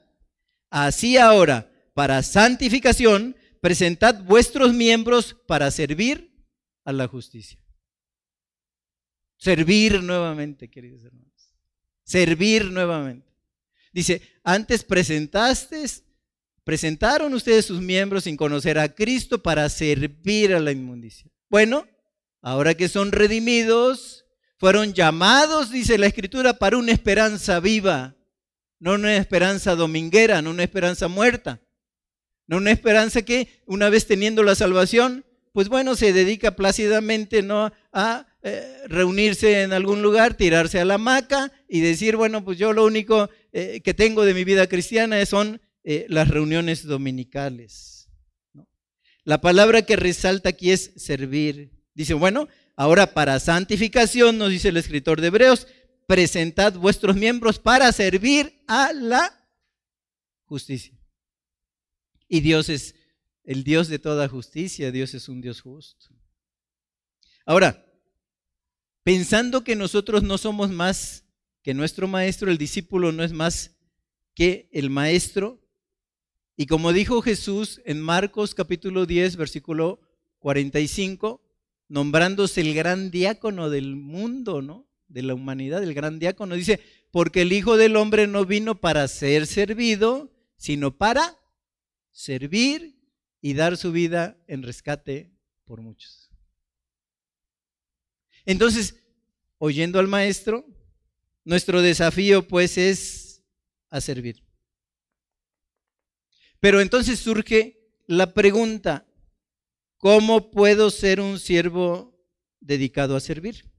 así 0.70 1.18
ahora 1.18 1.70
para 1.94 2.25
santificación, 2.25 3.37
presentad 3.61 4.25
vuestros 4.25 4.75
miembros 4.75 5.37
para 5.46 5.70
servir 5.70 6.37
a 6.85 6.92
la 6.92 7.07
justicia. 7.07 7.61
Servir 9.37 10.03
nuevamente, 10.03 10.68
queridos 10.68 11.05
hermanos. 11.05 11.55
Servir 12.03 12.72
nuevamente. 12.72 13.33
Dice, 13.92 14.20
antes 14.42 14.83
presentaste, 14.83 15.85
presentaron 16.66 17.33
ustedes 17.33 17.64
sus 17.64 17.81
miembros 17.81 18.24
sin 18.24 18.37
conocer 18.37 18.76
a 18.76 18.92
Cristo 18.92 19.40
para 19.40 19.68
servir 19.68 20.52
a 20.52 20.59
la 20.59 20.72
inmundicia. 20.72 21.31
Bueno, 21.48 21.87
ahora 22.42 22.74
que 22.74 22.88
son 22.88 23.12
redimidos, 23.12 24.26
fueron 24.59 24.92
llamados, 24.92 25.70
dice 25.70 25.96
la 25.96 26.09
Escritura, 26.09 26.55
para 26.55 26.76
una 26.76 26.90
esperanza 26.90 27.61
viva, 27.61 28.16
no 28.81 28.94
una 28.94 29.16
esperanza 29.16 29.76
dominguera, 29.76 30.42
no 30.42 30.50
una 30.50 30.64
esperanza 30.64 31.07
muerta. 31.07 31.62
No 32.48 32.57
una 32.57 32.72
esperanza 32.72 33.22
que 33.22 33.62
una 33.66 33.88
vez 33.88 34.09
teniendo 34.09 34.42
la 34.42 34.57
salvación, 34.57 35.24
pues 35.52 35.68
bueno, 35.68 35.94
se 35.94 36.12
dedica 36.12 36.57
plácidamente 36.57 37.42
¿no? 37.42 37.72
a 37.92 38.26
eh, 38.42 38.83
reunirse 38.88 39.62
en 39.62 39.72
algún 39.72 40.02
lugar, 40.02 40.35
tirarse 40.35 40.81
a 40.81 40.85
la 40.85 40.94
hamaca 40.94 41.52
y 41.68 41.79
decir, 41.79 42.16
bueno, 42.16 42.44
pues 42.44 42.59
yo 42.59 42.72
lo 42.72 42.85
único 42.85 43.31
eh, 43.52 43.81
que 43.85 43.94
tengo 43.94 44.24
de 44.24 44.35
mi 44.35 44.42
vida 44.42 44.66
cristiana 44.66 45.24
son 45.26 45.61
eh, 45.88 46.05
las 46.09 46.27
reuniones 46.27 46.83
dominicales. 46.83 48.09
La 49.22 49.40
palabra 49.40 49.83
que 49.83 49.94
resalta 49.94 50.49
aquí 50.49 50.72
es 50.72 50.90
servir. 50.96 51.70
Dice, 51.94 52.12
bueno, 52.14 52.49
ahora 52.75 53.14
para 53.14 53.38
santificación, 53.38 54.37
nos 54.37 54.51
dice 54.51 54.70
el 54.70 54.79
escritor 54.79 55.20
de 55.20 55.29
Hebreos, 55.29 55.68
presentad 56.09 56.75
vuestros 56.75 57.14
miembros 57.14 57.61
para 57.61 57.92
servir 57.92 58.64
a 58.66 58.92
la 58.92 59.49
justicia. 60.46 60.99
Y 62.29 62.40
Dios 62.40 62.68
es 62.68 62.96
el 63.44 63.62
Dios 63.62 63.87
de 63.87 64.01
toda 64.01 64.29
justicia, 64.29 64.90
Dios 64.90 65.14
es 65.14 65.29
un 65.29 65.40
Dios 65.40 65.61
justo. 65.61 66.09
Ahora, 67.44 67.87
pensando 69.05 69.62
que 69.62 69.77
nosotros 69.77 70.25
no 70.25 70.37
somos 70.37 70.68
más 70.68 71.22
que 71.62 71.75
nuestro 71.75 72.09
maestro, 72.09 72.51
el 72.51 72.59
discípulo 72.59 73.12
no 73.12 73.22
es 73.22 73.31
más 73.31 73.77
que 74.35 74.68
el 74.72 74.90
maestro, 74.90 75.62
y 76.57 76.66
como 76.66 76.92
dijo 76.92 77.21
Jesús 77.21 77.83
en 77.85 78.01
Marcos 78.01 78.55
capítulo 78.55 79.05
10, 79.05 79.37
versículo 79.37 80.01
45, 80.38 81.42
nombrándose 81.88 82.62
el 82.62 82.75
gran 82.75 83.11
diácono 83.11 83.69
del 83.69 83.97
mundo, 83.97 84.62
¿no? 84.62 84.87
De 85.09 85.23
la 85.23 85.35
humanidad, 85.35 85.83
el 85.83 85.92
gran 85.92 86.19
diácono, 86.19 86.55
dice, 86.55 86.81
porque 87.11 87.42
el 87.42 87.53
Hijo 87.53 87.77
del 87.77 87.97
Hombre 87.97 88.27
no 88.27 88.47
vino 88.47 88.81
para 88.81 89.07
ser 89.09 89.47
servido, 89.47 90.33
sino 90.57 90.97
para 90.97 91.38
servir 92.11 92.99
y 93.42 93.53
dar 93.55 93.77
su 93.77 93.92
vida 93.92 94.38
en 94.47 94.62
rescate 94.62 95.31
por 95.66 95.83
muchos. 95.83 96.31
Entonces, 98.47 98.97
oyendo 99.59 99.99
al 99.99 100.09
maestro, 100.09 100.66
nuestro 101.45 101.83
desafío 101.83 102.49
pues 102.49 102.79
es 102.79 103.42
a 103.90 104.01
servir. 104.01 104.45
Pero 106.61 106.81
entonces 106.81 107.19
surge 107.19 107.90
la 108.07 108.33
pregunta, 108.33 109.07
¿cómo 109.99 110.51
puedo 110.51 110.90
ser 110.90 111.21
un 111.21 111.38
siervo 111.38 112.16
dedicado 112.61 113.16
a 113.16 113.21
servir? 113.21 113.71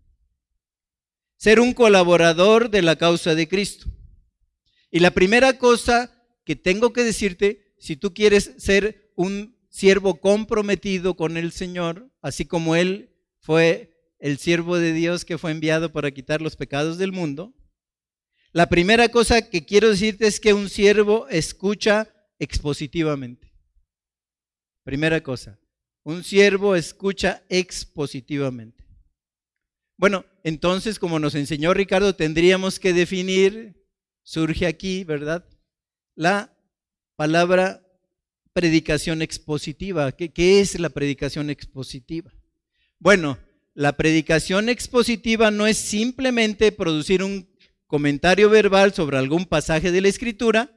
Ser 1.38 1.60
un 1.60 1.74
colaborador 1.74 2.70
de 2.70 2.82
la 2.82 2.96
causa 2.96 3.36
de 3.36 3.48
Cristo. 3.48 3.88
Y 4.90 5.00
la 5.00 5.12
primera 5.12 5.58
cosa 5.58 6.12
que 6.44 6.56
tengo 6.56 6.94
que 6.94 7.04
decirte, 7.04 7.76
si 7.78 7.96
tú 7.96 8.13
quieres 8.13 8.54
ser 8.58 9.12
un 9.16 9.58
siervo 9.70 10.20
comprometido 10.20 11.16
con 11.16 11.38
el 11.38 11.52
Señor, 11.52 12.10
así 12.22 12.46
como 12.46 12.76
Él 12.76 13.13
fue 13.40 13.94
el 14.20 14.38
siervo 14.40 14.78
de 14.78 14.94
Dios 14.94 15.26
que 15.26 15.38
fue 15.38 15.52
enviado 15.52 15.92
para 15.92 16.12
quitar 16.12 16.42
los 16.42 16.56
pecados 16.56 16.98
del 16.98 17.12
mundo, 17.12 17.54
la 18.54 18.70
primera 18.70 19.10
cosa 19.10 19.50
que 19.50 19.66
quiero 19.66 19.90
decirte 19.90 20.26
es 20.26 20.40
que 20.40 20.54
un 20.54 20.70
siervo 20.70 21.28
escucha 21.30 22.12
expositivamente. 22.39 23.52
Primera 24.84 25.21
cosa, 25.21 25.60
un 26.04 26.23
siervo 26.23 26.76
escucha 26.76 27.43
expositivamente. 27.50 28.86
Bueno, 29.97 30.26
entonces, 30.43 31.00
como 31.00 31.19
nos 31.19 31.36
enseñó 31.36 31.73
Ricardo, 31.73 32.15
tendríamos 32.15 32.80
que 32.80 32.93
definir, 32.93 33.84
surge 34.23 34.67
aquí, 34.67 35.04
¿verdad? 35.04 35.45
la 36.17 36.52
palabra 37.15 37.84
predicación 38.52 39.21
expositiva. 39.21 40.12
¿Qué, 40.12 40.34
¿Qué, 40.34 40.60
es 40.60 40.78
la 40.80 40.89
predicación 40.89 41.50
expositiva? 41.50 42.34
Bueno, 43.00 43.38
la 43.76 43.95
predicación 43.95 44.67
expositiva 44.67 45.52
no 45.52 45.67
es 45.67 45.78
simplemente 45.78 46.71
producir 46.71 47.23
un 47.23 47.47
comentario 47.86 48.50
verbal 48.50 48.93
sobre 48.93 49.17
algún 49.17 49.45
pasaje 49.45 49.91
de 49.91 50.02
la 50.02 50.08
escritura, 50.08 50.71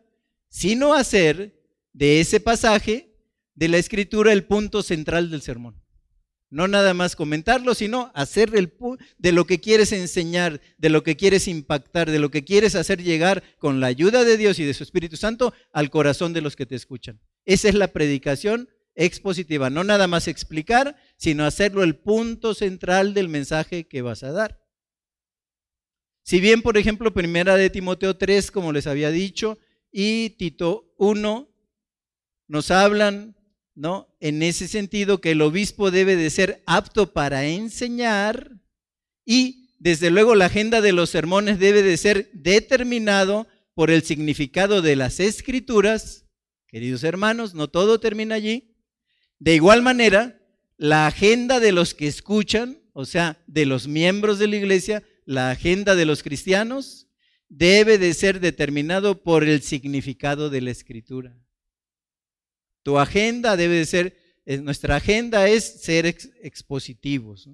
sino 0.50 0.92
hacer 0.94 1.58
de 1.92 2.20
ese 2.20 2.40
pasaje 2.40 3.16
de 3.54 3.68
la 3.68 3.78
escritura 3.78 4.32
el 4.32 4.44
punto 4.44 4.82
central 4.82 5.30
del 5.30 5.42
sermón. 5.42 5.80
No 6.50 6.66
nada 6.66 6.94
más 6.94 7.14
comentarlo, 7.14 7.74
sino 7.74 8.10
hacer 8.12 8.56
el, 8.56 8.72
de 9.18 9.30
lo 9.30 9.46
que 9.46 9.60
quieres 9.60 9.92
enseñar, 9.92 10.60
de 10.78 10.88
lo 10.88 11.04
que 11.04 11.16
quieres 11.16 11.46
impactar, 11.46 12.10
de 12.10 12.18
lo 12.18 12.32
que 12.32 12.44
quieres 12.44 12.74
hacer 12.74 13.00
llegar 13.02 13.44
con 13.58 13.78
la 13.78 13.86
ayuda 13.86 14.24
de 14.24 14.36
Dios 14.36 14.58
y 14.58 14.64
de 14.64 14.74
su 14.74 14.82
Espíritu 14.82 15.16
Santo 15.16 15.54
al 15.72 15.90
corazón 15.90 16.32
de 16.32 16.40
los 16.40 16.56
que 16.56 16.66
te 16.66 16.74
escuchan. 16.74 17.20
Esa 17.44 17.68
es 17.68 17.76
la 17.76 17.92
predicación 17.92 18.68
expositiva, 18.96 19.70
no 19.70 19.84
nada 19.84 20.08
más 20.08 20.26
explicar, 20.26 20.96
sino 21.16 21.44
hacerlo 21.44 21.84
el 21.84 21.94
punto 21.94 22.54
central 22.54 23.14
del 23.14 23.28
mensaje 23.28 23.86
que 23.86 24.02
vas 24.02 24.24
a 24.24 24.32
dar. 24.32 24.60
Si 26.24 26.40
bien, 26.40 26.62
por 26.62 26.76
ejemplo, 26.76 27.14
primera 27.14 27.56
de 27.56 27.70
Timoteo 27.70 28.16
3, 28.16 28.50
como 28.50 28.72
les 28.72 28.88
había 28.88 29.10
dicho, 29.10 29.58
y 29.92 30.30
Tito 30.30 30.92
1 30.98 31.48
nos 32.48 32.70
hablan 32.70 33.36
¿no? 33.80 34.14
En 34.20 34.42
ese 34.42 34.68
sentido 34.68 35.22
que 35.22 35.30
el 35.30 35.40
obispo 35.40 35.90
debe 35.90 36.14
de 36.14 36.28
ser 36.28 36.62
apto 36.66 37.14
para 37.14 37.46
enseñar 37.46 38.52
y 39.24 39.74
desde 39.78 40.10
luego 40.10 40.34
la 40.34 40.46
agenda 40.46 40.82
de 40.82 40.92
los 40.92 41.08
sermones 41.08 41.58
debe 41.58 41.82
de 41.82 41.96
ser 41.96 42.30
determinado 42.34 43.48
por 43.74 43.90
el 43.90 44.02
significado 44.02 44.82
de 44.82 44.96
las 44.96 45.18
escrituras. 45.18 46.26
Queridos 46.66 47.04
hermanos, 47.04 47.54
no 47.54 47.68
todo 47.68 47.98
termina 48.00 48.34
allí. 48.34 48.76
De 49.38 49.54
igual 49.54 49.80
manera, 49.80 50.38
la 50.76 51.06
agenda 51.06 51.60
de 51.60 51.72
los 51.72 51.94
que 51.94 52.06
escuchan, 52.06 52.82
o 52.92 53.06
sea, 53.06 53.42
de 53.46 53.64
los 53.64 53.88
miembros 53.88 54.38
de 54.38 54.48
la 54.48 54.56
iglesia, 54.56 55.02
la 55.24 55.50
agenda 55.50 55.94
de 55.94 56.04
los 56.04 56.22
cristianos, 56.22 57.08
debe 57.50 57.98
de 57.98 58.14
ser 58.14 58.40
determinado 58.40 59.22
por 59.22 59.44
el 59.44 59.60
significado 59.60 60.48
de 60.48 60.62
la 60.62 60.70
escritura. 60.70 61.36
Tu 62.82 62.98
agenda 62.98 63.56
debe 63.56 63.74
de 63.74 63.86
ser, 63.86 64.16
eh, 64.46 64.58
nuestra 64.58 64.96
agenda 64.96 65.48
es 65.48 65.82
ser 65.82 66.06
expositivos. 66.06 67.50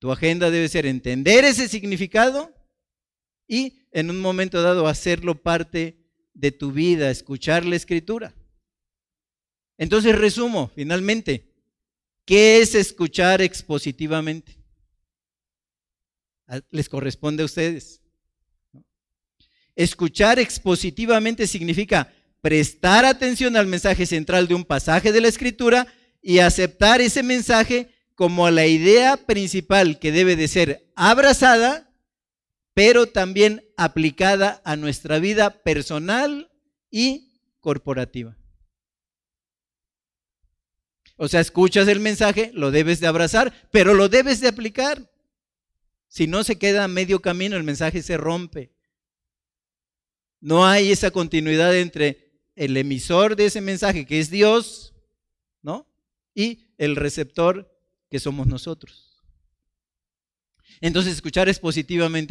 Tu 0.00 0.12
agenda 0.12 0.50
debe 0.50 0.68
ser 0.68 0.84
entender 0.84 1.44
ese 1.44 1.68
significado 1.68 2.52
y 3.46 3.86
en 3.92 4.10
un 4.10 4.20
momento 4.20 4.60
dado 4.60 4.88
hacerlo 4.88 5.40
parte 5.40 5.96
de 6.34 6.50
tu 6.50 6.72
vida, 6.72 7.10
escuchar 7.10 7.64
la 7.64 7.76
escritura. 7.76 8.34
Entonces 9.78 10.18
resumo, 10.18 10.70
finalmente, 10.74 11.54
¿qué 12.24 12.60
es 12.60 12.74
escuchar 12.74 13.40
expositivamente? 13.40 14.58
Les 16.70 16.88
corresponde 16.88 17.44
a 17.44 17.46
ustedes. 17.46 18.03
Escuchar 19.76 20.38
expositivamente 20.38 21.46
significa 21.46 22.12
prestar 22.40 23.04
atención 23.04 23.56
al 23.56 23.66
mensaje 23.66 24.06
central 24.06 24.46
de 24.46 24.54
un 24.54 24.64
pasaje 24.64 25.12
de 25.12 25.20
la 25.20 25.28
escritura 25.28 25.86
y 26.20 26.38
aceptar 26.38 27.00
ese 27.00 27.22
mensaje 27.22 27.90
como 28.14 28.50
la 28.50 28.66
idea 28.66 29.16
principal 29.16 29.98
que 29.98 30.12
debe 30.12 30.36
de 30.36 30.48
ser 30.48 30.92
abrazada, 30.94 31.90
pero 32.72 33.06
también 33.06 33.64
aplicada 33.76 34.60
a 34.64 34.76
nuestra 34.76 35.18
vida 35.18 35.62
personal 35.62 36.50
y 36.90 37.32
corporativa. 37.60 38.36
O 41.16 41.28
sea, 41.28 41.40
escuchas 41.40 41.88
el 41.88 42.00
mensaje, 42.00 42.50
lo 42.54 42.70
debes 42.70 43.00
de 43.00 43.06
abrazar, 43.06 43.52
pero 43.70 43.94
lo 43.94 44.08
debes 44.08 44.40
de 44.40 44.48
aplicar. 44.48 45.10
Si 46.08 46.26
no 46.26 46.44
se 46.44 46.58
queda 46.58 46.84
a 46.84 46.88
medio 46.88 47.20
camino, 47.22 47.56
el 47.56 47.62
mensaje 47.62 48.02
se 48.02 48.16
rompe. 48.16 48.73
No 50.44 50.66
hay 50.66 50.92
esa 50.92 51.10
continuidad 51.10 51.74
entre 51.74 52.30
el 52.54 52.76
emisor 52.76 53.34
de 53.34 53.46
ese 53.46 53.62
mensaje, 53.62 54.04
que 54.04 54.20
es 54.20 54.28
Dios, 54.28 54.92
¿no? 55.62 55.90
Y 56.34 56.66
el 56.76 56.96
receptor, 56.96 57.74
que 58.10 58.20
somos 58.20 58.46
nosotros. 58.46 59.24
Entonces, 60.82 61.14
escuchar 61.14 61.48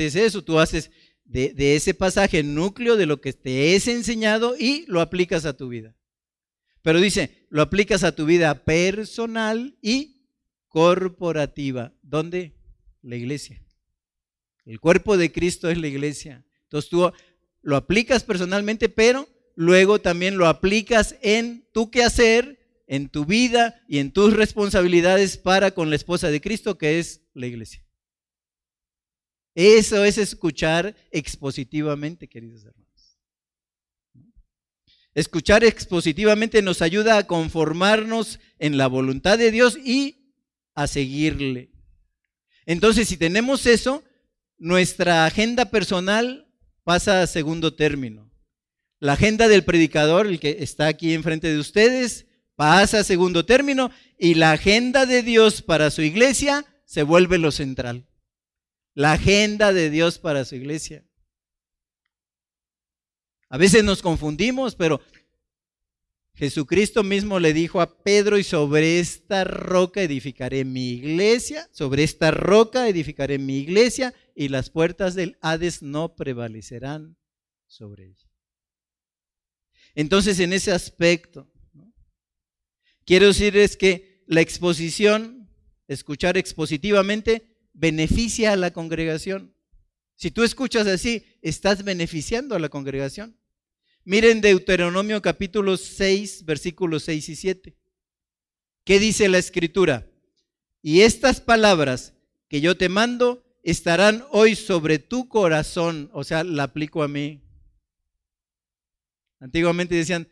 es 0.06 0.16
eso. 0.16 0.44
Tú 0.44 0.60
haces 0.60 0.92
de, 1.24 1.54
de 1.54 1.76
ese 1.76 1.96
pasaje 1.96 2.38
el 2.38 2.54
núcleo 2.54 2.98
de 2.98 3.08
lo 3.08 3.20
que 3.20 3.34
te 3.34 3.74
es 3.76 3.88
enseñado 3.88 4.56
y 4.60 4.86
lo 4.86 5.02
aplicas 5.02 5.46
a 5.46 5.58
tu 5.58 5.68
vida. 5.70 5.96
Pero 6.84 7.02
dice, 7.02 7.48
lo 7.50 7.64
aplicas 7.64 8.04
a 8.04 8.14
tu 8.14 8.28
vida 8.28 8.64
personal 8.64 9.76
y 9.82 10.28
corporativa. 10.68 11.96
¿Dónde? 12.04 12.54
La 13.02 13.16
iglesia. 13.16 13.60
El 14.66 14.80
cuerpo 14.80 15.18
de 15.18 15.32
Cristo 15.32 15.68
es 15.72 15.80
la 15.80 15.88
iglesia. 15.88 16.46
Entonces 16.66 16.92
tú 16.92 17.12
lo 17.64 17.78
aplicas 17.78 18.24
personalmente, 18.24 18.90
pero 18.90 19.28
luego 19.56 20.00
también 20.00 20.38
lo 20.38 20.48
aplicas 20.48 21.16
en 21.22 21.68
tu 21.72 21.90
quehacer, 21.90 22.60
en 22.86 23.10
tu 23.10 23.26
vida 23.26 23.82
y 23.88 23.98
en 24.00 24.12
tus 24.12 24.34
responsabilidades 24.34 25.38
para 25.38 25.72
con 25.72 25.90
la 25.90 25.96
esposa 25.96 26.30
de 26.30 26.42
Cristo, 26.42 26.78
que 26.78 27.00
es 27.00 27.22
la 27.34 27.48
iglesia. 27.48 27.84
Eso 29.56 30.04
es 30.04 30.18
escuchar 30.18 30.96
expositivamente, 31.12 32.28
queridos 32.28 32.66
hermanos. 32.66 32.84
Escuchar 35.16 35.64
expositivamente 35.64 36.62
nos 36.62 36.82
ayuda 36.82 37.18
a 37.18 37.28
conformarnos 37.28 38.40
en 38.58 38.78
la 38.78 38.88
voluntad 38.88 39.38
de 39.38 39.52
Dios 39.52 39.78
y 39.78 40.34
a 40.74 40.88
seguirle. 40.88 41.72
Entonces, 42.66 43.08
si 43.08 43.18
tenemos 43.18 43.68
eso, 43.68 44.04
nuestra 44.58 45.26
agenda 45.26 45.66
personal 45.66 46.43
pasa 46.84 47.22
a 47.22 47.28
segundo 47.28 47.76
término. 47.76 48.32
La 49.00 49.14
agenda 49.14 49.48
del 49.48 49.64
predicador, 49.64 50.28
el 50.28 50.40
que 50.40 50.58
está 50.60 50.88
aquí 50.88 51.14
enfrente 51.14 51.52
de 51.52 51.60
ustedes, 51.60 52.28
pasa 52.56 53.00
a 53.00 53.04
segundo 53.04 53.46
término 53.46 53.92
y 54.18 54.36
la 54.36 54.52
agenda 54.52 55.06
de 55.06 55.24
Dios 55.24 55.62
para 55.62 55.92
su 55.92 56.02
iglesia 56.02 56.66
se 56.86 57.04
vuelve 57.04 57.38
lo 57.38 57.52
central. 57.52 58.08
La 58.94 59.14
agenda 59.14 59.74
de 59.74 59.90
Dios 59.90 60.20
para 60.20 60.46
su 60.46 60.56
iglesia. 60.56 61.04
A 63.50 63.58
veces 63.58 63.84
nos 63.84 64.02
confundimos, 64.02 64.76
pero 64.76 65.02
Jesucristo 66.36 67.04
mismo 67.04 67.40
le 67.40 67.54
dijo 67.54 67.82
a 67.82 68.04
Pedro, 68.04 68.38
y 68.38 68.44
sobre 68.44 69.00
esta 69.00 69.44
roca 69.44 70.02
edificaré 70.02 70.66
mi 70.66 70.92
iglesia, 70.94 71.70
sobre 71.72 72.04
esta 72.04 72.32
roca 72.32 72.88
edificaré 72.88 73.38
mi 73.38 73.60
iglesia, 73.60 74.14
y 74.36 74.50
las 74.50 74.70
puertas 74.70 75.16
del 75.16 75.38
Hades 75.42 75.82
no 75.82 76.16
prevalecerán 76.16 77.18
sobre 77.68 78.08
ella. 78.08 78.30
Entonces, 79.96 80.40
en 80.40 80.54
ese 80.54 80.72
aspecto, 80.72 81.52
quiero 83.06 83.28
decirles 83.28 83.78
que 83.78 84.24
la 84.28 84.42
exposición, 84.42 85.50
escuchar 85.88 86.38
expositivamente, 86.38 87.58
beneficia 87.74 88.54
a 88.54 88.56
la 88.56 88.72
congregación. 88.72 89.56
Si 90.16 90.32
tú 90.32 90.44
escuchas 90.44 90.88
así, 90.88 91.26
estás 91.42 91.84
beneficiando 91.84 92.56
a 92.56 92.60
la 92.60 92.70
congregación. 92.70 93.38
Miren 94.06 94.42
Deuteronomio 94.42 95.22
capítulo 95.22 95.78
6, 95.78 96.46
versículos 96.46 97.04
6 97.04 97.30
y 97.30 97.36
7. 97.36 97.78
¿Qué 98.84 99.00
dice 99.00 99.30
la 99.30 99.38
escritura? 99.38 100.10
Y 100.82 101.02
estas 101.02 101.40
palabras 101.40 102.14
que 102.50 102.60
yo 102.62 102.76
te 102.76 102.90
mando 102.90 103.43
estarán 103.64 104.24
hoy 104.32 104.56
sobre 104.56 105.00
tu 105.00 105.28
corazón. 105.28 106.10
O 106.14 106.24
sea, 106.24 106.44
la 106.44 106.64
aplico 106.64 107.02
a 107.02 107.08
mí. 107.08 107.42
Antiguamente 109.40 109.96
decían, 109.96 110.28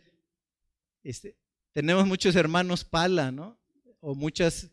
este, 1.04 1.38
tenemos 1.74 2.06
muchos 2.06 2.36
hermanos 2.36 2.84
pala, 2.84 3.32
¿no? 3.32 3.60
O 4.00 4.14
muchas 4.14 4.70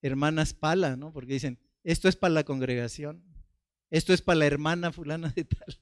hermanas 0.00 0.54
pala, 0.54 0.96
¿no? 0.96 1.12
Porque 1.12 1.34
dicen, 1.34 1.58
esto 1.84 2.08
es 2.08 2.16
para 2.16 2.34
la 2.34 2.44
congregación, 2.44 3.22
esto 3.90 4.12
es 4.12 4.22
para 4.22 4.38
la 4.38 4.46
hermana 4.46 4.92
fulana 4.92 5.32
de 5.36 5.44
tal 5.44 5.78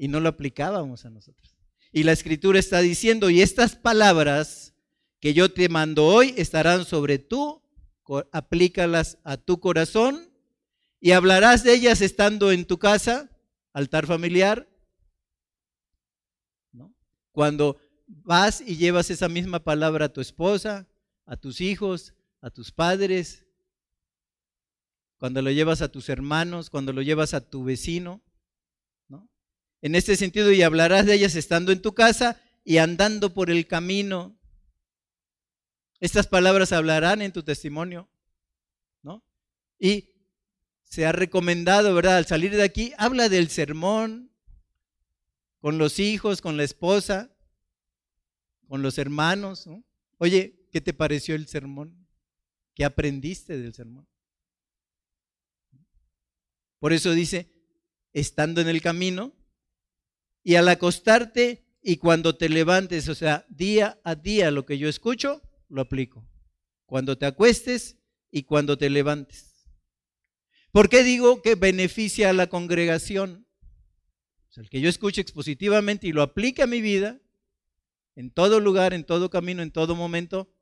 y 0.00 0.08
no 0.08 0.18
lo 0.18 0.30
aplicábamos 0.30 1.04
a 1.04 1.10
nosotros. 1.10 1.54
Y 1.92 2.04
la 2.04 2.12
escritura 2.12 2.58
está 2.58 2.80
diciendo, 2.80 3.28
y 3.28 3.42
estas 3.42 3.76
palabras 3.76 4.72
que 5.20 5.34
yo 5.34 5.52
te 5.52 5.68
mando 5.68 6.06
hoy 6.06 6.32
estarán 6.38 6.86
sobre 6.86 7.18
tú, 7.18 7.60
aplícalas 8.32 9.18
a 9.24 9.36
tu 9.36 9.60
corazón 9.60 10.29
y 11.00 11.12
hablarás 11.12 11.64
de 11.64 11.74
ellas 11.74 12.02
estando 12.02 12.52
en 12.52 12.66
tu 12.66 12.78
casa, 12.78 13.30
altar 13.72 14.06
familiar. 14.06 14.68
Cuando 17.32 17.80
vas 18.06 18.60
y 18.60 18.76
llevas 18.76 19.10
esa 19.10 19.28
misma 19.28 19.60
palabra 19.64 20.06
a 20.06 20.12
tu 20.12 20.20
esposa, 20.20 20.86
a 21.24 21.36
tus 21.36 21.60
hijos, 21.60 22.14
a 22.40 22.50
tus 22.50 22.70
padres, 22.70 23.46
cuando 25.16 25.40
lo 25.42 25.50
llevas 25.50 25.80
a 25.80 25.90
tus 25.90 26.08
hermanos, 26.08 26.70
cuando 26.70 26.92
lo 26.92 27.02
llevas 27.02 27.34
a 27.34 27.40
tu 27.40 27.64
vecino, 27.64 28.22
en 29.82 29.94
este 29.94 30.16
sentido, 30.16 30.52
y 30.52 30.60
hablarás 30.60 31.06
de 31.06 31.14
ellas 31.14 31.34
estando 31.34 31.72
en 31.72 31.80
tu 31.80 31.94
casa 31.94 32.38
y 32.64 32.76
andando 32.76 33.32
por 33.32 33.50
el 33.50 33.66
camino. 33.66 34.38
Estas 36.00 36.26
palabras 36.26 36.72
hablarán 36.72 37.22
en 37.22 37.32
tu 37.32 37.42
testimonio, 37.42 38.10
¿no? 39.02 39.24
Y 39.78 40.19
se 40.90 41.06
ha 41.06 41.12
recomendado, 41.12 41.94
¿verdad? 41.94 42.16
Al 42.16 42.26
salir 42.26 42.54
de 42.54 42.64
aquí, 42.64 42.92
habla 42.98 43.28
del 43.28 43.48
sermón 43.48 44.32
con 45.60 45.78
los 45.78 46.00
hijos, 46.00 46.42
con 46.42 46.56
la 46.56 46.64
esposa, 46.64 47.32
con 48.66 48.82
los 48.82 48.98
hermanos. 48.98 49.68
¿no? 49.68 49.84
Oye, 50.18 50.66
¿qué 50.72 50.80
te 50.80 50.92
pareció 50.92 51.36
el 51.36 51.46
sermón? 51.46 52.08
¿Qué 52.74 52.84
aprendiste 52.84 53.56
del 53.56 53.72
sermón? 53.72 54.08
Por 56.80 56.92
eso 56.92 57.12
dice, 57.12 57.52
estando 58.12 58.60
en 58.60 58.68
el 58.68 58.82
camino, 58.82 59.32
y 60.42 60.56
al 60.56 60.68
acostarte 60.68 61.66
y 61.82 61.98
cuando 61.98 62.36
te 62.36 62.48
levantes, 62.48 63.08
o 63.08 63.14
sea, 63.14 63.46
día 63.48 64.00
a 64.02 64.16
día 64.16 64.50
lo 64.50 64.66
que 64.66 64.76
yo 64.76 64.88
escucho, 64.88 65.40
lo 65.68 65.82
aplico. 65.82 66.26
Cuando 66.86 67.16
te 67.16 67.26
acuestes 67.26 67.98
y 68.30 68.42
cuando 68.42 68.76
te 68.76 68.90
levantes. 68.90 69.49
¿Por 70.72 70.88
qué 70.88 71.02
digo 71.02 71.42
que 71.42 71.54
beneficia 71.54 72.30
a 72.30 72.32
la 72.32 72.48
congregación? 72.48 73.46
el 74.56 74.68
que 74.68 74.80
yo 74.80 74.88
escuche 74.90 75.20
expositivamente 75.20 76.06
y 76.06 76.12
lo 76.12 76.22
aplique 76.22 76.62
a 76.62 76.66
mi 76.66 76.82
vida, 76.82 77.18
en 78.14 78.30
todo 78.30 78.60
lugar, 78.60 78.92
en 78.92 79.04
todo 79.04 79.30
camino, 79.30 79.62
en 79.62 79.70
todo 79.70 79.96
momento, 79.96 80.52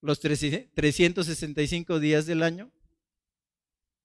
los 0.00 0.20
365 0.20 1.98
días 1.98 2.26
del 2.26 2.42
año, 2.42 2.70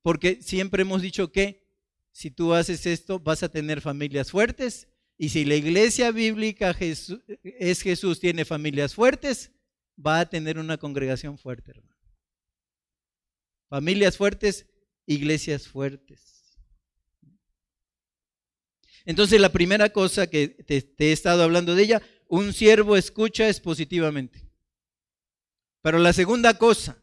porque 0.02 0.42
siempre 0.42 0.82
hemos 0.82 1.02
dicho 1.02 1.32
que 1.32 1.68
si 2.12 2.32
tú 2.32 2.54
haces 2.54 2.86
esto, 2.86 3.20
vas 3.20 3.44
a 3.44 3.50
tener 3.50 3.82
familias 3.82 4.32
fuertes. 4.32 4.88
Y 5.18 5.30
si 5.30 5.46
la 5.46 5.56
iglesia 5.56 6.12
bíblica 6.12 6.76
es 6.80 7.82
Jesús, 7.82 8.20
tiene 8.20 8.46
familias 8.46 8.96
fuertes, 8.96 9.52
va 10.04 10.22
a 10.22 10.30
tener 10.30 10.58
una 10.58 10.78
congregación 10.78 11.38
fuerte, 11.38 11.72
hermano. 11.72 11.99
Familias 13.70 14.18
fuertes, 14.18 14.66
iglesias 15.06 15.68
fuertes. 15.68 16.58
Entonces 19.06 19.40
la 19.40 19.52
primera 19.52 19.90
cosa 19.90 20.28
que 20.28 20.50
te, 20.50 20.86
he 21.00 21.12
estado 21.12 21.44
hablando 21.44 21.76
de 21.76 21.84
ella, 21.84 22.02
un 22.28 22.54
siervo 22.54 22.96
escucha 22.96 23.48
es 23.48 23.60
positivamente. 23.60 24.48
Pero 25.82 26.00
la 26.00 26.14
segunda 26.14 26.58
cosa, 26.58 27.02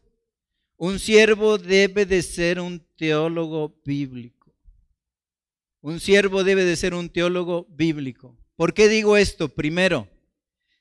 un 0.77 0.99
siervo 0.99 1.57
debe 1.57 2.05
de 2.05 2.21
ser 2.21 2.59
un 2.59 2.85
teólogo 2.95 3.81
bíblico. 3.83 4.55
Un 5.81 5.99
siervo 5.99 6.43
debe 6.43 6.63
de 6.63 6.75
ser 6.75 6.93
un 6.93 7.09
teólogo 7.09 7.65
bíblico. 7.69 8.37
¿Por 8.55 8.73
qué 8.73 8.87
digo 8.87 9.17
esto? 9.17 9.49
Primero, 9.49 10.07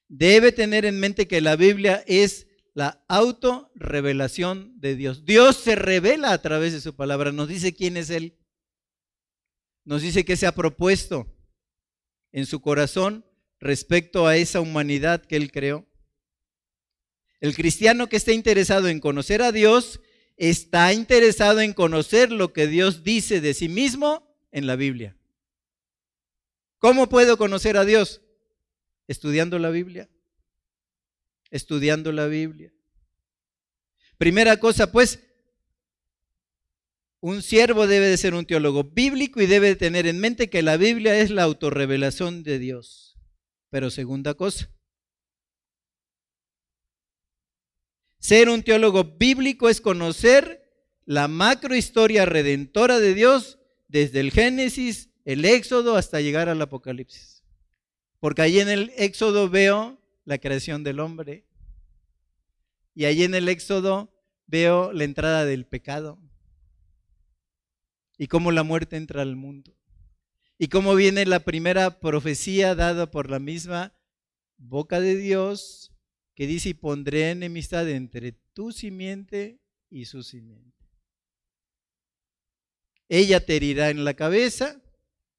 debe 0.09 0.53
tener 0.53 0.85
en 0.85 1.01
mente 1.01 1.27
que 1.27 1.41
la 1.41 1.57
Biblia 1.57 2.05
es 2.07 2.46
la 2.77 3.03
autorrevelación 3.09 4.79
de 4.79 4.97
Dios. 4.97 5.25
Dios 5.25 5.57
se 5.57 5.77
revela 5.77 6.33
a 6.35 6.43
través 6.43 6.75
de 6.75 6.83
su 6.83 6.95
palabra, 6.95 7.33
nos 7.33 7.49
dice 7.49 7.75
quién 7.75 7.97
es 7.97 8.11
Él. 8.11 8.37
Nos 9.85 10.03
dice 10.03 10.27
que 10.27 10.37
se 10.37 10.47
ha 10.47 10.53
propuesto 10.53 11.27
en 12.33 12.45
su 12.45 12.61
corazón 12.61 13.25
respecto 13.61 14.27
a 14.27 14.37
esa 14.37 14.61
humanidad 14.61 15.25
que 15.25 15.37
Él 15.37 15.51
creó. 15.51 15.87
El 17.41 17.55
cristiano 17.55 18.11
que 18.11 18.17
está 18.17 18.33
interesado 18.33 18.89
en 18.89 19.01
conocer 19.01 19.41
a 19.41 19.53
Dios 19.53 20.03
está 20.37 20.93
interesado 20.93 21.63
en 21.63 21.73
conocer 21.73 22.31
lo 22.31 22.53
que 22.53 22.67
Dios 22.67 23.03
dice 23.03 23.41
de 23.41 23.55
sí 23.55 23.71
mismo 23.71 24.37
en 24.53 24.67
la 24.67 24.77
Biblia. 24.77 25.17
¿Cómo 26.77 27.09
puedo 27.09 27.39
conocer 27.39 27.79
a 27.79 27.87
Dios? 27.87 28.21
Estudiando 29.09 29.59
la 29.59 29.71
Biblia. 29.71 30.11
Estudiando 31.51 32.13
la 32.13 32.27
Biblia. 32.27 32.73
Primera 34.19 34.59
cosa, 34.59 34.91
pues, 34.91 35.21
un 37.21 37.43
siervo 37.43 37.87
debe 37.87 38.07
de 38.07 38.17
ser 38.17 38.35
un 38.35 38.47
teólogo 38.47 38.85
bíblico 38.85 39.41
y 39.41 39.47
debe 39.47 39.69
de 39.69 39.77
tener 39.77 40.07
en 40.07 40.21
mente 40.21 40.49
que 40.49 40.63
la 40.63 40.77
Biblia 40.77 41.19
es 41.19 41.31
la 41.31 41.43
autorrevelación 41.43 42.43
de 42.43 42.59
Dios. 42.59 43.19
Pero 43.71 43.91
segunda 43.91 44.35
cosa, 44.35 44.71
ser 48.19 48.49
un 48.49 48.63
teólogo 48.63 49.05
bíblico 49.05 49.69
es 49.69 49.81
conocer 49.81 50.63
la 51.05 51.29
macrohistoria 51.29 52.27
redentora 52.27 52.99
de 52.99 53.15
Dios 53.15 53.59
desde 53.89 54.21
el 54.21 54.31
Génesis, 54.31 55.11
el 55.25 55.45
Éxodo, 55.45 55.97
hasta 55.97 56.21
llegar 56.21 56.49
al 56.49 56.61
Apocalipsis. 56.63 57.45
Porque 58.19 58.43
allí 58.43 58.61
en 58.61 58.69
el 58.69 58.93
Éxodo 58.97 59.49
veo 59.49 60.01
la 60.27 60.37
creación 60.37 60.85
del 60.85 61.01
hombre. 61.01 61.47
Y 62.95 63.07
allí 63.07 63.25
en 63.25 63.35
el 63.35 63.49
Éxodo 63.49 64.13
veo 64.47 64.93
la 64.93 65.05
entrada 65.05 65.47
del 65.47 65.65
pecado. 65.65 66.19
Y 68.19 68.27
cómo 68.27 68.53
la 68.53 68.63
muerte 68.63 68.97
entra 68.97 69.23
al 69.23 69.37
mundo. 69.37 69.75
Y 70.59 70.69
cómo 70.69 70.95
viene 70.95 71.25
la 71.25 71.41
primera 71.41 72.01
profecía 72.01 72.75
dada 72.75 73.11
por 73.11 73.31
la 73.31 73.39
misma 73.39 73.95
boca 74.59 75.01
de 75.01 75.17
Dios 75.17 75.93
que 76.35 76.47
dice, 76.47 76.69
y 76.69 76.75
pondré 76.75 77.31
enemistad 77.31 77.89
entre 77.89 78.33
tu 78.53 78.71
simiente 78.71 79.59
y 79.89 80.05
su 80.05 80.23
simiente. 80.23 80.87
Ella 83.09 83.45
te 83.45 83.57
herirá 83.57 83.89
en 83.89 84.05
la 84.05 84.15
cabeza, 84.15 84.83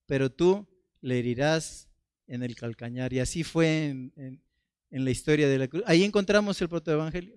pero 0.08 0.32
tú 0.32 0.68
le 1.02 1.20
herirás 1.20 1.90
en 2.26 2.42
el 2.42 2.56
calcañar. 2.56 3.14
Y 3.14 3.20
así 3.20 3.44
fue 3.44 3.86
en, 3.86 4.42
la 4.90 5.12
historia 5.12 5.48
de 5.48 5.58
la 5.58 5.68
cruz. 5.68 5.84
Ahí 5.86 6.04
encontramos 6.04 6.62
el 6.62 6.70
protoevangelio. 6.70 7.36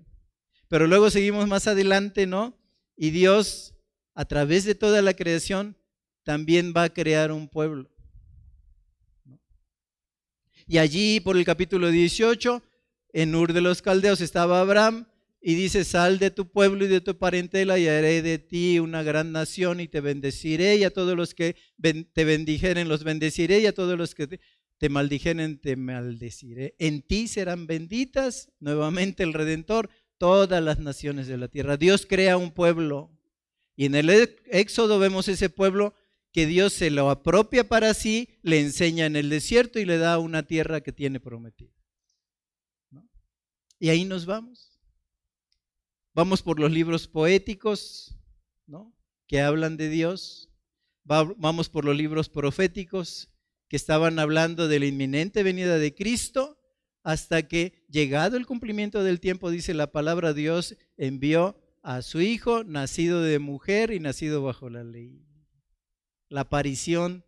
Pero 0.68 0.86
luego 0.86 1.10
seguimos 1.10 1.48
más 1.48 1.66
adelante, 1.66 2.26
¿no? 2.26 2.56
Y 2.96 3.10
Dios, 3.10 3.74
a 4.14 4.24
través 4.24 4.64
de 4.64 4.74
toda 4.74 5.02
la 5.02 5.14
creación, 5.14 5.76
también 6.22 6.72
va 6.76 6.84
a 6.84 6.94
crear 6.94 7.32
un 7.32 7.48
pueblo. 7.48 7.90
Y 10.66 10.78
allí, 10.78 11.18
por 11.18 11.36
el 11.36 11.44
capítulo 11.44 11.90
18, 11.90 12.62
en 13.12 13.34
Ur 13.34 13.52
de 13.52 13.60
los 13.60 13.82
Caldeos 13.82 14.20
estaba 14.20 14.60
Abraham 14.60 15.06
y 15.40 15.54
dice, 15.54 15.84
sal 15.84 16.18
de 16.18 16.30
tu 16.30 16.50
pueblo 16.50 16.84
y 16.84 16.88
de 16.88 17.00
tu 17.00 17.16
parentela 17.16 17.78
y 17.78 17.88
haré 17.88 18.22
de 18.22 18.38
ti 18.38 18.78
una 18.78 19.02
gran 19.02 19.32
nación 19.32 19.80
y 19.80 19.88
te 19.88 20.00
bendeciré 20.00 20.76
y 20.76 20.84
a 20.84 20.90
todos 20.90 21.16
los 21.16 21.34
que 21.34 21.56
te 22.12 22.24
bendijeren 22.24 22.88
los 22.88 23.04
bendeciré 23.04 23.60
y 23.60 23.66
a 23.66 23.74
todos 23.74 23.96
los 23.96 24.14
que 24.14 24.38
te, 24.80 24.88
maldijeren 24.88 25.58
te 25.60 25.76
maldeciré. 25.76 26.74
En 26.78 27.02
ti 27.02 27.28
serán 27.28 27.66
benditas 27.66 28.50
nuevamente 28.60 29.22
el 29.22 29.34
Redentor 29.34 29.90
todas 30.16 30.62
las 30.62 30.78
naciones 30.78 31.26
de 31.26 31.36
la 31.36 31.48
tierra. 31.48 31.76
Dios 31.76 32.06
crea 32.06 32.38
un 32.38 32.50
pueblo 32.50 33.10
y 33.76 33.84
en 33.84 33.94
el 33.94 34.08
Éxodo 34.46 34.98
vemos 34.98 35.28
ese 35.28 35.50
pueblo 35.50 35.94
que 36.32 36.46
Dios 36.46 36.72
se 36.72 36.88
lo 36.88 37.10
apropia 37.10 37.68
para 37.68 37.92
sí, 37.92 38.30
le 38.40 38.60
enseña 38.60 39.04
en 39.04 39.16
el 39.16 39.28
desierto 39.28 39.78
y 39.80 39.84
le 39.84 39.98
da 39.98 40.18
una 40.18 40.44
tierra 40.44 40.80
que 40.80 40.92
tiene 40.92 41.20
prometida. 41.20 41.74
Y 43.78 43.90
ahí 43.90 44.06
nos 44.06 44.24
vamos. 44.24 44.80
Vamos 46.14 46.42
por 46.42 46.58
los 46.58 46.72
libros 46.72 47.06
poéticos, 47.06 48.16
¿no? 48.66 48.96
Que 49.26 49.42
hablan 49.42 49.76
de 49.76 49.90
Dios. 49.90 50.50
vamos 51.04 51.68
por 51.68 51.84
los 51.84 51.94
libros 51.94 52.30
proféticos 52.30 53.30
que 53.70 53.76
estaban 53.76 54.18
hablando 54.18 54.68
de 54.68 54.80
la 54.80 54.86
inminente 54.86 55.42
venida 55.42 55.78
de 55.78 55.94
Cristo, 55.94 56.58
hasta 57.02 57.48
que, 57.48 57.86
llegado 57.88 58.36
el 58.36 58.44
cumplimiento 58.44 59.02
del 59.02 59.20
tiempo, 59.20 59.50
dice 59.50 59.72
la 59.72 59.90
palabra, 59.90 60.34
Dios 60.34 60.76
envió 60.98 61.58
a 61.82 62.02
su 62.02 62.20
Hijo, 62.20 62.64
nacido 62.64 63.22
de 63.22 63.38
mujer 63.38 63.90
y 63.92 64.00
nacido 64.00 64.42
bajo 64.42 64.68
la 64.68 64.84
ley 64.84 65.24
la 66.30 66.42
aparición 66.42 67.24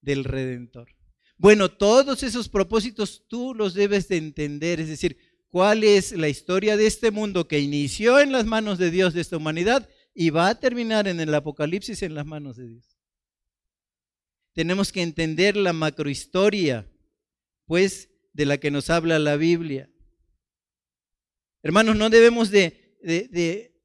del 0.00 0.24
Redentor. 0.24 0.94
Bueno, 1.36 1.70
todos 1.70 2.22
esos 2.22 2.48
propósitos 2.48 3.24
tú 3.28 3.54
los 3.54 3.74
debes 3.74 4.08
de 4.08 4.16
entender, 4.16 4.80
es 4.80 4.88
decir, 4.88 5.18
cuál 5.48 5.84
es 5.84 6.12
la 6.12 6.28
historia 6.28 6.76
de 6.76 6.86
este 6.86 7.10
mundo 7.10 7.46
que 7.46 7.60
inició 7.60 8.18
en 8.18 8.32
las 8.32 8.46
manos 8.46 8.78
de 8.78 8.90
Dios 8.90 9.12
de 9.12 9.20
esta 9.20 9.36
humanidad 9.36 9.88
y 10.14 10.30
va 10.30 10.48
a 10.48 10.58
terminar 10.58 11.06
en 11.06 11.20
el 11.20 11.34
Apocalipsis 11.34 12.02
en 12.02 12.14
las 12.14 12.26
manos 12.26 12.56
de 12.56 12.68
Dios. 12.68 12.97
Tenemos 14.58 14.90
que 14.90 15.02
entender 15.02 15.56
la 15.56 15.72
macrohistoria, 15.72 16.90
pues, 17.66 18.10
de 18.32 18.44
la 18.44 18.58
que 18.58 18.72
nos 18.72 18.90
habla 18.90 19.20
la 19.20 19.36
Biblia. 19.36 19.88
Hermanos, 21.62 21.94
no 21.94 22.10
debemos 22.10 22.50
de, 22.50 22.98
de 23.00 23.80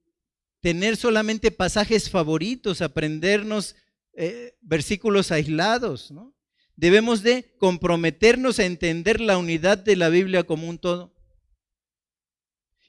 tener 0.62 0.98
solamente 0.98 1.52
pasajes 1.52 2.10
favoritos, 2.10 2.82
aprendernos 2.82 3.76
eh, 4.14 4.58
versículos 4.62 5.32
aislados, 5.32 6.10
¿no? 6.10 6.36
Debemos 6.76 7.22
de 7.22 7.56
comprometernos 7.60 8.58
a 8.58 8.66
entender 8.66 9.22
la 9.22 9.38
unidad 9.38 9.78
de 9.78 9.96
la 9.96 10.10
Biblia 10.10 10.42
como 10.42 10.68
un 10.68 10.80
todo. 10.80 11.13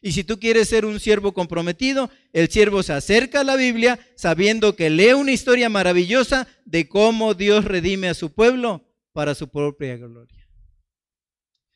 Y 0.05 0.13
si 0.13 0.23
tú 0.23 0.39
quieres 0.39 0.69
ser 0.69 0.85
un 0.85 1.01
siervo 1.01 1.33
comprometido, 1.33 2.11
el 2.35 2.51
siervo 2.51 2.83
se 2.83 2.93
acerca 2.93 3.41
a 3.41 3.45
la 3.45 3.57
Biblia 3.57 3.99
sabiendo 4.17 4.77
que 4.77 4.91
lee 4.91 5.15
una 5.15 5.33
historia 5.33 5.71
maravillosa 5.71 6.47
de 6.67 6.87
cómo 6.91 7.33
Dios 7.33 7.65
redime 7.65 8.11
a 8.11 8.15
su 8.15 8.31
pueblo 8.31 8.87
para 9.15 9.35
su 9.35 9.49
propia 9.49 9.97
gloria. 9.97 10.47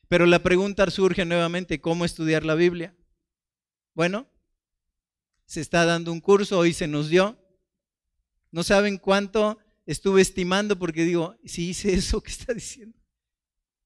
Pero 0.09 0.27
la 0.27 0.43
pregunta 0.43 0.87
surge 0.91 1.25
nuevamente, 1.25 1.81
¿cómo 1.81 2.05
estudiar 2.05 2.45
la 2.45 2.53
Biblia? 2.53 2.95
Bueno, 3.95 4.29
se 5.47 5.61
está 5.61 5.85
dando 5.85 6.11
un 6.11 6.21
curso, 6.21 6.59
hoy 6.59 6.71
se 6.71 6.87
nos 6.87 7.09
dio, 7.09 7.35
no 8.51 8.61
saben 8.61 8.99
cuánto 8.99 9.57
estuve 9.87 10.21
estimando 10.21 10.77
porque 10.77 11.03
digo, 11.03 11.35
si 11.45 11.69
hice 11.69 11.95
eso 11.95 12.21
que 12.23 12.29
está 12.29 12.53
diciendo, 12.53 12.95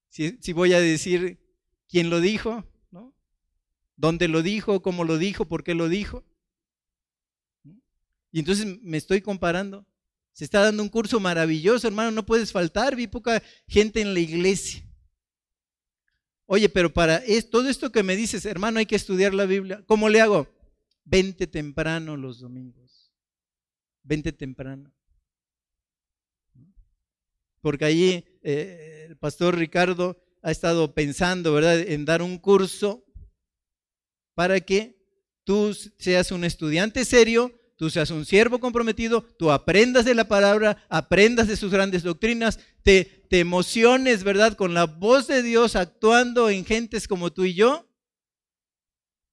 si, 0.10 0.52
voy 0.52 0.74
a 0.74 0.82
decir 0.82 1.40
quién 1.88 2.10
lo 2.10 2.20
dijo. 2.20 2.66
¿Dónde 3.96 4.28
lo 4.28 4.42
dijo? 4.42 4.82
¿Cómo 4.82 5.04
lo 5.04 5.18
dijo? 5.18 5.46
¿Por 5.46 5.64
qué 5.64 5.74
lo 5.74 5.90
dijo? 5.90 6.24
Y 8.32 8.40
entonces 8.40 8.66
me 8.82 8.98
estoy 8.98 9.22
comparando. 9.22 9.86
Se 10.32 10.44
está 10.44 10.62
dando 10.62 10.82
un 10.82 10.90
curso 10.90 11.20
maravilloso, 11.20 11.88
hermano, 11.88 12.12
no 12.12 12.26
puedes 12.26 12.52
faltar. 12.52 12.96
Vi 12.96 13.08
poca 13.08 13.44
gente 13.68 14.02
en 14.02 14.14
la 14.14 14.20
iglesia. 14.20 14.84
Oye, 16.46 16.70
pero 16.70 16.92
para 16.92 17.22
todo 17.52 17.70
esto 17.70 17.92
que 17.92 18.04
me 18.04 18.16
dices, 18.16 18.46
hermano, 18.46 18.80
hay 18.80 18.86
que 18.86 18.96
estudiar 18.96 19.34
la 19.34 19.46
Biblia. 19.46 19.84
¿Cómo 19.86 20.10
le 20.10 20.22
hago? 20.22 20.48
Vente 21.06 21.48
temprano 21.48 22.18
los 22.18 22.40
domingos 22.40 22.84
vente 24.04 24.32
temprano. 24.32 24.92
Porque 27.62 27.86
allí 27.86 28.26
eh, 28.44 29.06
el 29.08 29.18
pastor 29.18 29.58
Ricardo 29.58 30.22
ha 30.42 30.52
estado 30.52 30.94
pensando, 30.94 31.54
¿verdad?, 31.54 31.80
en 31.80 32.04
dar 32.04 32.22
un 32.22 32.38
curso 32.38 33.03
para 34.36 34.60
que 34.60 34.98
tú 35.44 35.76
seas 35.98 36.32
un 36.32 36.44
estudiante 36.44 37.06
serio, 37.06 37.52
tú 37.76 37.90
seas 37.90 38.12
un 38.12 38.26
siervo 38.26 38.60
comprometido, 38.60 39.22
tú 39.22 39.52
aprendas 39.52 40.06
de 40.06 40.16
la 40.16 40.28
palabra, 40.28 40.86
aprendas 40.90 41.48
de 41.48 41.58
sus 41.58 41.72
grandes 41.72 42.04
doctrinas, 42.04 42.60
te, 42.82 43.24
emociones, 43.32 44.24
¿verdad?, 44.24 44.56
con 44.56 44.76
la 44.76 44.86
voz 44.86 45.26
de 45.26 45.42
Dios 45.42 45.76
actuando 45.76 46.52
en 46.52 46.66
gentes 46.66 47.08
como 47.08 47.34
tú 47.34 47.46
y 47.46 47.56
yo. 47.56 47.90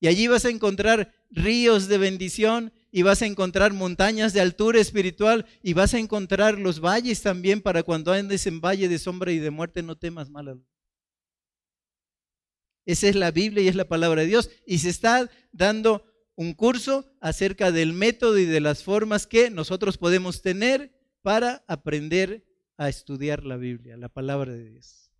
Y 0.00 0.08
allí 0.08 0.26
vas 0.26 0.46
a 0.46 0.48
encontrar 0.48 1.12
ríos 1.30 1.86
de 1.86 1.98
bendición 1.98 2.72
y 2.90 3.02
vas 3.02 3.20
a 3.20 3.26
encontrar 3.26 3.74
montañas 3.74 4.32
de 4.32 4.40
altura 4.40 4.80
espiritual 4.80 5.44
y 5.62 5.74
vas 5.74 5.92
a 5.92 5.98
encontrar 5.98 6.58
los 6.58 6.80
valles 6.80 7.20
también 7.20 7.60
para 7.60 7.82
cuando 7.82 8.12
andes 8.12 8.46
en 8.46 8.62
valle 8.62 8.88
de 8.88 8.98
sombra 8.98 9.32
y 9.32 9.38
de 9.38 9.50
muerte 9.50 9.82
no 9.82 9.96
temas 9.96 10.30
mal. 10.30 10.60
Esa 12.86 13.08
es 13.08 13.16
la 13.16 13.30
Biblia 13.30 13.62
y 13.62 13.68
es 13.68 13.76
la 13.76 13.88
palabra 13.88 14.22
de 14.22 14.28
Dios. 14.28 14.50
Y 14.66 14.78
se 14.78 14.88
está 14.88 15.30
dando 15.52 16.04
un 16.34 16.54
curso 16.54 17.12
acerca 17.20 17.70
del 17.70 17.92
método 17.92 18.38
y 18.38 18.46
de 18.46 18.60
las 18.60 18.82
formas 18.82 19.26
que 19.26 19.50
nosotros 19.50 19.98
podemos 19.98 20.42
tener 20.42 20.92
para 21.22 21.64
aprender 21.68 22.46
a 22.76 22.88
estudiar 22.88 23.44
la 23.44 23.56
Biblia, 23.56 23.96
la 23.96 24.08
palabra 24.08 24.52
de 24.52 24.70
Dios. 24.70 25.12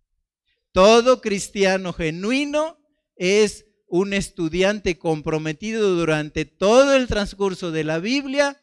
Todo 0.71 1.21
cristiano 1.21 1.93
genuino 1.93 2.79
es 3.15 3.67
un 3.87 4.13
estudiante 4.13 4.97
comprometido 4.97 5.95
durante 5.95 6.45
todo 6.45 6.95
el 6.95 7.07
transcurso 7.07 7.71
de 7.71 7.83
la 7.83 7.99
Biblia 7.99 8.59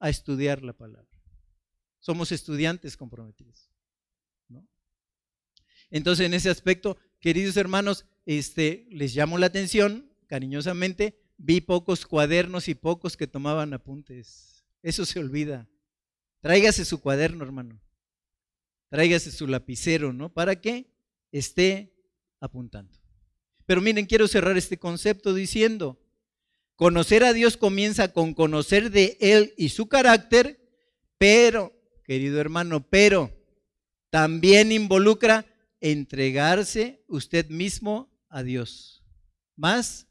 a 0.00 0.10
estudiar 0.10 0.62
la 0.62 0.72
palabra. 0.72 1.08
Somos 2.00 2.32
estudiantes 2.32 2.96
comprometidos. 2.96 3.70
Entonces, 5.90 6.26
en 6.26 6.34
ese 6.34 6.50
aspecto, 6.50 6.98
queridos 7.24 7.56
hermanos, 7.56 8.04
este, 8.26 8.86
les 8.90 9.16
llamo 9.16 9.38
la 9.38 9.46
atención 9.46 10.12
cariñosamente. 10.26 11.18
Vi 11.38 11.62
pocos 11.62 12.04
cuadernos 12.04 12.68
y 12.68 12.74
pocos 12.74 13.16
que 13.16 13.26
tomaban 13.26 13.72
apuntes. 13.72 14.62
Eso 14.82 15.06
se 15.06 15.20
olvida. 15.20 15.66
Tráigase 16.42 16.84
su 16.84 17.00
cuaderno, 17.00 17.42
hermano. 17.42 17.80
Tráigase 18.90 19.32
su 19.32 19.46
lapicero, 19.46 20.12
¿no? 20.12 20.34
Para 20.34 20.60
que 20.60 20.92
esté 21.32 21.94
apuntando. 22.40 22.92
Pero 23.64 23.80
miren, 23.80 24.04
quiero 24.04 24.28
cerrar 24.28 24.58
este 24.58 24.78
concepto 24.78 25.32
diciendo, 25.32 25.98
conocer 26.76 27.24
a 27.24 27.32
Dios 27.32 27.56
comienza 27.56 28.12
con 28.12 28.34
conocer 28.34 28.90
de 28.90 29.16
Él 29.18 29.54
y 29.56 29.70
su 29.70 29.88
carácter, 29.88 30.60
pero, 31.16 31.72
querido 32.04 32.38
hermano, 32.38 32.86
pero 32.86 33.32
también 34.10 34.72
involucra 34.72 35.46
entregarse 35.84 37.04
usted 37.08 37.50
mismo 37.50 38.10
a 38.30 38.42
Dios. 38.42 39.04
Más 39.54 40.08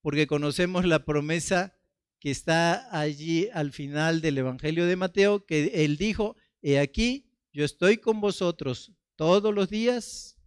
porque 0.00 0.28
conocemos 0.28 0.84
la 0.84 1.04
promesa 1.04 1.76
que 2.20 2.30
está 2.30 2.88
allí 2.96 3.48
al 3.52 3.72
final 3.72 4.20
del 4.20 4.38
Evangelio 4.38 4.86
de 4.86 4.94
Mateo, 4.94 5.44
que 5.44 5.84
Él 5.84 5.96
dijo, 5.96 6.36
he 6.62 6.78
aquí, 6.78 7.32
yo 7.52 7.64
estoy 7.64 7.98
con 7.98 8.20
vosotros 8.20 8.92
todos 9.16 9.52
los 9.52 9.68
días 9.68 10.38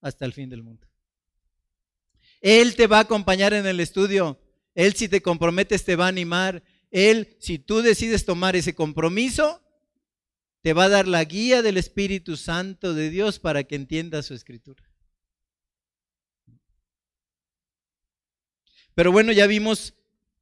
hasta 0.00 0.24
el 0.26 0.32
fin 0.32 0.48
del 0.48 0.62
mundo. 0.62 0.86
Él 2.40 2.76
te 2.76 2.86
va 2.86 2.98
a 2.98 3.02
acompañar 3.02 3.52
en 3.52 3.66
el 3.66 3.80
estudio. 3.80 4.40
Él 4.76 4.94
si 4.94 5.08
te 5.08 5.22
comprometes 5.22 5.84
te 5.84 5.96
va 5.96 6.04
a 6.06 6.08
animar. 6.08 6.62
Él, 6.92 7.36
si 7.40 7.58
tú 7.58 7.82
decides 7.82 8.24
tomar 8.24 8.54
ese 8.54 8.76
compromiso, 8.76 9.61
te 10.62 10.72
va 10.72 10.84
a 10.84 10.88
dar 10.88 11.06
la 11.06 11.24
guía 11.24 11.62
del 11.62 11.76
Espíritu 11.76 12.36
Santo 12.36 12.94
de 12.94 13.10
Dios 13.10 13.38
para 13.38 13.64
que 13.64 13.74
entiendas 13.74 14.26
su 14.26 14.34
escritura. 14.34 14.82
Pero 18.94 19.12
bueno, 19.12 19.32
ya 19.32 19.46
vimos, 19.46 19.94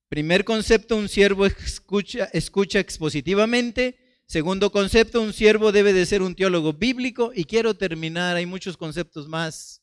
primer 0.08 0.44
concepto, 0.44 0.96
un 0.96 1.08
siervo 1.08 1.46
escucha, 1.46 2.30
escucha 2.32 2.80
expositivamente. 2.80 3.98
Segundo 4.26 4.70
concepto, 4.70 5.20
un 5.20 5.32
siervo 5.32 5.72
debe 5.72 5.92
de 5.92 6.06
ser 6.06 6.22
un 6.22 6.34
teólogo 6.34 6.72
bíblico. 6.72 7.32
Y 7.34 7.44
quiero 7.44 7.74
terminar, 7.74 8.36
hay 8.36 8.46
muchos 8.46 8.76
conceptos 8.76 9.28
más 9.28 9.80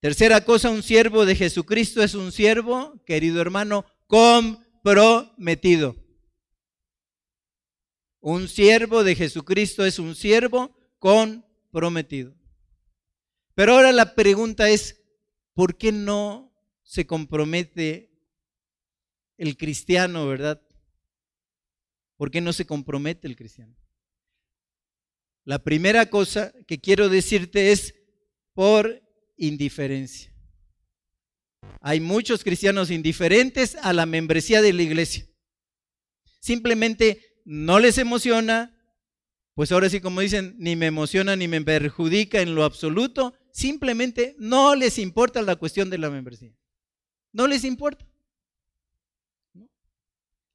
Tercera 0.00 0.40
cosa, 0.40 0.70
un 0.70 0.82
siervo 0.82 1.26
de 1.26 1.36
Jesucristo 1.36 2.02
es 2.02 2.14
un 2.14 2.32
siervo, 2.32 3.02
querido 3.04 3.42
hermano, 3.42 3.84
comprometido. 4.06 5.94
Un 8.20 8.48
siervo 8.48 9.02
de 9.02 9.14
Jesucristo 9.14 9.84
es 9.84 9.98
un 9.98 10.14
siervo 10.14 10.76
comprometido. 10.98 12.34
Pero 13.54 13.74
ahora 13.74 13.92
la 13.92 14.14
pregunta 14.14 14.68
es, 14.68 15.02
¿por 15.54 15.76
qué 15.76 15.90
no 15.92 16.52
se 16.82 17.06
compromete 17.06 18.10
el 19.38 19.56
cristiano, 19.56 20.26
verdad? 20.26 20.62
¿Por 22.16 22.30
qué 22.30 22.42
no 22.42 22.52
se 22.52 22.66
compromete 22.66 23.26
el 23.26 23.36
cristiano? 23.36 23.74
La 25.44 25.62
primera 25.64 26.10
cosa 26.10 26.52
que 26.66 26.78
quiero 26.78 27.08
decirte 27.08 27.72
es 27.72 27.94
por 28.52 29.02
indiferencia. 29.38 30.30
Hay 31.80 32.00
muchos 32.00 32.44
cristianos 32.44 32.90
indiferentes 32.90 33.76
a 33.76 33.94
la 33.94 34.04
membresía 34.04 34.60
de 34.60 34.74
la 34.74 34.82
iglesia. 34.82 35.26
Simplemente 36.40 37.29
no 37.52 37.80
les 37.80 37.98
emociona, 37.98 38.72
pues 39.54 39.72
ahora 39.72 39.90
sí 39.90 40.00
como 40.00 40.20
dicen, 40.20 40.54
ni 40.58 40.76
me 40.76 40.86
emociona 40.86 41.34
ni 41.34 41.48
me 41.48 41.60
perjudica 41.60 42.40
en 42.40 42.54
lo 42.54 42.62
absoluto, 42.62 43.34
simplemente 43.50 44.36
no 44.38 44.76
les 44.76 44.98
importa 44.98 45.42
la 45.42 45.56
cuestión 45.56 45.90
de 45.90 45.98
la 45.98 46.10
membresía. 46.10 46.54
No 47.32 47.48
les 47.48 47.64
importa. 47.64 48.06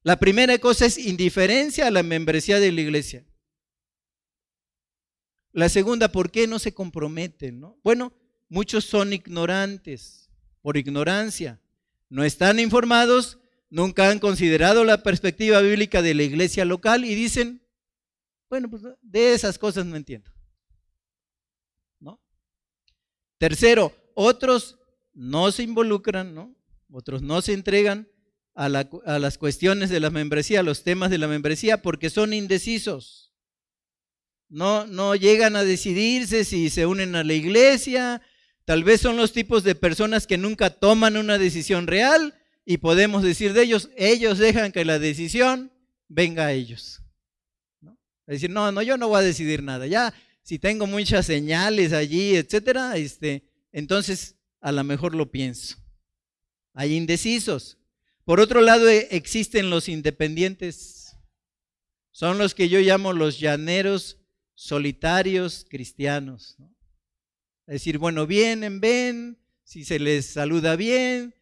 La 0.03 0.17
primera 0.17 0.57
cosa 0.57 0.85
es 0.85 0.97
indiferencia 0.97 1.85
a 1.87 1.91
la 1.91 2.01
membresía 2.01 2.61
de 2.61 2.71
la 2.71 2.79
iglesia. 2.79 3.25
La 5.51 5.67
segunda, 5.67 6.13
¿por 6.13 6.31
qué 6.31 6.47
no 6.47 6.59
se 6.59 6.73
comprometen? 6.73 7.61
Bueno, 7.83 8.13
muchos 8.47 8.85
son 8.85 9.11
ignorantes, 9.11 10.29
por 10.61 10.77
ignorancia. 10.77 11.59
No 12.07 12.23
están 12.23 12.57
informados, 12.57 13.37
nunca 13.69 14.09
han 14.09 14.19
considerado 14.19 14.83
la 14.83 15.03
perspectiva 15.03 15.61
bíblica 15.61 16.01
de 16.01 16.13
la 16.13 16.23
iglesia 16.23 16.65
local 16.65 17.05
y 17.05 17.15
dicen, 17.15 17.61
bueno, 18.49 18.69
pues 18.69 18.83
de 19.01 19.33
esas 19.33 19.57
cosas 19.57 19.85
no 19.85 19.95
entiendo. 19.95 20.31
¿No? 21.99 22.21
Tercero, 23.37 23.93
otros 24.13 24.77
no 25.13 25.51
se 25.51 25.63
involucran, 25.63 26.33
¿no? 26.33 26.55
Otros 26.91 27.21
no 27.21 27.41
se 27.41 27.53
entregan 27.53 28.07
a, 28.53 28.65
a 28.65 29.19
las 29.19 29.37
cuestiones 29.37 29.89
de 29.89 29.99
la 29.99 30.09
membresía, 30.09 30.61
a 30.61 30.63
los 30.63 30.83
temas 30.83 31.09
de 31.09 31.17
la 31.17 31.27
membresía, 31.27 31.81
porque 31.81 32.09
son 32.09 32.33
indecisos. 32.33 33.33
No, 34.47 34.85
no 34.85 35.15
llegan 35.15 35.55
a 35.55 35.63
decidirse 35.63 36.45
si 36.45 36.69
se 36.69 36.85
unen 36.85 37.15
a 37.15 37.23
la 37.23 37.33
iglesia. 37.33 38.21
Tal 38.63 38.83
vez 38.83 39.01
son 39.01 39.17
los 39.17 39.33
tipos 39.33 39.63
de 39.63 39.75
personas 39.75 40.27
que 40.27 40.37
nunca 40.37 40.69
toman 40.69 41.17
una 41.17 41.37
decisión 41.37 41.87
real 41.87 42.35
y 42.65 42.77
podemos 42.77 43.23
decir 43.23 43.53
de 43.53 43.61
ellos, 43.61 43.89
ellos 43.95 44.39
dejan 44.39 44.71
que 44.71 44.83
la 44.83 44.97
decisión 44.97 45.71
venga 46.07 46.47
a 46.47 46.53
ellos. 46.53 47.01
Es 48.27 48.35
decir, 48.37 48.49
no, 48.49 48.71
no, 48.71 48.81
yo 48.81 48.97
no 48.97 49.07
voy 49.07 49.19
a 49.19 49.23
decidir 49.23 49.61
nada. 49.61 49.85
Ya, 49.85 50.13
si 50.41 50.57
tengo 50.57 50.87
muchas 50.87 51.27
señales 51.27 51.93
allí, 51.93 52.35
etcétera, 52.35 52.97
este, 52.97 53.43
entonces 53.71 54.35
a 54.61 54.71
lo 54.71 54.83
mejor 54.83 55.13
lo 55.13 55.31
pienso. 55.31 55.77
Hay 56.73 56.95
indecisos. 56.95 57.77
Por 58.23 58.39
otro 58.39 58.61
lado, 58.61 58.89
e, 58.89 59.07
existen 59.11 59.69
los 59.69 59.87
independientes. 59.87 61.15
Son 62.11 62.39
los 62.39 62.55
que 62.55 62.67
yo 62.67 62.79
llamo 62.79 63.13
los 63.13 63.39
llaneros 63.39 64.17
solitarios 64.55 65.65
cristianos. 65.69 66.57
Es 67.67 67.75
decir, 67.75 67.99
bueno, 67.99 68.25
vienen, 68.25 68.79
ven, 68.79 69.37
si 69.63 69.85
se 69.85 69.99
les 69.99 70.25
saluda 70.25 70.75
bien, 70.75 71.35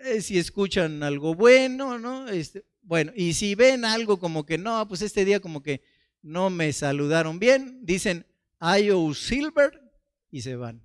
eh, 0.00 0.20
si 0.20 0.38
escuchan 0.38 1.02
algo 1.02 1.34
bueno, 1.34 1.98
¿no? 1.98 2.28
Este, 2.28 2.64
bueno, 2.82 3.12
y 3.14 3.34
si 3.34 3.54
ven 3.54 3.84
algo 3.84 4.18
como 4.18 4.46
que 4.46 4.58
no, 4.58 4.86
pues 4.88 5.02
este 5.02 5.24
día 5.24 5.40
como 5.40 5.62
que 5.62 5.82
no 6.22 6.50
me 6.50 6.72
saludaron 6.72 7.38
bien, 7.38 7.80
dicen 7.82 8.26
IO 8.60 9.14
Silver 9.14 9.80
y 10.30 10.42
se 10.42 10.56
van 10.56 10.82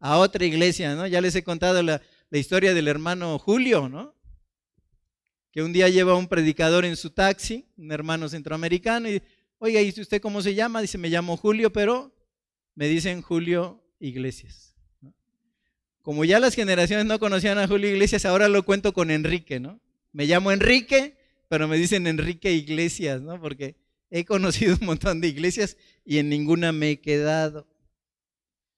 a 0.00 0.18
otra 0.18 0.44
iglesia, 0.44 0.94
¿no? 0.94 1.06
Ya 1.06 1.20
les 1.20 1.34
he 1.34 1.42
contado 1.42 1.82
la, 1.82 2.00
historia 2.30 2.74
del 2.74 2.88
hermano 2.88 3.38
Julio, 3.38 3.88
¿no? 3.88 4.14
Que 5.50 5.62
un 5.62 5.72
día 5.72 5.88
lleva 5.88 6.14
un 6.14 6.28
predicador 6.28 6.84
en 6.84 6.96
su 6.96 7.10
taxi, 7.10 7.66
un 7.76 7.90
hermano 7.90 8.28
centroamericano, 8.28 9.08
y, 9.08 9.22
oiga, 9.58 9.80
¿y 9.80 9.88
usted 9.88 10.20
cómo 10.20 10.42
se 10.42 10.54
llama? 10.54 10.80
Dice, 10.80 10.98
me 10.98 11.08
llamo 11.08 11.36
Julio, 11.36 11.72
pero 11.72 12.14
me 12.74 12.86
dicen 12.86 13.22
Julio 13.22 13.82
Iglesias. 13.98 14.77
Como 16.08 16.24
ya 16.24 16.40
las 16.40 16.54
generaciones 16.54 17.04
no 17.04 17.18
conocían 17.18 17.58
a 17.58 17.68
Julio 17.68 17.90
Iglesias, 17.90 18.24
ahora 18.24 18.48
lo 18.48 18.64
cuento 18.64 18.94
con 18.94 19.10
Enrique, 19.10 19.60
¿no? 19.60 19.78
Me 20.12 20.24
llamo 20.24 20.50
Enrique, 20.50 21.18
pero 21.48 21.68
me 21.68 21.76
dicen 21.76 22.06
Enrique 22.06 22.50
Iglesias, 22.50 23.20
¿no? 23.20 23.38
Porque 23.38 23.76
He 24.10 24.24
conocido 24.24 24.76
un 24.80 24.86
montón 24.86 25.20
de 25.20 25.28
iglesias 25.28 25.76
y 26.04 26.16
en 26.16 26.30
ninguna 26.30 26.72
me 26.72 26.92
he 26.92 27.00
quedado. 27.00 27.66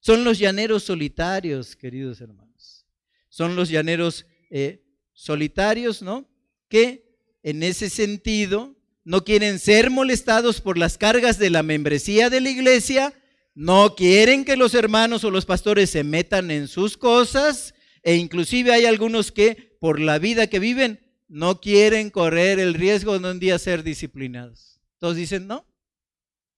Son 0.00 0.24
los 0.24 0.40
llaneros 0.40 0.82
solitarios, 0.82 1.76
queridos 1.76 2.20
hermanos. 2.20 2.84
Son 3.28 3.54
los 3.54 3.68
llaneros 3.68 4.26
eh, 4.50 4.82
solitarios, 5.12 6.02
¿no? 6.02 6.28
Que 6.68 7.04
en 7.44 7.62
ese 7.62 7.90
sentido 7.90 8.74
no 9.04 9.24
quieren 9.24 9.60
ser 9.60 9.88
molestados 9.90 10.60
por 10.60 10.76
las 10.76 10.98
cargas 10.98 11.38
de 11.38 11.50
la 11.50 11.62
membresía 11.62 12.28
de 12.28 12.40
la 12.40 12.50
iglesia, 12.50 13.14
no 13.54 13.94
quieren 13.94 14.44
que 14.44 14.56
los 14.56 14.74
hermanos 14.74 15.24
o 15.24 15.30
los 15.30 15.46
pastores 15.46 15.90
se 15.90 16.04
metan 16.04 16.50
en 16.50 16.68
sus 16.68 16.96
cosas, 16.96 17.74
e 18.02 18.16
inclusive 18.16 18.72
hay 18.72 18.86
algunos 18.86 19.32
que 19.32 19.76
por 19.80 20.00
la 20.00 20.18
vida 20.18 20.46
que 20.46 20.58
viven 20.58 21.00
no 21.28 21.60
quieren 21.60 22.10
correr 22.10 22.58
el 22.58 22.74
riesgo 22.74 23.18
de 23.18 23.30
un 23.30 23.40
día 23.40 23.58
ser 23.58 23.82
disciplinados. 23.82 24.80
Todos 24.98 25.16
dicen, 25.16 25.46
no, 25.46 25.66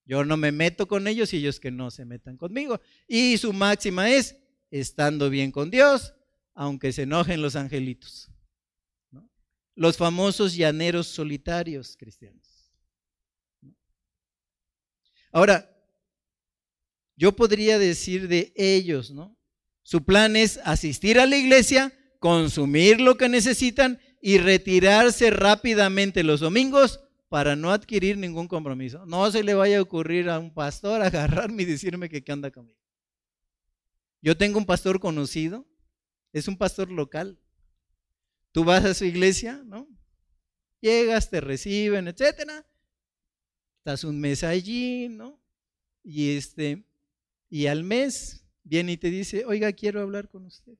yo 0.04 0.24
no 0.24 0.36
me 0.36 0.52
meto 0.52 0.88
con 0.88 1.06
ellos 1.06 1.32
y 1.32 1.38
ellos 1.38 1.60
que 1.60 1.70
no 1.70 1.90
se 1.90 2.04
metan 2.04 2.36
conmigo. 2.36 2.80
Y 3.06 3.38
su 3.38 3.52
máxima 3.52 4.10
es, 4.10 4.36
estando 4.70 5.30
bien 5.30 5.52
con 5.52 5.70
Dios, 5.70 6.14
aunque 6.54 6.92
se 6.92 7.02
enojen 7.02 7.42
los 7.42 7.56
angelitos. 7.56 8.30
Los 9.74 9.96
famosos 9.96 10.54
llaneros 10.54 11.06
solitarios 11.06 11.96
cristianos. 11.96 12.70
Ahora, 15.30 15.71
yo 17.16 17.32
podría 17.36 17.78
decir 17.78 18.28
de 18.28 18.52
ellos, 18.56 19.10
¿no? 19.10 19.36
Su 19.82 20.04
plan 20.04 20.36
es 20.36 20.60
asistir 20.64 21.18
a 21.18 21.26
la 21.26 21.36
iglesia, 21.36 21.92
consumir 22.18 23.00
lo 23.00 23.16
que 23.16 23.28
necesitan 23.28 24.00
y 24.20 24.38
retirarse 24.38 25.30
rápidamente 25.30 26.22
los 26.22 26.40
domingos 26.40 27.00
para 27.28 27.56
no 27.56 27.72
adquirir 27.72 28.16
ningún 28.18 28.46
compromiso. 28.46 29.04
No 29.06 29.30
se 29.30 29.42
le 29.42 29.54
vaya 29.54 29.78
a 29.78 29.82
ocurrir 29.82 30.28
a 30.28 30.38
un 30.38 30.52
pastor 30.52 31.02
agarrarme 31.02 31.64
y 31.64 31.66
decirme 31.66 32.08
que, 32.08 32.22
anda 32.30 32.50
conmigo. 32.50 32.78
Yo 34.20 34.36
tengo 34.36 34.58
un 34.58 34.66
pastor 34.66 35.00
conocido, 35.00 35.66
es 36.32 36.46
un 36.46 36.56
pastor 36.56 36.90
local. 36.90 37.40
Tú 38.52 38.64
vas 38.64 38.84
a 38.84 38.94
su 38.94 39.04
iglesia, 39.04 39.62
¿no? 39.64 39.88
Llegas, 40.80 41.30
te 41.30 41.40
reciben, 41.40 42.06
etcétera. 42.06 42.66
Estás 43.78 44.04
un 44.04 44.20
mes 44.20 44.44
allí, 44.44 45.08
¿no? 45.08 45.42
Y 46.04 46.36
este, 46.36 46.84
y 47.52 47.66
al 47.66 47.84
mes 47.84 48.46
viene 48.64 48.92
y 48.92 48.96
te 48.96 49.10
dice, 49.10 49.44
oiga, 49.44 49.70
quiero 49.74 50.00
hablar 50.00 50.30
con 50.30 50.46
usted. 50.46 50.72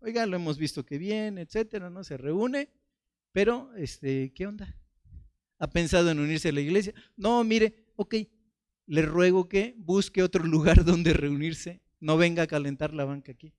Oiga, 0.00 0.26
lo 0.26 0.34
hemos 0.34 0.58
visto 0.58 0.84
que 0.84 0.98
viene, 0.98 1.42
etcétera, 1.42 1.88
¿no? 1.90 2.02
Se 2.02 2.16
reúne, 2.16 2.70
pero, 3.30 3.72
este, 3.76 4.32
¿qué 4.34 4.48
onda? 4.48 4.76
¿Ha 5.60 5.70
pensado 5.70 6.10
en 6.10 6.18
unirse 6.18 6.48
a 6.48 6.52
la 6.52 6.60
iglesia? 6.60 6.92
No, 7.16 7.44
mire, 7.44 7.86
ok, 7.94 8.16
le 8.86 9.02
ruego 9.02 9.48
que 9.48 9.76
busque 9.78 10.24
otro 10.24 10.42
lugar 10.44 10.84
donde 10.84 11.12
reunirse. 11.12 11.80
No 12.00 12.16
venga 12.16 12.42
a 12.42 12.48
calentar 12.48 12.92
la 12.92 13.04
banca 13.04 13.30
aquí. 13.30 13.54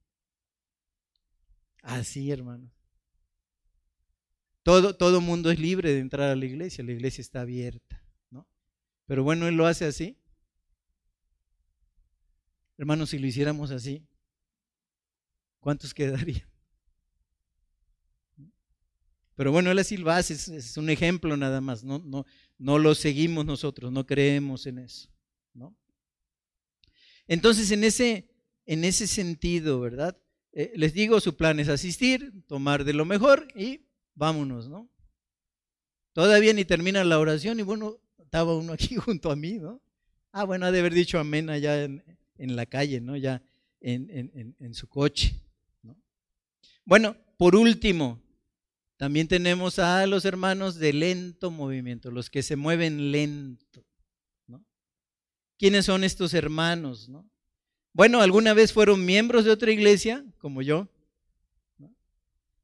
Así, 1.81 2.29
hermano. 2.29 2.69
Todo, 4.63 4.97
todo 4.97 5.21
mundo 5.21 5.49
es 5.49 5.59
libre 5.59 5.93
de 5.93 5.99
entrar 5.99 6.29
a 6.29 6.35
la 6.35 6.45
iglesia, 6.45 6.83
la 6.83 6.91
iglesia 6.91 7.21
está 7.21 7.39
abierta, 7.39 8.03
¿no? 8.29 8.45
Pero 9.05 9.23
bueno, 9.23 9.47
él 9.47 9.55
lo 9.55 9.65
hace 9.65 9.85
así. 9.85 10.20
Hermanos, 12.81 13.11
si 13.11 13.19
lo 13.19 13.27
hiciéramos 13.27 13.69
así, 13.69 14.03
¿cuántos 15.59 15.93
quedarían? 15.93 16.49
Pero 19.35 19.51
bueno, 19.51 19.69
él 19.69 19.77
así 19.77 19.97
lo 19.97 20.09
hace, 20.09 20.33
es, 20.33 20.77
un 20.77 20.89
ejemplo 20.89 21.37
nada 21.37 21.61
más, 21.61 21.83
no, 21.83 21.99
no, 21.99 22.25
no 22.57 22.79
lo 22.79 22.95
seguimos 22.95 23.45
nosotros, 23.45 23.91
no 23.91 24.07
creemos 24.07 24.65
en 24.65 24.79
eso. 24.79 25.09
Entonces, 27.27 27.69
en 27.69 27.83
ese, 27.83 28.27
en 28.65 28.83
ese 28.83 29.05
sentido, 29.05 29.79
¿verdad? 29.79 30.17
Eh, 30.51 30.73
les 30.75 30.93
digo, 30.93 31.19
su 31.19 31.37
plan 31.37 31.59
es 31.59 31.69
asistir, 31.69 32.33
tomar 32.47 32.83
de 32.83 32.93
lo 32.93 33.05
mejor 33.05 33.47
y 33.55 33.85
vámonos, 34.15 34.69
¿no? 34.69 34.89
Todavía 36.13 36.51
ni 36.53 36.65
termina 36.65 37.03
la 37.03 37.19
oración 37.19 37.59
y 37.59 37.61
bueno, 37.61 37.99
estaba 38.17 38.55
uno 38.57 38.73
aquí 38.73 38.95
junto 38.95 39.29
a 39.29 39.35
mí, 39.35 39.59
¿no? 39.59 39.83
Ah, 40.31 40.45
bueno, 40.45 40.65
ha 40.65 40.71
de 40.71 40.79
haber 40.79 40.95
dicho 40.95 41.19
amén 41.19 41.51
allá 41.51 41.83
en, 41.83 42.03
en 42.41 42.55
la 42.55 42.65
calle, 42.65 42.99
¿no? 42.99 43.15
Ya 43.15 43.41
en, 43.79 44.73
su 44.73 44.87
coche. 44.87 45.39
Bueno, 46.83 47.15
por 47.37 47.55
último, 47.55 48.19
también 48.97 49.27
tenemos 49.27 49.79
a 49.79 50.05
los 50.07 50.25
hermanos 50.25 50.75
de 50.75 50.93
lento 50.93 51.51
movimiento, 51.51 52.09
los 52.09 52.29
que 52.29 52.41
se 52.41 52.55
mueven 52.55 53.11
lento. 53.11 53.85
¿Quiénes 55.57 55.85
son 55.85 56.03
estos 56.03 56.33
hermanos? 56.33 57.09
Bueno, 57.93 58.21
alguna 58.21 58.55
vez 58.55 58.73
fueron 58.73 59.05
miembros 59.05 59.45
de 59.45 59.51
otra 59.51 59.71
iglesia, 59.71 60.25
como 60.39 60.63
yo. 60.63 60.87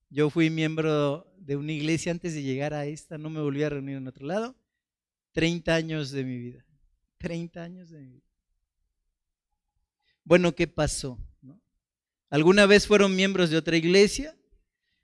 Yo 0.09 0.31
fui 0.31 0.49
miembro 0.49 1.31
de 1.37 1.55
una 1.55 1.73
iglesia 1.73 2.11
antes 2.11 2.33
de 2.33 2.41
llegar 2.41 2.73
a 2.73 2.87
esta, 2.87 3.19
no 3.19 3.29
me 3.29 3.41
volví 3.41 3.61
a 3.61 3.69
reunir 3.69 3.97
en 3.97 4.07
otro 4.07 4.25
lado. 4.25 4.55
30 5.33 5.75
años 5.75 6.09
de 6.09 6.23
mi 6.23 6.37
vida. 6.39 6.65
30 7.19 7.61
años 7.61 7.89
de 7.91 7.99
mi 7.99 8.07
vida. 8.13 8.26
Bueno, 10.27 10.55
¿qué 10.55 10.67
pasó? 10.67 11.17
¿Alguna 12.29 12.65
vez 12.65 12.85
fueron 12.85 13.15
miembros 13.15 13.49
de 13.49 13.55
otra 13.55 13.77
iglesia 13.77 14.37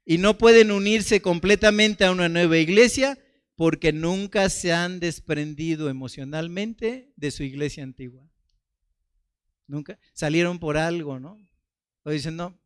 y 0.03 0.17
no 0.17 0.37
pueden 0.37 0.69
unirse 0.69 1.21
completamente 1.21 2.03
a 2.03 2.11
una 2.11 2.27
nueva 2.27 2.57
iglesia 2.57 3.17
porque 3.55 3.93
nunca 3.93 4.49
se 4.49 4.73
han 4.73 4.99
desprendido 4.99 5.87
emocionalmente 5.87 7.13
de 7.15 7.31
su 7.31 7.43
iglesia 7.43 7.85
antigua? 7.85 8.29
Nunca 9.65 9.97
salieron 10.11 10.59
por 10.59 10.75
algo, 10.75 11.17
¿no? 11.21 11.37
O 12.03 12.11
dicen, 12.11 12.35
no, 12.35 12.59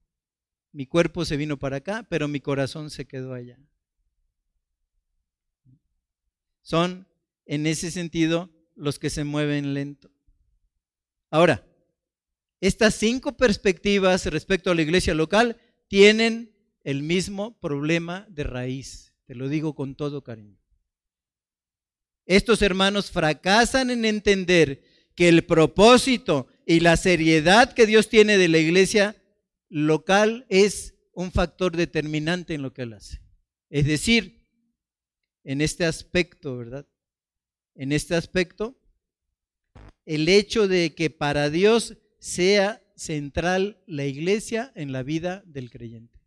mi 0.72 0.88
cuerpo 0.88 1.26
se 1.26 1.38
vino 1.38 1.60
para 1.60 1.78
acá, 1.78 2.08
pero 2.10 2.28
mi 2.28 2.40
corazón 2.40 2.90
se 2.90 3.06
quedó 3.06 3.36
allá. 3.36 3.60
Son, 6.64 7.08
en 7.46 7.68
ese 7.68 7.92
sentido, 7.92 8.50
los 8.74 8.98
que 8.98 9.12
se 9.12 9.24
mueven 9.24 9.76
lento. 9.76 10.10
Ahora, 11.30 11.67
estas 12.60 12.96
cinco 12.96 13.38
perspectivas 13.38 14.26
respecto 14.26 14.72
a 14.72 14.76
la 14.76 14.82
iglesia 14.82 15.14
local 15.14 15.58
tienen 15.88 16.56
el 16.84 17.04
mismo 17.04 17.60
problema 17.60 18.26
de 18.30 18.44
raíz. 18.44 19.14
Te 19.26 19.36
lo 19.36 19.50
digo 19.50 19.76
con 19.76 19.96
todo 19.96 20.24
cariño. 20.24 20.58
Estos 22.26 22.62
hermanos 22.62 23.12
fracasan 23.12 23.90
en 23.90 24.06
entender 24.06 24.84
que 25.16 25.30
el 25.30 25.46
propósito 25.46 26.48
y 26.66 26.80
la 26.82 26.98
seriedad 26.98 27.74
que 27.74 27.86
Dios 27.86 28.10
tiene 28.10 28.38
de 28.38 28.48
la 28.48 28.58
iglesia 28.58 29.16
local 29.70 30.46
es 30.50 30.96
un 31.14 31.32
factor 31.32 31.76
determinante 31.76 32.54
en 32.54 32.62
lo 32.62 32.74
que 32.74 32.84
él 32.84 32.94
hace. 32.94 33.22
Es 33.70 33.86
decir, 33.86 34.46
en 35.44 35.62
este 35.62 35.86
aspecto, 35.86 36.58
¿verdad? 36.58 36.88
En 37.76 37.92
este 37.92 38.16
aspecto, 38.16 38.78
el 40.06 40.30
hecho 40.30 40.68
de 40.68 40.94
que 40.94 41.10
para 41.10 41.50
Dios 41.50 41.98
sea 42.20 42.82
central 42.96 43.82
la 43.86 44.06
iglesia 44.06 44.72
en 44.76 44.92
la 44.92 45.04
vida 45.04 45.44
del 45.46 45.70
creyente. 45.70 46.20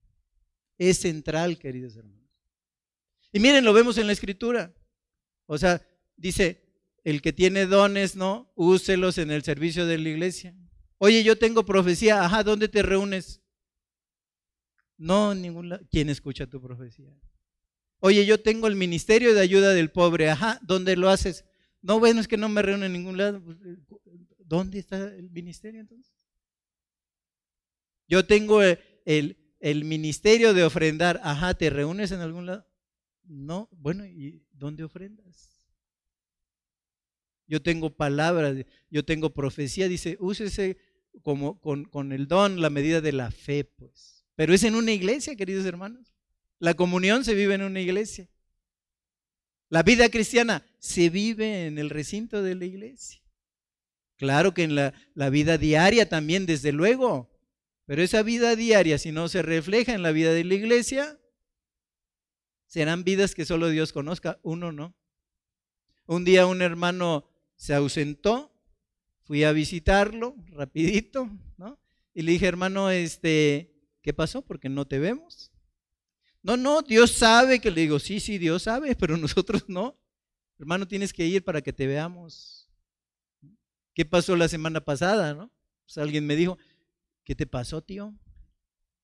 Es 0.78 0.98
central, 0.98 1.58
queridos 1.58 1.96
hermanos. 1.96 2.30
Y 3.32 3.40
miren, 3.40 3.64
lo 3.64 3.72
vemos 3.72 3.98
en 3.98 4.06
la 4.06 4.12
escritura. 4.12 4.74
O 5.46 5.58
sea, 5.58 5.86
dice, 6.16 6.62
el 7.04 7.22
que 7.22 7.32
tiene 7.32 7.66
dones, 7.66 8.16
¿no? 8.16 8.52
Úselos 8.54 9.18
en 9.18 9.30
el 9.30 9.42
servicio 9.42 9.86
de 9.86 9.98
la 9.98 10.08
iglesia. 10.08 10.54
Oye, 10.98 11.22
yo 11.24 11.38
tengo 11.38 11.64
profecía, 11.64 12.24
ajá, 12.24 12.44
¿dónde 12.44 12.68
te 12.68 12.82
reúnes? 12.82 13.40
No, 14.96 15.34
ningún 15.34 15.70
lado. 15.70 15.82
¿Quién 15.90 16.10
escucha 16.10 16.46
tu 16.46 16.60
profecía? 16.60 17.10
Oye, 18.00 18.24
yo 18.26 18.40
tengo 18.40 18.66
el 18.66 18.76
ministerio 18.76 19.34
de 19.34 19.40
ayuda 19.40 19.72
del 19.72 19.90
pobre, 19.90 20.30
ajá, 20.30 20.58
¿dónde 20.62 20.96
lo 20.96 21.08
haces? 21.08 21.44
No, 21.82 21.98
bueno, 21.98 22.20
es 22.20 22.28
que 22.28 22.36
no 22.36 22.48
me 22.48 22.62
reúno 22.62 22.84
en 22.84 22.92
ningún 22.92 23.16
lado. 23.16 23.42
Eh, 24.50 24.56
¿Dónde 24.56 24.78
está 24.80 24.96
el 25.14 25.30
ministerio 25.30 25.80
entonces? 25.80 26.12
Yo 28.08 28.26
tengo 28.26 28.62
el, 28.62 28.78
el, 29.04 29.38
el 29.60 29.84
ministerio 29.84 30.52
de 30.52 30.64
ofrendar, 30.64 31.20
ajá, 31.22 31.54
¿te 31.54 31.70
reúnes 31.70 32.10
en 32.10 32.20
algún 32.20 32.46
lado? 32.46 32.66
No, 33.22 33.68
bueno, 33.70 34.04
¿y 34.06 34.44
dónde 34.52 34.82
ofrendas? 34.82 35.50
Yo 37.46 37.62
tengo 37.62 37.90
palabras, 37.90 38.64
yo 38.90 39.04
tengo 39.04 39.32
profecía, 39.32 39.88
dice, 39.88 40.16
úsese 40.20 40.78
como 41.22 41.60
con, 41.60 42.12
el 42.12 42.26
don, 42.26 42.60
la 42.60 42.70
medida 42.70 43.00
de 43.00 43.12
la 43.12 43.30
fe, 43.30 43.64
pues. 43.64 44.24
Pero 44.34 44.54
es 44.54 44.64
en 44.64 44.74
una 44.74 44.92
iglesia, 44.92 45.36
queridos 45.36 45.66
hermanos. 45.66 46.12
La 46.58 46.74
comunión 46.74 47.24
se 47.24 47.34
vive 47.34 47.54
en 47.54 47.62
una 47.62 47.80
iglesia. 47.80 48.28
La 49.68 49.82
vida 49.82 50.08
cristiana 50.08 50.64
se 50.78 51.10
vive 51.10 51.66
en 51.66 51.78
el 51.78 51.90
recinto 51.90 52.42
de 52.42 52.54
la 52.54 52.64
iglesia. 52.64 53.20
Claro 54.20 54.52
que 54.52 54.64
en 54.64 54.74
la, 54.74 55.30
vida 55.30 55.56
diaria 55.56 56.06
también, 56.06 56.44
desde 56.44 56.72
luego. 56.72 57.30
Pero 57.86 58.02
esa 58.02 58.22
vida 58.22 58.54
diaria, 58.54 58.98
si 58.98 59.12
no 59.12 59.30
se 59.30 59.40
refleja 59.40 59.94
en 59.94 60.02
la 60.02 60.12
vida 60.12 60.34
de 60.34 60.44
la 60.44 60.52
iglesia, 60.52 61.18
serán 62.66 63.02
vidas 63.02 63.34
que 63.34 63.46
solo 63.46 63.70
Dios 63.70 63.94
conozca, 63.94 64.38
uno 64.42 64.72
no. 64.72 64.94
Un 66.04 66.26
día 66.26 66.44
un 66.44 66.60
hermano 66.60 67.30
se 67.56 67.72
ausentó 67.72 68.52
fui 69.22 69.42
a 69.44 69.52
visitarlo 69.52 70.34
rapidito, 70.48 71.30
¿no? 71.56 71.80
Y 72.12 72.20
le 72.20 72.32
dije, 72.32 72.46
hermano, 72.46 72.90
este, 72.90 73.72
¿qué 74.02 74.12
pasó? 74.12 74.42
Porque 74.42 74.68
no 74.68 74.86
te 74.86 74.98
vemos. 74.98 75.50
No, 76.42 76.58
no, 76.58 76.82
Dios 76.82 77.12
sabe 77.12 77.58
que 77.58 77.70
le 77.70 77.80
digo, 77.80 77.98
sí, 77.98 78.20
sí, 78.20 78.36
Dios 78.36 78.64
sabe, 78.64 78.94
pero 79.00 79.16
nosotros 79.16 79.64
no. 79.66 79.98
Hermano, 80.58 80.86
tienes 80.86 81.14
que 81.14 81.24
ir 81.26 81.42
para 81.42 81.62
que 81.62 81.72
te 81.72 81.86
veamos. 81.86 82.59
¿Qué 83.94 84.04
pasó 84.04 84.36
la 84.36 84.48
semana 84.48 84.84
pasada, 84.84 85.34
no? 85.34 85.52
Pues 85.84 85.98
alguien 85.98 86.26
me 86.26 86.36
dijo, 86.36 86.58
¿qué 87.24 87.34
te 87.34 87.46
pasó, 87.46 87.82
tío? 87.82 88.14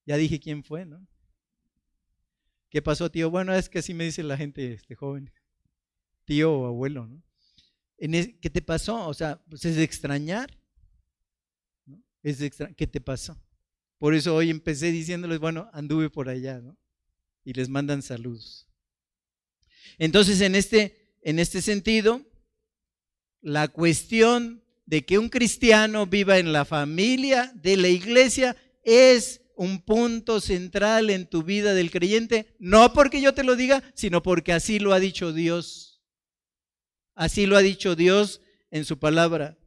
Ya 0.05 0.17
dije 0.17 0.39
quién 0.39 0.63
fue, 0.63 0.85
¿no? 0.85 1.05
¿Qué 2.69 2.81
pasó, 2.81 3.09
tío? 3.09 3.29
Bueno, 3.29 3.53
es 3.53 3.69
que 3.69 3.79
así 3.79 3.93
me 3.93 4.05
dice 4.05 4.23
la 4.23 4.37
gente 4.37 4.73
este 4.73 4.95
joven, 4.95 5.31
tío 6.25 6.53
o 6.53 6.65
abuelo, 6.67 7.07
¿no? 7.07 7.23
¿Qué 7.97 8.49
te 8.49 8.61
pasó? 8.61 9.07
O 9.07 9.13
sea, 9.13 9.43
pues 9.49 9.65
es 9.65 9.75
de 9.75 9.83
extrañar. 9.83 10.57
Es 12.23 12.39
de 12.39 12.51
¿Qué 12.51 12.87
te 12.87 13.01
pasó? 13.01 13.41
Por 13.97 14.13
eso 14.13 14.35
hoy 14.35 14.49
empecé 14.49 14.91
diciéndoles, 14.91 15.39
bueno, 15.39 15.69
anduve 15.73 16.09
por 16.09 16.29
allá, 16.29 16.61
¿no? 16.61 16.77
Y 17.43 17.53
les 17.53 17.69
mandan 17.69 18.01
saludos. 18.01 18.67
Entonces, 19.97 20.41
en 20.41 20.55
este, 20.55 21.15
en 21.21 21.39
este 21.39 21.61
sentido, 21.61 22.21
la 23.41 23.67
cuestión 23.69 24.63
de 24.87 25.05
que 25.05 25.19
un 25.19 25.29
cristiano 25.29 26.07
viva 26.07 26.39
en 26.39 26.53
la 26.53 26.65
familia 26.65 27.51
de 27.55 27.77
la 27.77 27.89
iglesia 27.89 28.55
es 28.83 29.41
un 29.55 29.81
punto 29.81 30.39
central 30.39 31.09
en 31.09 31.27
tu 31.27 31.43
vida 31.43 31.73
del 31.73 31.91
creyente, 31.91 32.55
no 32.57 32.93
porque 32.93 33.21
yo 33.21 33.33
te 33.33 33.43
lo 33.43 33.55
diga, 33.55 33.83
sino 33.95 34.23
porque 34.23 34.53
así 34.53 34.79
lo 34.79 34.93
ha 34.93 34.99
dicho 34.99 35.33
Dios. 35.33 36.01
Así 37.15 37.45
lo 37.47 37.57
ha 37.57 37.61
dicho 37.61 37.95
Dios 37.95 38.41
en 38.71 38.85
su 38.85 38.97
palabra. 38.97 39.57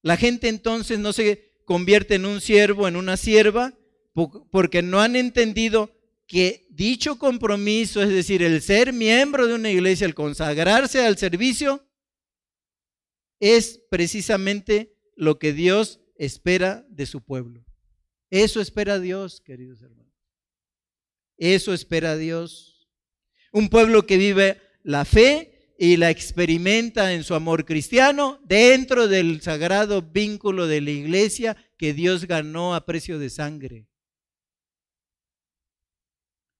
La 0.00 0.16
gente 0.16 0.48
entonces 0.48 0.98
no 0.98 1.12
se 1.12 1.52
convierte 1.66 2.14
en 2.14 2.24
un 2.24 2.40
siervo, 2.40 2.88
en 2.88 2.96
una 2.96 3.18
sierva, 3.18 3.74
porque 4.50 4.80
no 4.80 5.02
han 5.02 5.14
entendido 5.14 5.94
que 6.28 6.66
dicho 6.68 7.18
compromiso, 7.18 8.02
es 8.02 8.10
decir, 8.10 8.42
el 8.42 8.60
ser 8.60 8.92
miembro 8.92 9.46
de 9.46 9.54
una 9.54 9.70
iglesia, 9.70 10.06
el 10.06 10.14
consagrarse 10.14 11.04
al 11.04 11.16
servicio, 11.16 11.88
es 13.40 13.80
precisamente 13.90 14.94
lo 15.16 15.38
que 15.38 15.54
Dios 15.54 16.00
espera 16.16 16.86
de 16.90 17.06
su 17.06 17.24
pueblo. 17.24 17.64
Eso 18.30 18.60
espera 18.60 19.00
Dios, 19.00 19.40
queridos 19.40 19.80
hermanos. 19.80 20.12
Eso 21.38 21.72
espera 21.72 22.16
Dios. 22.16 22.90
Un 23.50 23.70
pueblo 23.70 24.06
que 24.06 24.18
vive 24.18 24.60
la 24.82 25.06
fe 25.06 25.74
y 25.78 25.96
la 25.96 26.10
experimenta 26.10 27.14
en 27.14 27.24
su 27.24 27.34
amor 27.34 27.64
cristiano 27.64 28.38
dentro 28.44 29.08
del 29.08 29.40
sagrado 29.40 30.02
vínculo 30.02 30.66
de 30.66 30.82
la 30.82 30.90
iglesia 30.90 31.56
que 31.78 31.94
Dios 31.94 32.26
ganó 32.26 32.74
a 32.74 32.84
precio 32.84 33.18
de 33.18 33.30
sangre. 33.30 33.87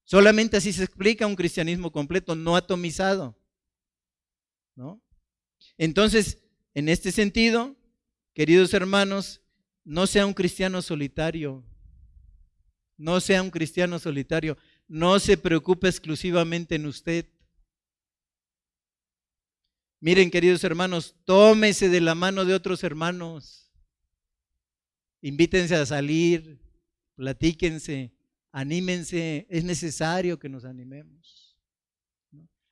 Solamente 0.08 0.56
así 0.56 0.72
se 0.72 0.84
explica 0.84 1.26
un 1.26 1.36
cristianismo 1.36 1.92
completo, 1.92 2.34
no 2.34 2.56
atomizado. 2.56 3.38
¿No? 4.74 5.02
Entonces, 5.76 6.38
en 6.72 6.88
este 6.88 7.12
sentido, 7.12 7.76
queridos 8.32 8.72
hermanos, 8.72 9.42
no 9.84 10.06
sea 10.06 10.24
un 10.24 10.32
cristiano 10.32 10.80
solitario. 10.80 11.62
No 12.96 13.20
sea 13.20 13.42
un 13.42 13.50
cristiano 13.50 13.98
solitario. 13.98 14.56
No 14.86 15.20
se 15.20 15.36
preocupe 15.36 15.88
exclusivamente 15.88 16.76
en 16.76 16.86
usted. 16.86 17.26
Miren, 20.00 20.30
queridos 20.30 20.64
hermanos, 20.64 21.16
tómese 21.26 21.90
de 21.90 22.00
la 22.00 22.14
mano 22.14 22.46
de 22.46 22.54
otros 22.54 22.82
hermanos. 22.82 23.70
Invítense 25.20 25.74
a 25.74 25.84
salir, 25.84 26.62
platíquense, 27.14 28.17
anímense. 28.52 29.46
Es 29.48 29.64
necesario 29.64 30.38
que 30.38 30.48
nos 30.48 30.64
animemos. 30.64 31.56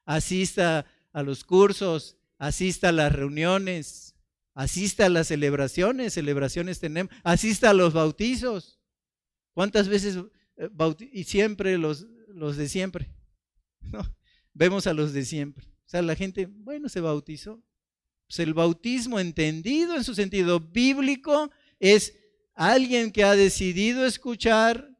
Asista 0.04 0.86
a 1.12 1.22
los 1.22 1.44
cursos, 1.44 2.16
asista 2.38 2.90
a 2.90 2.92
las 2.92 3.12
reuniones, 3.12 4.16
Asista 4.56 5.04
a 5.04 5.10
las 5.10 5.28
celebraciones, 5.28 6.14
celebraciones 6.14 6.80
tenemos, 6.80 7.12
asista 7.24 7.68
a 7.68 7.74
los 7.74 7.92
bautizos. 7.92 8.80
¿Cuántas 9.52 9.86
veces 9.86 10.16
eh, 10.56 10.70
y 11.12 11.24
siempre 11.24 11.76
los, 11.76 12.06
los 12.28 12.56
de 12.56 12.66
siempre? 12.66 13.10
¿No? 13.82 14.00
Vemos 14.54 14.86
a 14.86 14.94
los 14.94 15.12
de 15.12 15.26
siempre. 15.26 15.66
O 15.66 15.88
sea, 15.88 16.00
la 16.00 16.16
gente, 16.16 16.46
bueno, 16.46 16.88
se 16.88 17.02
bautizó. 17.02 17.62
Pues 18.26 18.38
el 18.38 18.54
bautismo 18.54 19.20
entendido 19.20 19.94
en 19.94 20.04
su 20.04 20.14
sentido 20.14 20.58
bíblico 20.58 21.50
es 21.78 22.14
alguien 22.54 23.10
que 23.10 23.24
ha 23.24 23.36
decidido 23.36 24.06
escuchar 24.06 24.95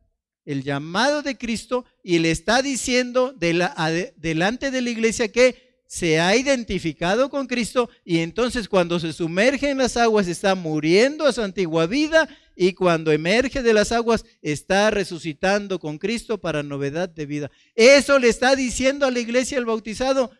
el 0.46 0.62
llamado 0.62 1.22
de 1.22 1.36
Cristo 1.36 1.84
y 2.02 2.20
le 2.20 2.30
está 2.30 2.62
diciendo 2.62 3.34
delante 3.36 4.70
de 4.70 4.80
la 4.80 4.90
iglesia 4.90 5.30
que 5.30 5.66
se 5.86 6.18
ha 6.20 6.34
identificado 6.36 7.28
con 7.30 7.46
Cristo 7.46 7.90
y 8.04 8.18
entonces 8.18 8.68
cuando 8.68 8.98
se 8.98 9.12
sumerge 9.12 9.70
en 9.70 9.78
las 9.78 9.96
aguas 9.96 10.26
está 10.26 10.54
muriendo 10.54 11.26
a 11.26 11.32
su 11.32 11.42
antigua 11.42 11.86
vida 11.86 12.28
y 12.56 12.72
cuando 12.72 13.12
emerge 13.12 13.62
de 13.62 13.74
las 13.74 13.92
aguas 13.92 14.24
está 14.40 14.90
resucitando 14.90 15.78
con 15.78 15.98
Cristo 15.98 16.38
para 16.38 16.62
novedad 16.62 17.08
de 17.08 17.26
vida. 17.26 17.50
Eso 17.74 18.18
le 18.18 18.28
está 18.28 18.56
diciendo 18.56 19.04
a 19.06 19.10
la 19.10 19.20
iglesia 19.20 19.58
el 19.58 19.66
bautizado 19.66 20.30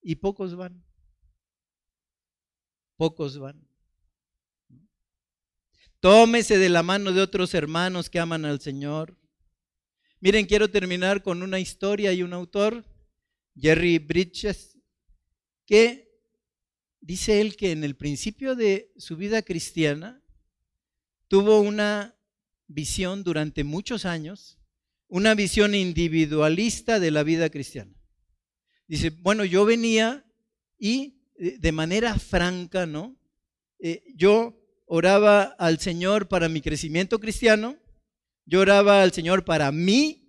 y 0.00 0.16
pocos 0.16 0.54
van. 0.56 0.84
Pocos 2.96 3.38
van. 3.38 3.66
Tómese 6.00 6.58
de 6.58 6.68
la 6.68 6.82
mano 6.82 7.12
de 7.12 7.22
otros 7.22 7.54
hermanos 7.54 8.10
que 8.10 8.20
aman 8.20 8.44
al 8.44 8.60
Señor. 8.60 9.16
Miren, 10.24 10.46
quiero 10.46 10.70
terminar 10.70 11.22
con 11.22 11.42
una 11.42 11.60
historia 11.60 12.10
y 12.14 12.22
un 12.22 12.32
autor, 12.32 12.86
Jerry 13.60 13.98
Bridges, 13.98 14.78
que 15.66 16.18
dice 17.02 17.42
él 17.42 17.56
que 17.56 17.72
en 17.72 17.84
el 17.84 17.94
principio 17.94 18.54
de 18.54 18.90
su 18.96 19.18
vida 19.18 19.42
cristiana 19.42 20.24
tuvo 21.28 21.60
una 21.60 22.16
visión 22.68 23.22
durante 23.22 23.64
muchos 23.64 24.06
años, 24.06 24.58
una 25.08 25.34
visión 25.34 25.74
individualista 25.74 26.98
de 26.98 27.10
la 27.10 27.22
vida 27.22 27.50
cristiana. 27.50 27.94
Dice, 28.88 29.10
bueno, 29.10 29.44
yo 29.44 29.66
venía 29.66 30.24
y 30.78 31.20
eh, 31.38 31.58
de 31.58 31.72
manera 31.72 32.18
franca, 32.18 32.86
¿no? 32.86 33.14
Eh, 33.78 34.02
yo 34.14 34.58
oraba 34.86 35.42
al 35.42 35.80
Señor 35.80 36.28
para 36.28 36.48
mi 36.48 36.62
crecimiento 36.62 37.20
cristiano, 37.20 37.76
yo 38.46 38.60
oraba 38.60 39.02
al 39.02 39.12
Señor 39.12 39.44
para 39.44 39.72
mi 39.72 40.24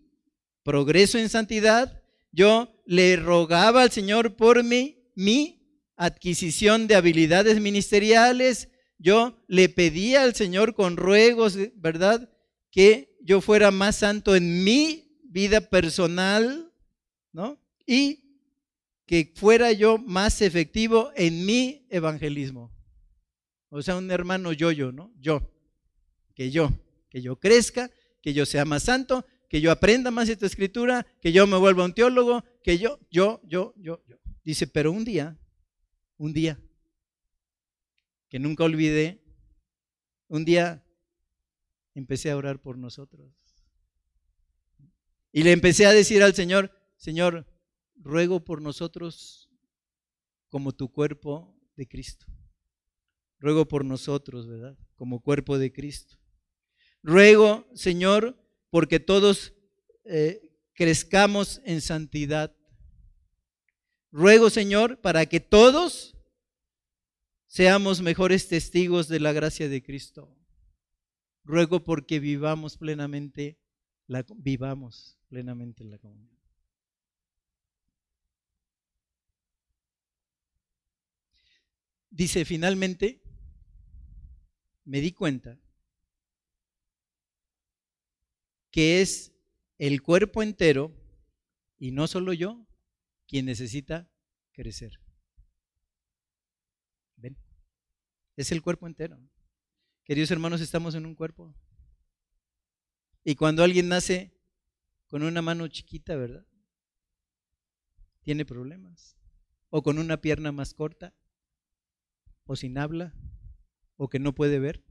progreso 0.63 1.17
en 1.17 1.29
santidad, 1.29 2.01
yo 2.31 2.81
le 2.85 3.15
rogaba 3.15 3.83
al 3.83 3.91
Señor 3.91 4.35
por 4.35 4.63
mi, 4.63 5.11
mi 5.15 5.55
adquisición 5.95 6.87
de 6.87 6.95
habilidades 6.95 7.61
ministeriales, 7.61 8.69
yo 8.97 9.43
le 9.47 9.69
pedía 9.69 10.23
al 10.23 10.35
Señor 10.35 10.73
con 10.73 10.97
ruegos, 10.97 11.57
¿verdad? 11.75 12.29
Que 12.71 13.17
yo 13.21 13.41
fuera 13.41 13.71
más 13.71 13.97
santo 13.97 14.35
en 14.35 14.63
mi 14.63 15.19
vida 15.23 15.61
personal, 15.61 16.71
¿no? 17.31 17.61
Y 17.85 18.25
que 19.05 19.33
fuera 19.35 19.71
yo 19.71 19.97
más 19.97 20.41
efectivo 20.41 21.11
en 21.15 21.45
mi 21.45 21.85
evangelismo. 21.89 22.71
O 23.69 23.81
sea, 23.81 23.97
un 23.97 24.09
hermano 24.09 24.53
yo-yo, 24.53 24.91
¿no? 24.91 25.13
Yo. 25.19 25.51
Que 26.33 26.49
yo. 26.49 26.71
Que 27.09 27.21
yo 27.21 27.39
crezca, 27.39 27.91
que 28.25 28.33
yo 28.33 28.47
sea 28.47 28.65
más 28.65 28.81
santo, 28.81 29.23
que 29.47 29.61
yo 29.61 29.69
aprenda 29.69 30.09
más 30.09 30.29
esta 30.29 30.47
escritura, 30.47 31.05
que 31.21 31.31
yo 31.31 31.45
me 31.45 31.57
vuelva 31.57 31.85
un 31.85 31.93
teólogo, 31.93 32.43
que 32.63 32.79
yo, 32.79 32.97
yo, 33.11 33.39
yo, 33.43 33.75
yo, 33.77 34.03
yo. 34.07 34.17
Dice, 34.43 34.65
pero 34.65 34.91
un 34.91 35.05
día, 35.05 35.37
un 36.17 36.33
día, 36.33 36.59
que 38.27 38.39
nunca 38.39 38.63
olvidé, 38.63 39.23
un 40.27 40.43
día 40.43 40.83
empecé 41.93 42.31
a 42.31 42.37
orar 42.37 42.59
por 42.59 42.79
nosotros. 42.79 43.31
Y 45.31 45.43
le 45.43 45.51
empecé 45.51 45.85
a 45.85 45.91
decir 45.91 46.23
al 46.23 46.33
Señor, 46.33 46.71
Señor, 46.97 47.45
ruego 47.95 48.43
por 48.43 48.59
nosotros 48.59 49.51
como 50.49 50.71
tu 50.71 50.91
cuerpo 50.91 51.55
de 51.75 51.87
Cristo. 51.87 52.25
Ruego 53.37 53.67
por 53.67 53.85
nosotros, 53.85 54.47
¿verdad? 54.47 54.75
Como 54.95 55.21
cuerpo 55.21 55.59
de 55.59 55.71
Cristo. 55.71 56.17
Ruego, 57.05 57.69
Señor, 57.75 58.35
porque 58.71 58.99
todos 58.99 59.53
eh, 60.05 60.41
crezcamos 60.73 61.61
en 61.63 61.81
santidad. 61.81 62.57
Ruego, 64.11 64.49
Señor, 64.49 64.99
para 65.01 65.27
que 65.27 65.39
todos 65.39 66.17
seamos 67.45 68.01
mejores 68.01 68.47
testigos 68.47 69.07
de 69.07 69.19
la 69.19 69.33
gracia 69.33 69.69
de 69.69 69.83
Cristo. 69.83 70.35
Ruego 71.43 71.83
porque 71.83 72.19
vivamos 72.19 72.75
plenamente 72.75 73.59
la, 74.07 74.25
vivamos 74.37 75.19
plenamente 75.27 75.83
la 75.83 75.99
comunión. 75.99 76.35
Dice, 82.09 82.45
finalmente, 82.45 83.21
me 84.85 85.01
di 85.01 85.11
cuenta 85.11 85.59
que 88.75 89.01
es 89.01 89.31
el 89.77 90.01
cuerpo 90.01 90.43
entero, 90.43 90.93
y 91.77 91.91
no 91.91 92.07
solo 92.07 92.33
yo, 92.33 92.67
quien 93.25 93.45
necesita 93.45 94.11
crecer. 94.51 94.99
¿Ven? 97.15 97.37
Es 98.35 98.51
el 98.51 98.61
cuerpo 98.61 98.85
entero. 98.85 99.17
Queridos 100.03 100.29
hermanos, 100.29 100.59
estamos 100.59 100.93
en 100.93 101.05
un 101.05 101.15
cuerpo. 101.15 101.55
Y 103.23 103.35
cuando 103.35 103.63
alguien 103.63 103.87
nace 103.87 104.37
con 105.07 105.23
una 105.23 105.41
mano 105.41 105.69
chiquita, 105.69 106.17
¿verdad? 106.17 106.45
Tiene 108.23 108.43
problemas. 108.43 109.15
O 109.69 109.83
con 109.83 109.99
una 109.99 110.19
pierna 110.19 110.51
más 110.51 110.73
corta 110.73 111.15
o 112.43 112.57
sin 112.57 112.77
habla 112.77 113.13
o 113.95 114.09
que 114.09 114.19
no 114.19 114.35
puede 114.35 114.59
ver. 114.59 114.83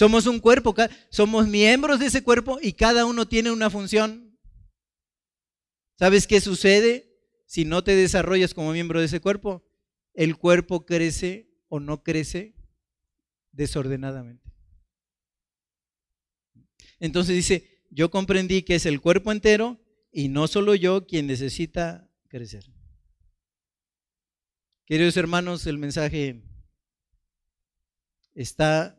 Somos 0.00 0.24
un 0.24 0.40
cuerpo, 0.40 0.74
somos 1.10 1.46
miembros 1.46 2.00
de 2.00 2.06
ese 2.06 2.22
cuerpo 2.24 2.58
y 2.62 2.72
cada 2.72 3.04
uno 3.04 3.28
tiene 3.28 3.50
una 3.50 3.68
función. 3.68 4.34
¿Sabes 5.98 6.26
qué 6.26 6.40
sucede 6.40 7.20
si 7.44 7.66
no 7.66 7.84
te 7.84 7.94
desarrollas 7.94 8.54
como 8.54 8.72
miembro 8.72 8.98
de 8.98 9.04
ese 9.04 9.20
cuerpo? 9.20 9.62
El 10.14 10.38
cuerpo 10.38 10.86
crece 10.86 11.50
o 11.68 11.80
no 11.80 12.02
crece 12.02 12.54
desordenadamente. 13.52 14.50
Entonces 16.98 17.36
dice, 17.36 17.84
yo 17.90 18.10
comprendí 18.10 18.62
que 18.62 18.76
es 18.76 18.86
el 18.86 19.02
cuerpo 19.02 19.32
entero 19.32 19.84
y 20.10 20.28
no 20.28 20.48
solo 20.48 20.74
yo 20.74 21.06
quien 21.06 21.26
necesita 21.26 22.10
crecer. 22.28 22.64
Queridos 24.86 25.18
hermanos, 25.18 25.66
el 25.66 25.76
mensaje 25.76 26.42
está 28.32 28.96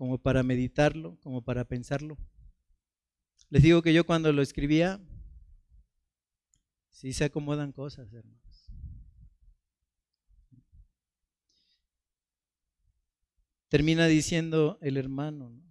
como 0.00 0.16
para 0.16 0.42
meditarlo, 0.42 1.18
como 1.20 1.44
para 1.44 1.66
pensarlo. 1.66 2.16
Les 3.50 3.62
digo 3.62 3.82
que 3.82 3.92
yo 3.92 4.06
cuando 4.06 4.32
lo 4.32 4.40
escribía, 4.40 4.98
sí 6.88 7.12
se 7.12 7.24
acomodan 7.24 7.70
cosas, 7.70 8.10
hermanos. 8.10 8.72
Termina 13.68 14.06
diciendo 14.06 14.78
el 14.80 14.96
hermano, 14.96 15.62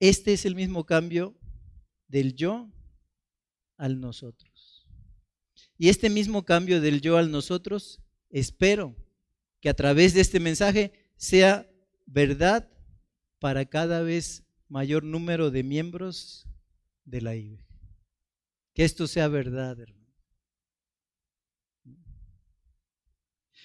Este 0.00 0.32
es 0.32 0.44
el 0.44 0.56
mismo 0.56 0.86
cambio 0.86 1.38
del 2.08 2.34
yo 2.34 2.68
al 3.76 4.00
nosotros. 4.00 4.88
Y 5.78 5.88
este 5.88 6.10
mismo 6.10 6.44
cambio 6.44 6.80
del 6.80 7.00
yo 7.00 7.16
al 7.16 7.30
nosotros, 7.30 8.00
espero 8.30 8.96
que 9.60 9.68
a 9.68 9.74
través 9.74 10.14
de 10.14 10.20
este 10.20 10.40
mensaje 10.40 10.92
sea 11.16 11.70
verdad 12.06 12.68
para 13.38 13.66
cada 13.66 14.02
vez 14.02 14.44
mayor 14.68 15.04
número 15.04 15.50
de 15.50 15.62
miembros 15.62 16.46
de 17.04 17.20
la 17.20 17.34
IBE. 17.34 17.66
Que 18.74 18.84
esto 18.84 19.06
sea 19.06 19.28
verdad, 19.28 19.78
hermano. 19.78 20.00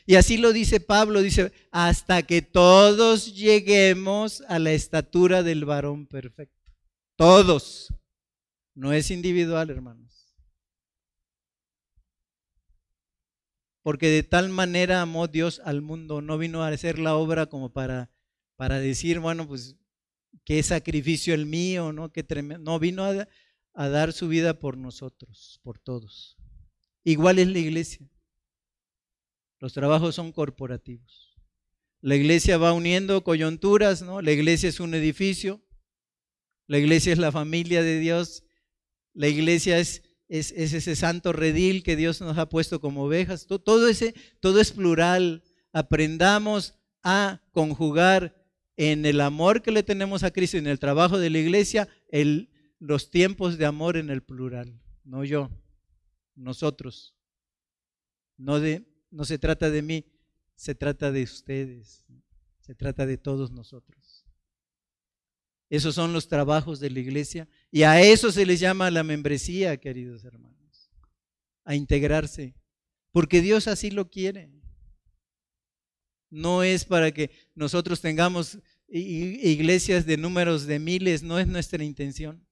Y 0.07 0.15
así 0.15 0.37
lo 0.37 0.53
dice 0.53 0.79
Pablo, 0.79 1.21
dice, 1.21 1.51
hasta 1.71 2.21
que 2.23 2.43
todos 2.43 3.33
lleguemos 3.35 4.41
a 4.47 4.59
la 4.59 4.71
estatura 4.71 5.41
del 5.41 5.65
varón 5.65 6.05
perfecto. 6.05 6.71
Todos. 7.15 7.91
No 8.75 8.93
es 8.93 9.09
individual, 9.09 9.69
hermano. 9.69 10.05
Porque 13.85 14.07
de 14.07 14.23
tal 14.23 14.49
manera 14.49 15.03
amó 15.03 15.27
Dios 15.27 15.61
al 15.63 15.83
mundo, 15.83 16.19
no 16.19 16.39
vino 16.39 16.63
a 16.63 16.69
hacer 16.69 16.97
la 16.97 17.15
obra 17.15 17.45
como 17.45 17.71
para, 17.71 18.09
para 18.55 18.79
decir, 18.79 19.19
bueno, 19.19 19.47
pues 19.47 19.75
qué 20.43 20.63
sacrificio 20.63 21.35
el 21.35 21.45
mío, 21.45 21.93
¿no? 21.93 22.11
Qué 22.11 22.23
tremendo. 22.23 22.63
No, 22.63 22.79
vino 22.79 23.03
a, 23.03 23.27
a 23.75 23.89
dar 23.89 24.11
su 24.11 24.27
vida 24.27 24.57
por 24.57 24.75
nosotros, 24.75 25.59
por 25.61 25.77
todos. 25.77 26.35
Igual 27.03 27.37
es 27.37 27.47
la 27.47 27.59
iglesia. 27.59 28.09
Los 29.59 29.73
trabajos 29.73 30.15
son 30.15 30.31
corporativos. 30.31 31.37
La 32.01 32.15
iglesia 32.15 32.57
va 32.57 32.73
uniendo 32.73 33.23
coyunturas, 33.23 34.01
¿no? 34.01 34.19
La 34.19 34.31
iglesia 34.31 34.67
es 34.67 34.79
un 34.79 34.95
edificio, 34.95 35.63
la 36.65 36.79
iglesia 36.79 37.13
es 37.13 37.19
la 37.19 37.31
familia 37.31 37.83
de 37.83 37.99
Dios, 37.99 38.45
la 39.13 39.27
iglesia 39.27 39.77
es, 39.77 40.01
es, 40.27 40.51
ese 40.51 40.95
santo 40.95 41.33
redil 41.33 41.83
que 41.83 41.95
Dios 41.95 42.21
nos 42.21 42.37
ha 42.37 42.49
puesto 42.49 42.79
como 42.79 43.03
ovejas. 43.03 43.47
Todo, 43.47 43.87
ese, 43.87 44.15
todo 44.39 44.59
es 44.59 44.71
plural. 44.71 45.43
Aprendamos 45.71 46.75
a 47.03 47.41
conjugar 47.51 48.35
en 48.77 49.05
el 49.05 49.21
amor 49.21 49.61
que 49.61 49.71
le 49.71 49.83
tenemos 49.83 50.23
a 50.23 50.31
Cristo 50.31 50.57
en 50.57 50.67
el 50.67 50.79
trabajo 50.79 51.17
de 51.17 51.29
la 51.29 51.37
iglesia 51.37 51.87
el, 52.09 52.49
los 52.79 53.09
tiempos 53.09 53.57
de 53.57 53.65
amor 53.65 53.97
en 53.97 54.09
el 54.09 54.21
plural, 54.21 54.81
no 55.03 55.23
yo, 55.23 55.49
nosotros. 56.35 57.15
No, 58.37 58.59
de, 58.59 58.85
no 59.11 59.23
se 59.23 59.37
trata 59.37 59.69
de 59.69 59.81
mí, 59.81 60.05
se 60.55 60.75
trata 60.75 61.11
de 61.11 61.23
ustedes, 61.23 62.03
se 62.59 62.75
trata 62.75 63.05
de 63.05 63.17
todos 63.17 63.51
nosotros. 63.51 64.14
Esos 65.69 65.95
son 65.95 66.13
los 66.13 66.27
trabajos 66.27 66.79
de 66.79 66.89
la 66.89 66.99
iglesia. 66.99 67.47
Y 67.71 67.83
a 67.83 68.01
eso 68.01 68.31
se 68.31 68.45
les 68.45 68.59
llama 68.59 68.91
la 68.91 69.03
membresía, 69.03 69.77
queridos 69.77 70.23
hermanos, 70.23 70.91
a 71.63 71.75
integrarse, 71.75 72.55
porque 73.11 73.41
Dios 73.41 73.67
así 73.67 73.91
lo 73.91 74.09
quiere. 74.09 74.51
No 76.29 76.63
es 76.63 76.85
para 76.85 77.11
que 77.11 77.31
nosotros 77.55 78.01
tengamos 78.01 78.59
iglesias 78.87 80.05
de 80.05 80.17
números 80.17 80.67
de 80.67 80.79
miles, 80.79 81.23
no 81.23 81.39
es 81.39 81.47
nuestra 81.47 81.83
intención, 81.83 82.45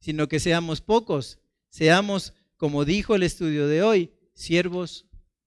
sino 0.00 0.28
que 0.28 0.40
seamos 0.40 0.80
pocos, 0.80 1.38
seamos, 1.68 2.34
como 2.56 2.84
dijo 2.84 3.14
el 3.14 3.22
estudio 3.22 3.68
de 3.68 3.82
hoy, 3.82 4.12
siervos 4.34 5.05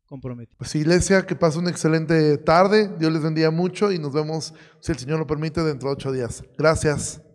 comprometidos. 0.09 0.57
Pues 0.57 0.75
iglesia, 0.75 1.25
que 1.25 1.35
pase 1.35 1.59
una 1.59 1.69
excelente 1.69 2.37
tarde, 2.39 2.89
Dios 2.97 3.13
les 3.13 3.21
bendiga 3.21 3.51
mucho 3.51 3.91
y 3.91 3.99
nos 3.99 4.11
vemos, 4.11 4.53
si 4.79 4.91
el 4.91 4.97
Señor 4.97 5.19
lo 5.19 5.27
permite, 5.27 5.63
dentro 5.63 5.89
de 5.89 5.93
ocho 5.93 6.11
días. 6.11 6.43
Gracias. 6.57 7.21